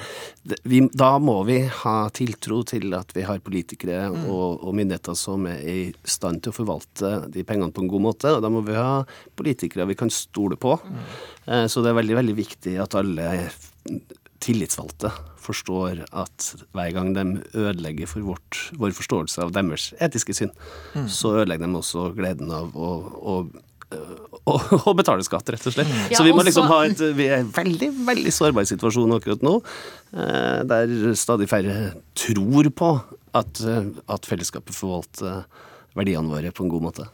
vi, 0.67 0.81
da 0.97 1.13
må 1.23 1.37
vi 1.47 1.59
ha 1.83 1.95
tiltro 2.15 2.61
til 2.67 2.91
at 2.97 3.13
vi 3.15 3.23
har 3.27 3.39
politikere 3.45 3.99
Mm. 4.11 4.25
og, 4.33 4.63
og 4.67 4.73
myndigheter 4.75 5.15
som 5.15 5.45
er 5.47 5.61
i 5.71 5.77
stand 6.07 6.41
til 6.43 6.51
å 6.51 6.55
forvalte 6.55 7.11
de 7.31 7.43
pengene 7.47 7.71
på 7.75 7.83
en 7.85 7.89
god 7.91 8.03
måte. 8.09 8.31
Og 8.35 8.41
da 8.43 8.49
må 8.51 8.61
vi 8.65 8.75
ha 8.75 9.03
politikere 9.39 9.87
vi 9.89 9.95
kan 9.99 10.11
stole 10.11 10.57
på. 10.59 10.75
Mm. 10.83 11.01
Eh, 11.47 11.65
så 11.71 11.83
det 11.85 11.91
er 11.93 11.99
veldig, 12.01 12.17
veldig 12.19 12.35
viktig 12.37 12.75
at 12.83 12.97
alle 12.99 13.29
tillitsvalgte 14.41 15.11
forstår 15.41 16.03
at 16.17 16.47
hver 16.73 16.91
gang 16.95 17.11
de 17.15 17.23
ødelegger 17.57 18.09
for 18.09 18.25
vårt, 18.25 18.59
vår 18.77 18.93
forståelse 18.97 19.43
av 19.45 19.53
deres 19.57 19.91
etiske 20.01 20.33
syn, 20.37 20.51
Mm. 20.95 21.07
så 21.09 21.35
ødelegger 21.41 21.67
de 21.69 21.77
også 21.81 22.07
gleden 22.17 22.51
av 22.51 22.73
å, 22.75 22.89
å 23.21 23.35
å, 24.89 24.93
betale 24.97 25.25
skatt, 25.25 25.49
rett 25.53 25.65
og 25.67 25.75
slett. 25.75 25.91
Ja, 26.11 26.19
så 26.19 26.25
vi 26.27 26.33
må 26.35 26.45
liksom 26.47 26.69
ha 26.71 26.81
et 26.87 27.01
Vi 27.17 27.27
er 27.27 27.41
i 27.41 27.45
en 27.45 27.51
veldig, 27.53 27.91
veldig 28.07 28.33
sårbar 28.33 28.67
situasjon 28.69 29.17
akkurat 29.17 29.43
nå, 29.45 29.57
eh, 30.15 30.61
der 30.69 30.95
stadig 31.19 31.49
færre 31.51 31.91
tror 32.17 32.71
på 32.75 32.93
at, 33.37 33.63
eh, 33.65 33.91
at 34.11 34.29
fellesskapet 34.29 34.75
forvalter 34.75 35.43
verdiene 35.97 36.31
våre 36.31 36.55
på 36.55 36.65
en 36.65 36.73
god 36.75 36.89
måte. 36.89 37.11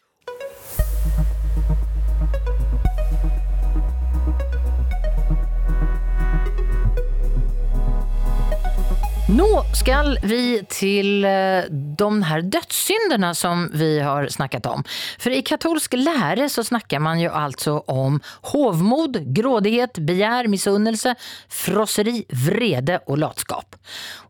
Nå 9.28 9.48
skal 9.76 10.14
vi 10.24 10.62
til 10.72 11.26
eh, 11.28 11.66
de 11.68 12.08
her 12.30 12.46
dødssynderna 12.48 13.34
som 13.36 13.66
vi 13.76 13.98
har 14.00 14.30
snakket 14.32 14.70
om. 14.72 14.86
For 15.20 15.36
i 15.36 15.42
katolsk 15.44 15.98
lære 16.00 16.46
så 16.48 16.64
snakker 16.64 17.04
man 17.04 17.20
jo 17.20 17.34
altså 17.36 17.74
om 17.92 18.22
hovmod, 18.54 19.20
grådighet, 19.36 20.00
begjær, 20.08 20.48
misunnelse, 20.48 21.18
frosseri, 21.52 22.22
vrede 22.46 23.02
og 23.04 23.20
latskap. 23.26 23.76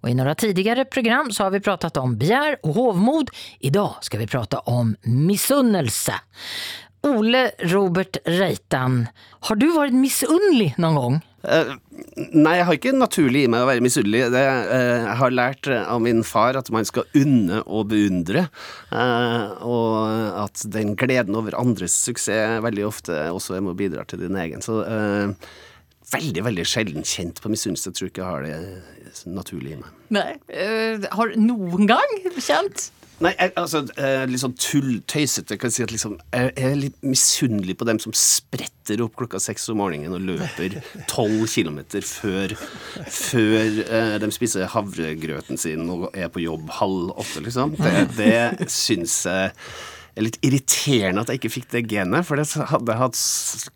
Og 0.01 0.09
i 0.09 0.17
noen 0.17 0.33
tidligere 0.33 0.87
program 0.89 1.29
så 1.29 1.45
har 1.45 1.53
vi 1.53 1.61
pratet 1.61 2.01
om 2.01 2.17
begjær 2.17 2.57
og 2.63 2.73
hovmod. 2.79 3.29
I 3.61 3.69
dag 3.77 4.01
skal 4.01 4.25
vi 4.25 4.31
prate 4.33 4.65
om 4.65 4.95
misunnelse. 5.05 6.17
Ole 7.05 7.51
Robert 7.69 8.17
Reitan, 8.25 9.03
har 9.45 9.61
du 9.61 9.69
vært 9.77 9.93
misunnelig 9.93 10.73
noen 10.81 10.97
gang? 10.97 11.23
Eh, 11.47 11.73
Nei, 12.33 12.57
jeg 12.57 12.65
har 12.67 12.77
ikke 12.77 12.93
naturlig 12.95 13.43
i 13.45 13.51
meg 13.51 13.63
å 13.63 13.69
være 13.69 13.83
misunnelig. 13.83 14.25
Eh, 14.27 14.47
jeg 15.05 15.15
har 15.21 15.35
lært 15.35 15.69
eh, 15.71 15.85
av 15.87 16.01
min 16.03 16.23
far 16.27 16.57
at 16.59 16.69
man 16.73 16.87
skal 16.87 17.07
unne 17.17 17.61
og 17.65 17.87
beundre. 17.93 18.47
og 18.91 20.43
at 20.43 20.65
den 20.73 20.95
gleden 20.99 21.37
over 21.37 21.55
andres 21.59 21.95
suksess 22.07 22.61
veldig 22.63 22.85
ofte 22.87 23.15
også 23.31 23.57
er 23.57 23.63
med 23.63 23.75
å 23.75 23.79
bidra 23.79 24.05
til 24.07 24.21
din 24.25 24.37
egen. 24.39 24.63
Så 24.63 24.81
veldig, 26.11 26.43
veldig 26.47 26.65
sjelden 26.67 27.07
kjent 27.07 27.41
på 27.43 27.51
misunnelse. 27.51 27.91
Jeg 27.91 27.99
tror 27.99 28.11
ikke 28.11 28.23
jeg 28.23 28.31
har 28.31 28.47
det 28.47 29.25
naturlig 29.31 29.75
i 29.75 29.81
meg. 29.81 29.91
Nei. 30.15 30.29
Har 31.11 31.31
du 31.31 31.41
noen 31.41 31.89
gang 31.89 32.15
kjent? 32.39 32.89
Nei, 33.23 33.31
jeg, 33.33 33.51
altså 33.57 33.81
eh, 33.97 34.23
litt 34.29 34.43
sånn 34.43 34.53
tulltøysete 34.61 35.57
kan 35.57 35.71
Jeg 35.71 35.73
si 35.73 35.85
at 35.87 35.93
liksom, 35.93 36.17
jeg 36.29 36.51
jeg 36.53 36.69
er 36.69 36.77
litt 36.77 36.97
misunnelig 37.01 37.75
på 37.79 37.87
dem 37.89 37.97
som 38.01 38.13
spretter 38.17 39.01
opp 39.03 39.17
klokka 39.17 39.41
seks 39.41 39.65
om 39.73 39.81
morgenen 39.81 40.13
og 40.13 40.25
løper 40.27 40.77
tolv 41.11 41.47
kilometer 41.49 42.05
før, 42.05 42.53
før 43.09 43.81
eh, 43.83 44.15
de 44.21 44.31
spiser 44.35 44.69
havregrøten 44.73 45.59
sin 45.59 45.89
og 45.93 46.09
er 46.13 46.29
på 46.33 46.45
jobb 46.45 46.69
halv 46.77 47.15
åtte, 47.17 47.41
liksom. 47.45 47.73
Det, 47.81 47.93
det 48.19 48.69
syns 48.71 49.19
jeg 49.25 49.53
er 50.17 50.25
litt 50.27 50.39
irriterende 50.45 51.21
at 51.23 51.31
jeg 51.31 51.39
ikke 51.41 51.51
fikk 51.53 51.67
det 51.75 51.81
genet, 51.91 52.25
for 52.27 52.39
det 52.41 52.47
hadde 52.71 52.91
jeg 52.93 53.01
hatt 53.01 53.21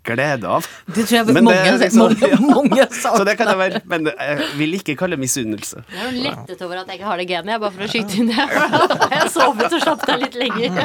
glede 0.08 0.50
av. 0.58 0.68
Det 0.88 1.06
tror 1.08 1.18
jeg 1.20 1.28
Men 1.38 1.48
mange, 1.48 1.64
det, 1.66 1.80
liksom- 1.86 2.16
mange, 2.18 2.30
mange. 2.56 2.88
Så 3.02 3.24
det 3.28 3.38
kan 3.39 3.52
jeg 3.54 3.60
være, 3.62 3.82
men 3.92 4.10
jeg 4.12 4.50
vil 4.60 4.78
ikke 4.80 4.96
kalle 5.00 5.18
det 5.18 5.24
misunnelse. 5.26 5.84
Jeg 5.92 6.02
er 6.02 6.12
jo 6.12 6.24
lettet 6.26 6.62
over 6.66 6.82
at 6.82 6.88
jeg 6.92 7.00
ikke 7.02 7.10
har 7.12 7.22
det 7.24 7.28
genet, 7.30 7.54
jeg, 7.56 7.64
bare 7.66 7.76
for 7.78 7.86
å 7.86 7.92
skyte 7.92 8.20
inn 8.22 8.32
det. 8.32 8.48
Jeg 9.12 9.20
har 9.26 9.30
sovet 9.34 9.74
og 9.76 9.82
slappet 9.84 10.10
av 10.14 10.22
litt 10.22 10.36
lenger. 10.39 10.78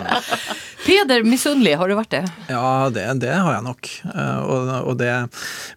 Peder, 0.86 1.22
misunnelig, 1.26 1.74
har 1.78 1.88
du 1.90 1.94
vært 1.98 2.12
det? 2.14 2.20
Ja, 2.50 2.88
det, 2.94 3.04
det 3.22 3.32
har 3.34 3.56
jeg 3.56 3.64
nok. 3.66 3.88
Eh, 4.06 4.40
Og, 4.46 4.68
og 4.92 4.98
det 5.00 5.10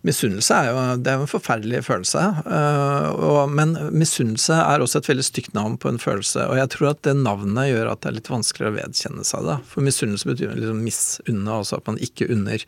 Misunnelse 0.06 0.54
er 0.60 0.68
jo 0.70 0.82
det 1.02 1.12
er 1.14 1.24
en 1.24 1.30
forferdelig 1.30 1.82
følelse. 1.88 2.22
eh, 2.46 3.08
Og, 3.18 3.50
men 3.54 3.74
misunnelse 3.96 4.58
er 4.60 4.84
også 4.86 5.02
et 5.02 5.10
veldig 5.10 5.26
stygt 5.26 5.56
navn 5.58 5.78
på 5.82 5.90
en 5.92 5.98
følelse. 6.02 6.46
Og 6.52 6.60
jeg 6.60 6.70
tror 6.76 6.92
at 6.94 7.02
det 7.08 7.16
navnet 7.18 7.72
gjør 7.72 7.92
at 7.94 8.04
det 8.04 8.12
er 8.12 8.18
litt 8.20 8.30
vanskeligere 8.32 8.74
å 8.74 8.78
vedkjenne 8.84 9.26
seg 9.28 9.48
det. 9.50 9.58
For 9.70 9.86
misunnelse 9.86 10.28
betyr 10.28 10.56
liksom 10.58 10.82
misunne, 10.84 11.54
altså 11.54 11.80
at 11.80 11.88
man 11.90 12.00
ikke 12.02 12.30
unner. 12.34 12.64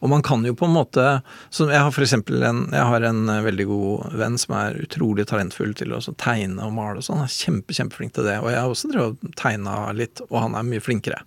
Og 0.00 0.12
man 0.12 0.24
kan 0.24 0.44
jo 0.46 0.54
på 0.56 0.68
en 0.68 0.76
måte 0.76 1.06
som 1.50 1.72
Jeg 1.72 1.82
har 1.82 2.04
eksempel 2.04 2.42
en, 2.46 2.64
jeg 2.72 2.86
har 2.90 3.06
en 3.08 3.28
eh, 3.28 3.42
veldig 3.44 3.66
god 3.70 4.16
venn 4.20 4.38
som 4.40 4.54
er 4.58 4.78
utrolig 4.84 5.26
talentfull 5.30 5.74
til 5.76 5.94
å 5.96 6.00
tegne 6.20 6.62
og 6.62 6.74
male 6.76 7.00
og 7.00 7.06
sånn. 7.06 7.22
Han 7.22 7.28
er 7.28 7.34
kjempe, 7.34 7.76
kjempeflink 7.76 8.14
til 8.16 8.28
det. 8.28 8.38
Og 8.42 8.50
jeg 8.52 8.60
har 8.60 8.70
også 8.70 8.90
drevet 8.92 9.18
og 9.18 9.36
tegna 9.40 9.76
litt, 9.96 10.22
og 10.30 10.40
han 10.42 10.58
er 10.58 10.66
mye 10.68 10.84
flinkere. 10.84 11.22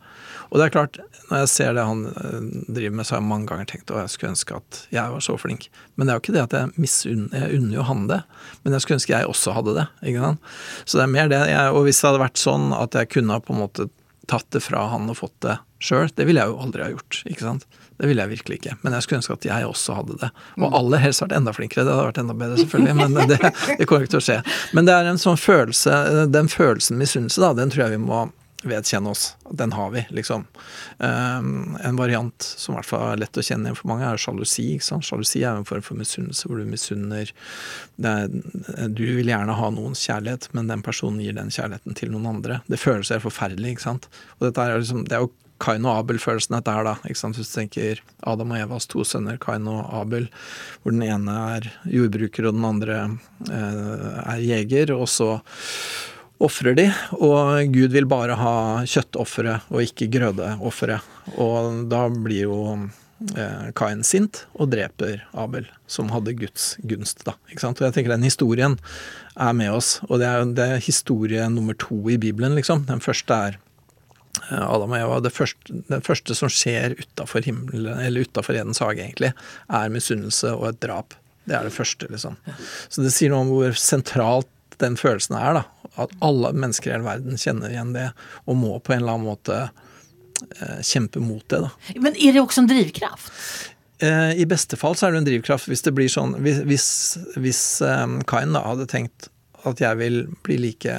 Og 0.48 0.60
det 0.60 0.68
er 0.68 0.74
klart, 0.78 1.00
når 1.28 1.44
jeg 1.44 1.52
ser 1.52 1.76
det 1.76 1.86
han 1.88 2.06
eh, 2.08 2.40
driver 2.70 2.96
med, 2.96 3.08
så 3.08 3.16
har 3.16 3.22
jeg 3.22 3.30
mange 3.34 3.52
ganger 3.52 3.70
tenkt 3.70 3.92
at 3.92 4.06
jeg 4.06 4.14
skulle 4.14 4.34
ønske 4.36 4.60
at 4.62 4.82
jeg 4.96 5.14
var 5.14 5.26
så 5.26 5.36
flink. 5.42 5.68
Men 5.96 6.08
det 6.08 6.14
er 6.14 6.20
jo 6.20 6.24
ikke 6.24 6.38
det 6.38 6.46
at 6.46 6.56
jeg 6.56 6.74
misunner 6.78 7.38
Jeg 7.38 7.60
unner 7.60 7.76
jo 7.76 7.86
han 7.88 8.08
det, 8.08 8.22
men 8.64 8.76
jeg 8.76 8.84
skulle 8.84 9.00
ønske 9.02 9.16
jeg 9.16 9.32
også 9.34 9.56
hadde 9.58 9.76
det. 9.78 9.88
ikke 10.08 10.24
sant? 10.24 10.52
Så 10.86 11.00
det 11.00 11.06
er 11.06 11.16
mer 11.18 11.32
det. 11.32 11.42
Jeg, 11.52 11.74
og 11.74 11.88
hvis 11.88 12.02
det 12.02 12.10
hadde 12.10 12.24
vært 12.24 12.42
sånn 12.42 12.70
at 12.78 12.96
jeg 12.96 13.12
kunne 13.18 13.36
ha 13.36 13.44
på 13.44 13.56
en 13.56 13.64
måte 13.66 13.90
tatt 14.28 14.48
det 14.52 14.62
fra 14.64 14.88
han 14.92 15.10
og 15.12 15.20
fått 15.22 15.36
det 15.46 15.58
sjøl, 15.84 16.10
det 16.18 16.26
ville 16.28 16.42
jeg 16.42 16.52
jo 16.52 16.58
aldri 16.64 16.84
ha 16.84 16.90
gjort. 16.94 17.22
ikke 17.30 17.46
sant? 17.46 17.68
Det 17.98 18.10
ville 18.10 18.22
jeg 18.22 18.34
virkelig 18.36 18.58
ikke. 18.60 18.76
Men 18.84 18.94
jeg 18.94 19.06
skulle 19.06 19.22
ønske 19.22 19.38
at 19.38 19.46
jeg 19.48 19.68
også 19.68 19.96
hadde 19.98 20.18
det. 20.22 20.30
Og 20.60 20.76
aller 20.78 21.02
helst 21.02 21.24
vært 21.24 21.38
enda 21.38 21.54
flinkere. 21.56 21.86
Det 21.88 21.94
hadde 21.96 22.10
vært 22.12 22.20
enda 22.22 22.36
bedre, 22.38 22.58
selvfølgelig, 22.62 22.98
men 23.00 23.30
det, 23.32 23.38
det 23.80 23.88
kommer 23.90 24.06
ikke 24.06 24.16
til 24.16 24.22
å 24.22 24.28
skje. 24.28 24.38
Men 24.78 24.90
det 24.90 24.98
er 24.98 25.10
en 25.10 25.22
sånn 25.22 25.40
følelse, 25.42 26.02
den 26.34 26.52
følelsen 26.52 27.00
misunnelse, 27.02 27.42
da, 27.42 27.56
den 27.58 27.74
tror 27.74 27.88
jeg 27.88 27.98
vi 27.98 28.04
må 28.06 28.28
vedkjenne 28.64 29.10
oss. 29.10 29.36
Den 29.49 29.72
har 29.72 29.91
vi, 29.93 30.05
liksom. 30.10 30.45
Um, 30.97 31.78
en 31.84 31.99
variant 31.99 32.41
som 32.41 32.74
i 32.74 32.78
hvert 32.80 32.89
fall 32.89 33.05
er 33.12 33.22
lett 33.22 33.38
å 33.38 33.43
kjenne 33.45 33.70
igjen 33.70 33.78
for 33.78 33.91
mange, 33.91 34.08
er 34.08 34.22
sjalusi. 34.22 34.66
ikke 34.76 34.88
sant? 34.88 35.05
Sjalusi 35.05 35.43
er 35.43 35.60
en 35.60 35.68
form 35.68 35.84
for 35.86 35.99
misunnelse, 35.99 36.47
hvor 36.49 36.62
du 36.62 36.70
misunner 36.70 37.30
er, 38.01 38.30
Du 38.89 39.03
vil 39.05 39.30
gjerne 39.30 39.58
ha 39.58 39.70
noens 39.74 40.01
kjærlighet, 40.08 40.49
men 40.58 40.72
den 40.72 40.86
personen 40.86 41.22
gir 41.22 41.38
den 41.38 41.53
kjærligheten 41.53 41.97
til 41.97 42.14
noen 42.14 42.32
andre. 42.36 42.62
Det 42.68 42.82
føles 42.82 43.14
helt 43.14 43.26
forferdelig, 43.28 43.76
ikke 43.76 43.89
sant. 43.89 44.10
Og 44.39 44.49
dette 44.49 44.66
er, 44.66 44.80
liksom, 44.82 45.05
det 45.05 45.20
er 45.20 45.28
jo 45.28 45.34
Kain 45.62 45.86
og 45.88 46.03
Abel-følelsen 46.03 46.53
dette 46.58 46.74
her, 46.74 46.86
da. 46.86 46.97
ikke 47.05 47.20
sant? 47.20 47.38
Hvis 47.38 47.49
du 47.49 47.55
tenker 47.58 48.01
Adam 48.30 48.53
og 48.53 48.60
Evas 48.62 48.86
to 48.89 49.05
sønner, 49.08 49.39
Kain 49.41 49.66
og 49.70 49.88
Abel, 50.01 50.30
hvor 50.84 50.93
den 50.93 51.05
ene 51.05 51.38
er 51.55 51.72
jordbruker 51.89 52.49
og 52.49 52.58
den 52.58 52.68
andre 52.68 52.99
eh, 53.49 54.22
er 54.22 54.43
jeger, 54.45 54.93
og 54.97 55.10
så 55.10 55.32
ofrer 56.44 56.78
de, 56.78 56.88
og 57.18 57.74
Gud 57.74 57.94
vil 57.96 58.08
bare 58.10 58.38
ha 58.38 58.56
kjøttofre 58.88 59.60
og 59.72 59.84
ikke 59.84 60.10
grødeofre. 60.14 61.00
Og 61.42 61.86
da 61.92 62.04
blir 62.14 62.46
jo 62.46 62.60
eh, 63.34 63.70
Kain 63.78 64.04
sint 64.06 64.44
og 64.54 64.72
dreper 64.74 65.26
Abel, 65.38 65.68
som 65.90 66.12
hadde 66.14 66.36
Guds 66.38 66.76
gunst. 66.88 67.26
da, 67.26 67.38
ikke 67.52 67.66
sant? 67.66 67.82
Og 67.82 67.88
jeg 67.88 67.98
tenker 67.98 68.16
Den 68.16 68.28
historien 68.28 68.78
er 69.36 69.54
med 69.58 69.74
oss, 69.74 69.98
og 70.10 70.22
det 70.22 70.30
er, 70.30 70.50
det 70.58 70.68
er 70.76 70.84
historie 70.84 71.48
nummer 71.50 71.78
to 71.78 72.00
i 72.10 72.20
Bibelen. 72.22 72.56
liksom. 72.56 72.86
Den 72.90 73.02
første 73.04 73.34
er 73.34 73.60
eh, 74.52 74.62
Adam 74.62 74.94
og 74.94 75.00
Eva. 75.00 75.22
Det 75.26 75.34
første, 75.34 75.82
det 75.90 76.04
første 76.06 76.38
som 76.38 76.52
skjer 76.54 77.00
utafor 77.02 77.42
Edens 78.60 78.84
hage, 78.84 79.02
egentlig, 79.02 79.34
er 79.70 79.96
misunnelse 79.96 80.54
og 80.54 80.70
et 80.74 80.84
drap. 80.86 81.18
Det 81.48 81.56
er 81.56 81.64
det 81.64 81.72
første, 81.72 82.10
liksom. 82.12 82.36
Så 82.92 83.02
det 83.06 83.14
sier 83.16 83.32
noe 83.32 83.46
om 83.46 83.54
hvor 83.56 83.76
sentralt 83.80 84.50
den 84.84 84.98
følelsen 85.00 85.38
er. 85.40 85.60
da, 85.60 85.90
At 86.04 86.14
alle 86.24 86.54
mennesker 86.54 86.92
i 86.92 86.96
hele 86.96 87.08
verden 87.08 87.40
kjenner 87.42 87.74
igjen 87.74 87.94
det, 87.96 88.12
og 88.46 88.60
må 88.60 88.76
på 88.80 88.94
en 88.96 89.02
eller 89.04 89.18
annen 89.18 89.30
måte 89.30 89.58
eh, 89.66 90.80
kjempe 90.86 91.22
mot 91.24 91.46
det. 91.50 91.64
da. 91.66 91.72
Men 92.04 92.16
er 92.16 92.36
det 92.36 92.44
også 92.44 92.64
en 92.66 92.70
drivkraft? 92.72 93.32
Eh, 94.04 94.32
I 94.38 94.46
beste 94.50 94.78
fall 94.78 94.98
så 94.98 95.08
er 95.08 95.16
det 95.16 95.24
en 95.24 95.30
drivkraft 95.32 95.70
hvis 95.72 95.82
det 95.82 95.90
blir 95.98 96.12
sånn 96.12 96.36
Hvis, 96.46 96.60
hvis, 96.70 96.90
hvis 97.42 97.62
eh, 97.82 98.04
Kain 98.30 98.54
da 98.54 98.62
hadde 98.68 98.86
tenkt 98.92 99.32
at 99.66 99.82
jeg 99.82 99.98
vil 99.98 100.20
bli 100.46 100.60
like 100.62 100.94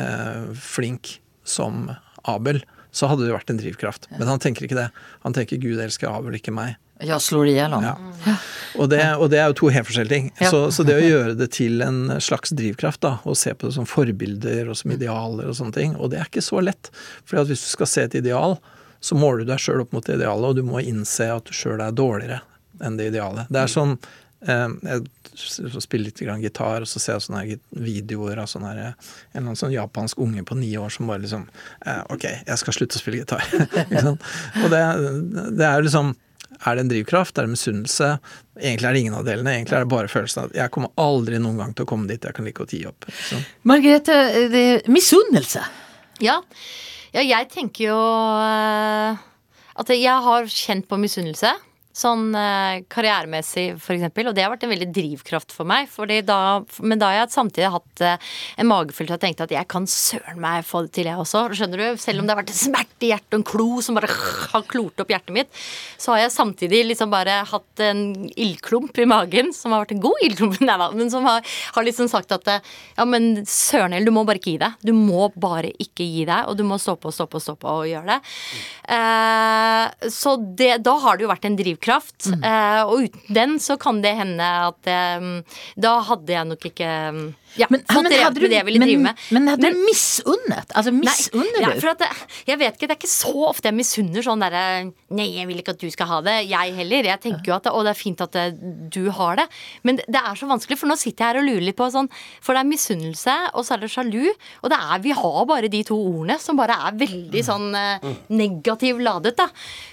eh, 0.00 0.46
flink 0.56 1.18
som 1.44 1.90
Abel, 2.28 2.62
så 2.90 3.10
hadde 3.10 3.26
det 3.26 3.34
vært 3.34 3.52
en 3.52 3.60
drivkraft. 3.60 4.08
Men 4.16 4.26
han 4.28 4.40
tenker 4.42 4.66
ikke 4.66 4.78
det. 4.78 4.88
Han 5.22 5.36
tenker 5.36 5.60
Gud 5.62 5.78
elsker 5.80 6.10
Abel, 6.10 6.34
ikke 6.40 6.54
meg. 6.54 6.74
Jeg 7.00 7.22
slår 7.24 7.50
ihjel 7.52 7.72
ham. 7.72 7.84
Ja. 7.86 8.34
Og, 8.76 8.88
det, 8.92 9.00
og 9.16 9.30
det 9.32 9.40
er 9.40 9.48
jo 9.50 9.56
to 9.62 9.70
helt 9.72 9.88
forskjellige 9.88 10.14
ting. 10.14 10.28
Ja. 10.40 10.50
Så, 10.52 10.62
så 10.74 10.84
det 10.86 10.98
å 10.98 11.06
gjøre 11.12 11.36
det 11.38 11.50
til 11.56 11.80
en 11.84 12.02
slags 12.22 12.52
drivkraft, 12.56 13.02
da, 13.04 13.16
og 13.24 13.38
se 13.38 13.54
på 13.54 13.68
det 13.68 13.76
som 13.78 13.88
forbilder 13.88 14.70
og 14.70 14.78
som 14.78 14.92
idealer 14.94 15.50
og 15.50 15.56
sånne 15.58 15.76
ting, 15.76 15.96
og 15.96 16.12
det 16.12 16.20
er 16.20 16.30
ikke 16.30 16.44
så 16.44 16.62
lett. 16.64 16.92
For 17.24 17.40
hvis 17.40 17.64
du 17.64 17.72
skal 17.72 17.90
se 17.90 18.06
et 18.08 18.18
ideal, 18.20 18.58
så 19.00 19.16
måler 19.16 19.44
du 19.44 19.52
deg 19.52 19.62
sjøl 19.62 19.84
opp 19.84 19.94
mot 19.96 20.06
det 20.06 20.18
idealet, 20.20 20.50
og 20.50 20.60
du 20.60 20.66
må 20.66 20.82
innse 20.84 21.30
at 21.32 21.48
du 21.48 21.56
sjøl 21.56 21.80
er 21.80 21.96
dårligere 21.96 22.42
enn 22.84 22.96
det 23.00 23.10
idealet. 23.10 23.48
Det 23.52 23.60
er 23.60 23.70
som 23.72 23.96
eh, 24.48 24.68
Jeg 24.86 25.80
spiller 25.80 26.08
litt 26.08 26.20
grann 26.20 26.42
gitar, 26.44 26.84
og 26.84 26.88
så 26.88 27.00
ser 27.00 27.16
jeg 27.16 27.26
sånne 27.26 27.58
videoer 27.80 28.40
av 28.42 28.48
sånne 28.50 28.72
her, 28.72 28.80
en 28.80 28.94
eller 29.32 29.46
annen 29.46 29.60
sånn 29.60 29.74
japansk 29.74 30.20
unge 30.20 30.44
på 30.48 30.56
ni 30.60 30.72
år 30.80 30.92
som 30.92 31.08
bare 31.08 31.24
liksom 31.24 31.46
eh, 31.48 32.02
Ok, 32.12 32.26
jeg 32.28 32.60
skal 32.60 32.76
slutte 32.76 33.00
å 33.00 33.02
spille 33.02 33.22
gitar. 33.22 33.44
Og 34.64 34.68
det, 34.72 34.82
det 35.56 35.64
er 35.64 35.80
jo 35.80 35.88
liksom 35.88 36.12
er 36.66 36.76
det 36.76 36.84
en 36.84 36.90
drivkraft? 36.90 37.38
Er 37.38 37.46
det 37.46 37.54
misunnelse? 37.54 38.10
Egentlig 38.60 38.88
er 38.88 38.96
det 38.96 39.00
ingen 39.04 39.16
av 39.16 39.24
delene. 39.24 39.54
Egentlig 39.56 39.78
er 39.78 39.86
det 39.86 39.92
bare 39.92 40.10
følelsen 40.12 40.42
av 40.42 40.50
at 40.50 40.58
jeg 40.58 40.72
kommer 40.74 40.92
aldri 41.00 41.40
noen 41.40 41.62
gang 41.62 41.72
til 41.76 41.86
å 41.86 41.90
komme 41.90 42.10
dit. 42.10 42.20
Jeg 42.20 42.36
kan 42.36 42.46
like 42.48 42.64
å 42.64 42.68
gi 42.68 42.82
opp. 42.90 43.08
Liksom. 43.08 43.46
Margrethe, 43.70 44.18
det 44.52 44.64
er 44.74 44.92
misunnelse. 44.92 45.64
Ja. 46.20 46.36
ja, 47.14 47.24
jeg 47.24 47.48
tenker 47.54 47.86
jo 47.86 47.98
eh, 48.44 49.26
at 49.80 49.94
jeg 49.96 50.28
har 50.28 50.52
kjent 50.52 50.88
på 50.90 51.00
misunnelse. 51.00 51.54
Sånn 52.00 52.30
eh, 52.38 52.80
karrieremessig, 52.88 53.66
eksempel. 53.76 54.30
Og 54.30 54.36
det 54.36 54.44
har 54.44 54.52
vært 54.52 54.64
en 54.64 54.72
veldig 54.72 54.88
drivkraft 54.96 55.52
for 55.52 55.68
meg. 55.68 55.90
Da, 56.24 56.38
men 56.80 57.00
da 57.00 57.10
har 57.10 57.18
jeg 57.18 57.34
samtidig 57.34 57.72
hatt 57.74 58.04
eh, 58.06 58.30
en 58.62 58.70
magefølelse 58.70 59.18
og 59.18 59.24
tenkt 59.24 59.42
at 59.44 59.52
jeg 59.52 59.68
kan 59.70 59.88
søren 59.90 60.40
meg 60.40 60.64
få 60.64 60.84
det 60.86 60.94
til, 60.96 61.10
jeg 61.10 61.20
også. 61.20 61.44
Skjønner 61.58 61.82
du? 61.82 62.00
Selv 62.00 62.22
om 62.22 62.28
det 62.28 62.34
har 62.34 62.40
vært 62.40 62.54
en 62.54 62.60
smerte 62.60 63.06
i 63.06 63.10
hjertet 63.12 63.36
og 63.36 63.40
en 63.42 63.46
klo 63.50 63.68
som 63.84 63.98
bare 63.98 64.08
har 64.54 64.64
klort 64.70 65.02
opp 65.04 65.12
hjertet 65.12 65.34
mitt, 65.36 65.60
så 66.00 66.14
har 66.14 66.24
jeg 66.24 66.34
samtidig 66.36 66.82
liksom 66.88 67.12
bare 67.12 67.40
hatt 67.50 67.84
en 67.84 68.02
ildklump 68.30 68.96
i 69.00 69.08
magen, 69.10 69.52
som 69.56 69.74
har 69.74 69.84
vært 69.84 69.94
en 69.98 70.04
god 70.06 70.24
ildklump, 70.28 70.56
men 70.96 71.12
som 71.12 71.28
har, 71.28 71.44
har 71.76 71.86
liksom 71.86 72.08
sagt 72.12 72.32
at 72.36 72.48
eh, 72.48 72.72
ja, 72.96 73.08
men 73.08 73.44
søren 73.48 73.92
heller, 73.96 74.08
du 74.08 74.16
må 74.16 74.24
bare 74.28 74.40
ikke 74.40 74.54
gi 74.54 74.62
deg. 74.64 74.80
Du 74.88 74.94
må 74.96 75.28
bare 75.36 75.74
ikke 75.76 76.06
gi 76.06 76.24
deg, 76.24 76.48
og 76.48 76.56
du 76.56 76.64
må 76.64 76.80
stå 76.80 76.96
på, 77.00 77.12
stå 77.12 77.28
på, 77.28 77.42
stå 77.44 77.58
på 77.60 77.76
og 77.82 77.88
gjøre 77.90 78.14
det. 78.16 78.18
Eh, 78.96 80.10
så 80.16 80.36
det, 80.40 80.72
da 80.86 80.96
har 81.04 81.18
det 81.18 81.28
jo 81.28 81.32
vært 81.34 81.48
en 81.50 81.60
drivkraft. 81.60 81.89
Mm. 82.30 82.44
Eh, 82.44 82.80
og 82.84 83.04
uten 83.06 83.34
den 83.40 83.56
så 83.62 83.76
kan 83.80 84.00
det 84.04 84.14
hende 84.18 84.46
at 84.70 84.90
eh, 84.90 85.28
Da 85.80 85.94
hadde 86.06 86.32
jeg 86.36 86.50
nok 86.50 86.66
ikke 86.70 86.90
ja, 87.58 87.66
Men, 87.70 87.82
men, 87.82 88.12
hadde 88.14 88.38
du, 88.38 88.46
men, 88.78 89.08
men 89.34 89.48
hadde 89.50 89.70
du 89.72 89.78
misunnet? 89.82 90.70
Altså, 90.76 90.92
misunner 90.94 91.64
ja, 91.64 91.72
du? 91.74 91.86
at 91.90 92.02
det, 92.04 92.08
jeg 92.46 92.60
vet 92.60 92.76
ikke, 92.76 92.86
det 92.86 92.94
er 92.94 93.00
ikke 93.00 93.10
så 93.10 93.32
ofte 93.48 93.70
jeg 93.70 93.76
misunner 93.78 94.24
sånn 94.24 94.44
derre 94.44 94.62
Nei, 95.10 95.26
jeg 95.34 95.48
vil 95.48 95.58
ikke 95.58 95.74
at 95.74 95.82
du 95.82 95.88
skal 95.90 96.06
ha 96.06 96.18
det. 96.22 96.34
Jeg 96.46 96.74
heller. 96.76 97.08
Jeg 97.10 97.22
tenker 97.24 97.50
jo 97.50 97.56
at 97.56 97.66
Å, 97.66 97.80
det 97.82 97.90
er 97.90 97.98
fint 97.98 98.20
at 98.22 98.36
eh, 98.38 98.52
du 98.94 99.10
har 99.16 99.40
det. 99.40 99.46
Men 99.86 99.98
det, 99.98 100.06
det 100.12 100.20
er 100.22 100.38
så 100.38 100.46
vanskelig, 100.50 100.78
for 100.78 100.90
nå 100.90 100.96
sitter 101.00 101.24
jeg 101.24 101.32
her 101.32 101.40
og 101.40 101.48
lurer 101.48 101.64
litt 101.66 101.78
på 101.78 101.88
sånn 101.90 102.06
For 102.38 102.54
det 102.54 102.62
er 102.62 102.70
misunnelse, 102.70 103.36
og 103.58 103.66
så 103.66 103.74
er 103.74 103.82
det 103.82 103.90
sjalu. 103.90 104.30
Og 104.62 104.70
det 104.70 104.78
er, 104.78 105.02
vi 105.02 105.14
har 105.18 105.40
bare 105.50 105.72
de 105.72 105.82
to 105.88 105.98
ordene 105.98 106.38
som 106.42 106.58
bare 106.60 106.76
er 106.86 106.98
veldig 107.00 107.42
sånn 107.46 107.68
eh, 107.78 108.06
negativ 108.30 109.02
ladet, 109.02 109.34
da. 109.40 109.48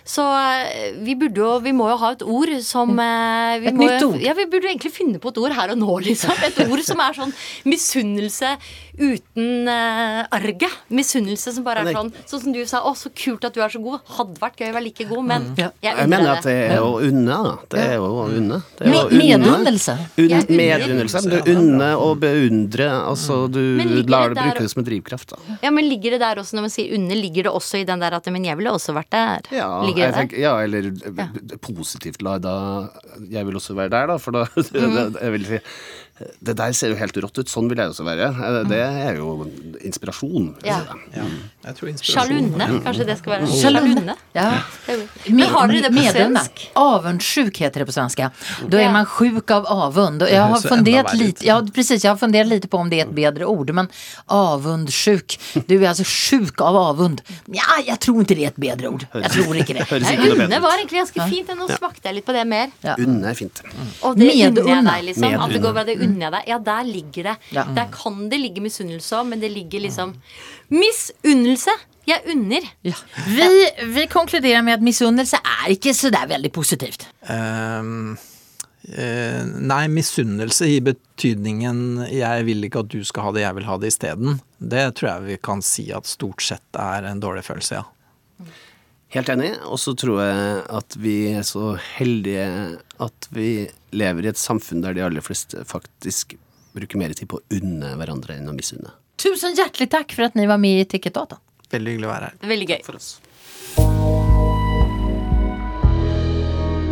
Så 0.07 0.23
eh, 0.23 0.93
vi 1.03 1.17
burde 1.19 1.41
jo 1.41 1.49
Vi 1.65 1.73
må 1.75 1.89
jo 1.91 1.97
ha 2.03 2.13
et 2.15 2.23
ord 2.23 2.53
som 2.65 2.93
eh, 3.01 3.57
vi 3.63 3.71
Et 3.71 3.77
må, 3.77 3.87
nytt 3.87 4.05
ord. 4.05 4.21
Ja, 4.23 4.37
vi 4.37 4.45
burde 4.51 4.69
egentlig 4.69 4.93
finne 4.93 5.21
på 5.23 5.33
et 5.33 5.41
ord 5.41 5.57
her 5.57 5.73
og 5.73 5.81
nå, 5.81 5.97
liksom. 6.05 6.37
Et 6.47 6.61
ord 6.67 6.85
som 6.85 7.01
er 7.03 7.17
sånn 7.17 7.33
misunnelse 7.65 8.55
uten 8.97 9.67
uh, 9.69 10.25
arget. 10.33 10.73
Misunnelse 10.89 11.51
som 11.53 11.63
bare 11.67 11.83
er 11.85 11.93
sånn 11.93 12.11
Sånn 12.27 12.41
som 12.47 12.53
du 12.55 12.61
sa, 12.65 12.81
å, 12.87 12.93
så 12.97 13.11
kult 13.13 13.45
at 13.45 13.53
du 13.53 13.61
er 13.61 13.69
så 13.69 13.81
god. 13.83 14.01
Hadde 14.17 14.39
vært 14.41 14.57
gøy 14.63 14.71
å 14.71 14.75
være 14.77 14.85
like 14.87 15.05
god, 15.09 15.23
men 15.29 15.45
Ja. 15.59 15.69
jeg 15.83 15.97
Jeg 16.01 16.09
mener 16.09 16.31
at 16.37 16.43
det 16.47 16.55
er 16.71 16.81
å 16.81 16.97
unne. 17.03 17.37
da. 17.43 17.53
Det 17.69 17.79
er 17.83 17.93
jo 17.99 18.07
å 18.09 18.25
unne. 18.31 18.61
Medunnelse. 18.81 19.95
Medunnelse. 20.17 21.21
Du 21.29 21.51
unner 21.53 21.95
og 22.01 22.19
beundre. 22.23 22.87
Altså, 23.07 23.43
du 23.51 23.61
lar 24.09 24.33
det 24.33 24.41
brukes 24.43 24.73
som 24.73 24.81
en 24.83 24.87
drivkraft. 24.89 25.29
da. 25.35 25.57
Ja, 25.63 25.71
men 25.71 25.87
ligger 25.89 26.11
det 26.17 26.21
der 26.23 26.41
også, 26.41 26.57
når 26.57 26.67
man 26.67 26.73
sier 26.73 26.93
unne, 26.97 27.15
ligger 27.17 27.47
det 27.47 27.53
også 27.53 27.81
i 27.81 27.85
den 27.87 27.99
der 28.03 28.13
at 28.17 28.25
Men 28.27 28.43
jeg 28.43 28.57
ville 28.59 28.69
også 28.73 28.93
vært 28.97 29.09
der. 29.13 29.41
Ja, 29.55 29.69
ligger 29.85 30.07
det 30.07 30.13
der? 30.13 30.19
tenker, 30.21 30.39
ja 30.41 30.55
eller 30.63 30.91
ja. 30.91 31.27
positivt 31.63 32.21
lada 32.21 32.89
Jeg 33.31 33.45
vil 33.47 33.55
også 33.55 33.73
være 33.77 33.89
der, 33.93 34.07
da. 34.07 34.17
For 34.17 34.31
da 34.31 34.45
Mm. 34.77 34.93
det, 35.13 35.21
jeg 35.21 35.31
vil 35.33 35.45
si, 35.47 35.59
det 36.41 36.55
der 36.57 36.71
ser 36.73 36.89
jo 36.93 36.95
helt 36.97 37.17
rått 37.21 37.37
ut. 37.37 37.49
Sånn 37.51 37.67
vil 37.69 37.77
jeg 37.77 37.91
også 37.93 38.05
være. 38.07 38.29
Eh, 38.33 38.63
Det 38.69 38.79
er 38.81 39.15
jo 39.19 39.45
inspirasjon. 39.85 40.55
Ja. 40.65 40.79
Ja, 41.13 41.25
inspirasjon 41.25 41.56
Sjalunne, 42.01 42.67
kanskje 42.85 43.05
det 43.05 43.17
skal 43.19 43.35
være 43.35 43.51
Sjalunne. 43.51 44.15
Ja. 44.33 44.47
Men 45.27 45.47
har 45.53 45.67
dere 45.67 45.89
det 45.89 45.93
på 45.95 46.07
svensk? 46.11 46.65
Avundsjuk 46.79 47.61
heter 47.61 47.83
det 47.83 47.89
på 47.89 47.95
svenska. 47.95 48.31
Da 48.67 48.81
er 48.81 48.91
man 48.95 49.05
sjuk 49.05 49.51
av 49.51 49.67
avund. 49.69 50.23
Jeg 50.27 50.37
Jag 50.37 50.53
har 50.53 50.61
fundert 50.61 50.67
litt 50.69 50.77
funderat 50.77 51.13
lite, 51.13 51.45
ja, 51.45 51.67
precis, 51.75 52.03
jag 52.03 52.11
har 52.11 52.17
funderat 52.17 52.47
lite 52.47 52.67
på 52.67 52.77
om 52.77 52.89
det 52.89 52.99
är 52.99 53.05
ett 53.05 53.15
bedre 53.15 53.45
ord. 53.45 53.69
Men 53.73 53.87
avundsjuk, 54.25 55.39
du 55.67 55.85
är 55.85 55.89
alltså 55.89 56.03
sjuk 56.05 56.61
av 56.61 56.75
avund. 56.75 57.21
Ja, 57.45 57.61
jag 57.85 57.99
tror 57.99 58.19
inte 58.19 58.35
det 58.35 58.43
är 58.43 58.47
ett 58.47 58.55
bedre 58.55 58.87
ord. 58.87 59.05
Jag 59.13 59.31
tror 59.31 59.57
inte 59.57 59.73
det. 59.73 59.91
Ikke 59.91 60.31
unne 60.31 60.59
var 60.59 60.77
egentlig 60.77 60.99
ganske 60.99 61.29
fint. 61.29 61.53
Nå 61.57 61.67
smakte 61.67 62.09
jeg 62.09 62.19
litt 62.19 62.25
på 62.27 62.35
det 62.35 62.45
mer. 62.45 62.71
Ja. 62.81 62.95
Unne 62.99 63.31
er 63.31 63.37
fint. 63.37 63.61
Og 64.01 64.17
det 64.19 64.29
unner 64.31 64.67
jeg 64.67 64.85
deg, 64.85 65.07
liksom. 65.11 65.39
At 65.41 65.55
det 65.55 65.63
går 65.63 65.73
bra, 65.73 65.85
det 65.87 65.97
unner 65.99 66.27
jeg 66.27 66.35
deg. 66.37 66.51
Ja, 66.53 66.59
der 66.59 66.83
ligger 66.91 67.31
det. 67.31 67.37
Der 67.51 67.87
kan 67.93 68.27
det 68.29 68.41
ligge 68.41 68.63
misunnelse 68.63 69.21
òg, 69.21 69.31
men 69.33 69.43
det 69.43 69.51
ligger 69.53 69.87
liksom 69.87 70.15
Misunnelse! 70.73 71.73
Jeg 72.07 72.23
unner. 72.31 72.63
Ja. 72.87 72.95
Vi, 73.27 73.69
vi 73.83 74.07
konkluderer 74.07 74.61
med 74.61 74.73
att 74.73 74.81
missunnelse 74.81 75.37
så 75.93 76.09
det 76.09 76.17
er 76.17 76.27
veldig 76.27 76.51
positivt. 76.55 77.07
Um, 77.29 78.15
uh, 78.87 79.43
nei, 79.43 79.87
misunnelse 79.91 80.69
i 80.71 80.79
betydningen 80.79 82.07
'jeg 82.07 82.45
vil 82.47 82.63
ikke 82.63 82.79
at 82.85 82.93
du 82.93 83.03
skal 83.03 83.27
ha 83.27 83.33
det, 83.35 83.43
jeg 83.43 83.55
vil 83.55 83.67
ha 83.67 83.77
det 83.77 83.91
isteden', 83.91 84.39
det 84.59 84.95
tror 84.95 85.09
jeg 85.09 85.25
vi 85.27 85.37
kan 85.43 85.61
si 85.61 85.91
at 85.91 86.07
stort 86.07 86.41
sett 86.41 86.79
er 86.79 87.03
en 87.03 87.19
dårlig 87.19 87.43
følelse, 87.43 87.81
ja. 87.81 87.83
Helt 89.11 89.29
enig. 89.29 89.51
Og 89.67 89.79
så 89.79 89.95
tror 89.95 90.21
jeg 90.23 90.63
at 90.79 90.95
vi 90.99 91.17
er 91.31 91.43
så 91.43 91.75
heldige 91.97 92.77
at 92.99 93.27
vi 93.31 93.67
lever 93.91 94.23
i 94.25 94.31
et 94.31 94.39
samfunn 94.39 94.83
der 94.83 94.95
de 94.95 95.03
aller 95.03 95.23
fleste 95.23 95.63
faktisk 95.67 96.35
bruker 96.75 96.99
mer 96.99 97.15
tid 97.15 97.27
på 97.31 97.39
å 97.39 97.59
unne 97.59 97.95
hverandre 97.99 98.35
enn 98.35 98.51
å 98.51 98.55
misunne. 98.55 98.91
Tusen 99.17 99.55
hjertelig 99.57 99.89
takk 99.89 100.13
for 100.13 100.29
at 100.29 100.35
ni 100.37 100.45
var 100.49 100.61
med 100.61 100.81
i 100.81 100.85
Ticketdata. 100.85 101.39
Veldig 101.71 101.95
hyggelig 101.95 102.07
å 102.07 102.13
være 102.13 102.29
her. 102.29 102.37
Er 102.43 102.53
veldig 102.53 102.69
gøy. 102.69 102.81
For 102.85 102.99
oss. 102.99 103.15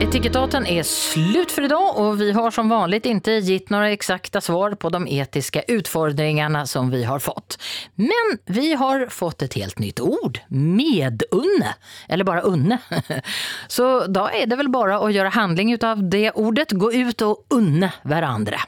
Etikettaten 0.01 0.65
är 0.67 0.84
slut 0.84 1.51
för 1.51 1.61
idag 1.61 1.97
og 1.97 2.17
vi 2.17 2.32
har 2.32 2.51
som 2.51 2.69
vanligt 2.69 3.05
ikke 3.07 3.38
gitt 3.39 3.69
noen 3.71 3.93
exakta 3.95 4.41
svar 4.43 4.76
på 4.76 4.89
de 4.91 5.07
etiske 5.07 5.63
utfordringene 5.71 6.65
som 6.67 6.91
vi 6.91 7.03
har 7.07 7.19
fått. 7.23 7.55
Men 7.95 8.36
vi 8.45 8.73
har 8.73 9.05
fått 9.07 9.45
et 9.45 9.55
helt 9.55 9.80
nytt 9.80 10.01
ord, 10.03 10.41
medunne, 10.49 11.76
eller 12.07 12.28
bare 12.28 12.43
unne. 12.43 12.80
Så 13.67 14.07
da 14.11 14.28
er 14.36 14.51
det 14.51 14.59
vel 14.59 14.69
bare 14.73 14.99
å 14.99 15.09
gjøre 15.13 15.32
handling 15.38 15.73
utav 15.73 16.03
det 16.03 16.34
ordet, 16.36 16.76
gå 16.76 16.91
ut 16.91 17.26
og 17.26 17.55
unne 17.55 17.93
varandra. 18.03 18.65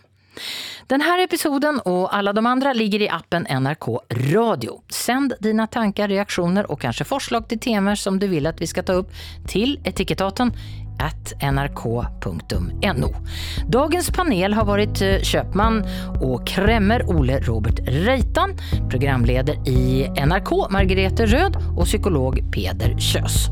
Den 0.87 1.01
här 1.01 1.23
episoden 1.23 1.79
og 1.85 2.15
alle 2.15 2.31
de 2.33 2.45
andre 2.45 2.73
ligger 2.73 3.01
i 3.01 3.09
appen 3.09 3.43
NRK 3.49 3.87
Radio. 4.33 4.81
Send 4.89 5.33
dina 5.39 5.67
tanker, 5.67 6.07
reaktioner 6.07 6.69
og 6.71 6.79
kanskje 6.79 7.03
forslag 7.09 7.49
til 7.51 7.59
temaer 7.59 7.99
som 7.99 8.19
du 8.19 8.27
vil 8.31 8.47
at 8.47 8.61
vi 8.63 8.69
skal 8.71 8.85
ta 8.87 8.95
opp, 9.01 9.11
til 9.51 9.75
etikettaten 9.83 10.53
at 11.03 11.33
nrk.no. 11.43 13.09
Dagens 13.67 14.09
panel 14.15 14.55
har 14.55 14.69
vært 14.71 15.03
kjøpmann 15.27 15.83
og 16.23 16.47
kremmer 16.47 17.03
Ole 17.11 17.41
Robert 17.49 17.83
Reitan, 18.07 18.55
programleder 18.87 19.59
i 19.67 20.07
NRK 20.23 20.55
Margrethe 20.71 21.27
Rød 21.27 21.59
og 21.75 21.83
psykolog 21.83 22.39
Peder 22.55 22.95
Kös. 22.95 23.49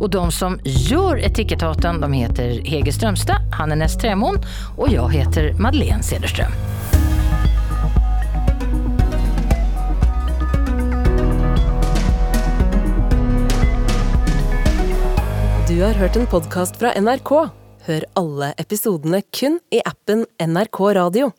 Och 0.00 0.10
de 0.10 0.32
som 0.32 0.60
gör 0.64 1.16
Etikettaten 1.16 2.00
de 2.00 2.12
heter 2.12 2.60
Hege 2.64 2.92
Strömstad, 2.92 3.36
han 3.52 3.72
är 3.72 3.76
Ness 3.76 3.96
Trämon 3.96 4.38
och 4.76 4.88
jag 4.88 5.12
heter 5.12 5.52
Madeleine 5.52 6.02
Cederström. 6.02 6.52
Du 15.68 15.82
har 15.82 15.92
hørt 15.92 16.16
en 16.16 16.26
podkast 16.26 16.76
fra 16.76 16.92
NRK. 17.00 17.30
Hør 17.86 18.04
alle 18.12 18.52
episodene 18.60 19.22
kun 19.30 19.60
i 19.70 19.80
appen 19.84 20.26
NRK 20.38 20.80
Radio. 20.94 21.30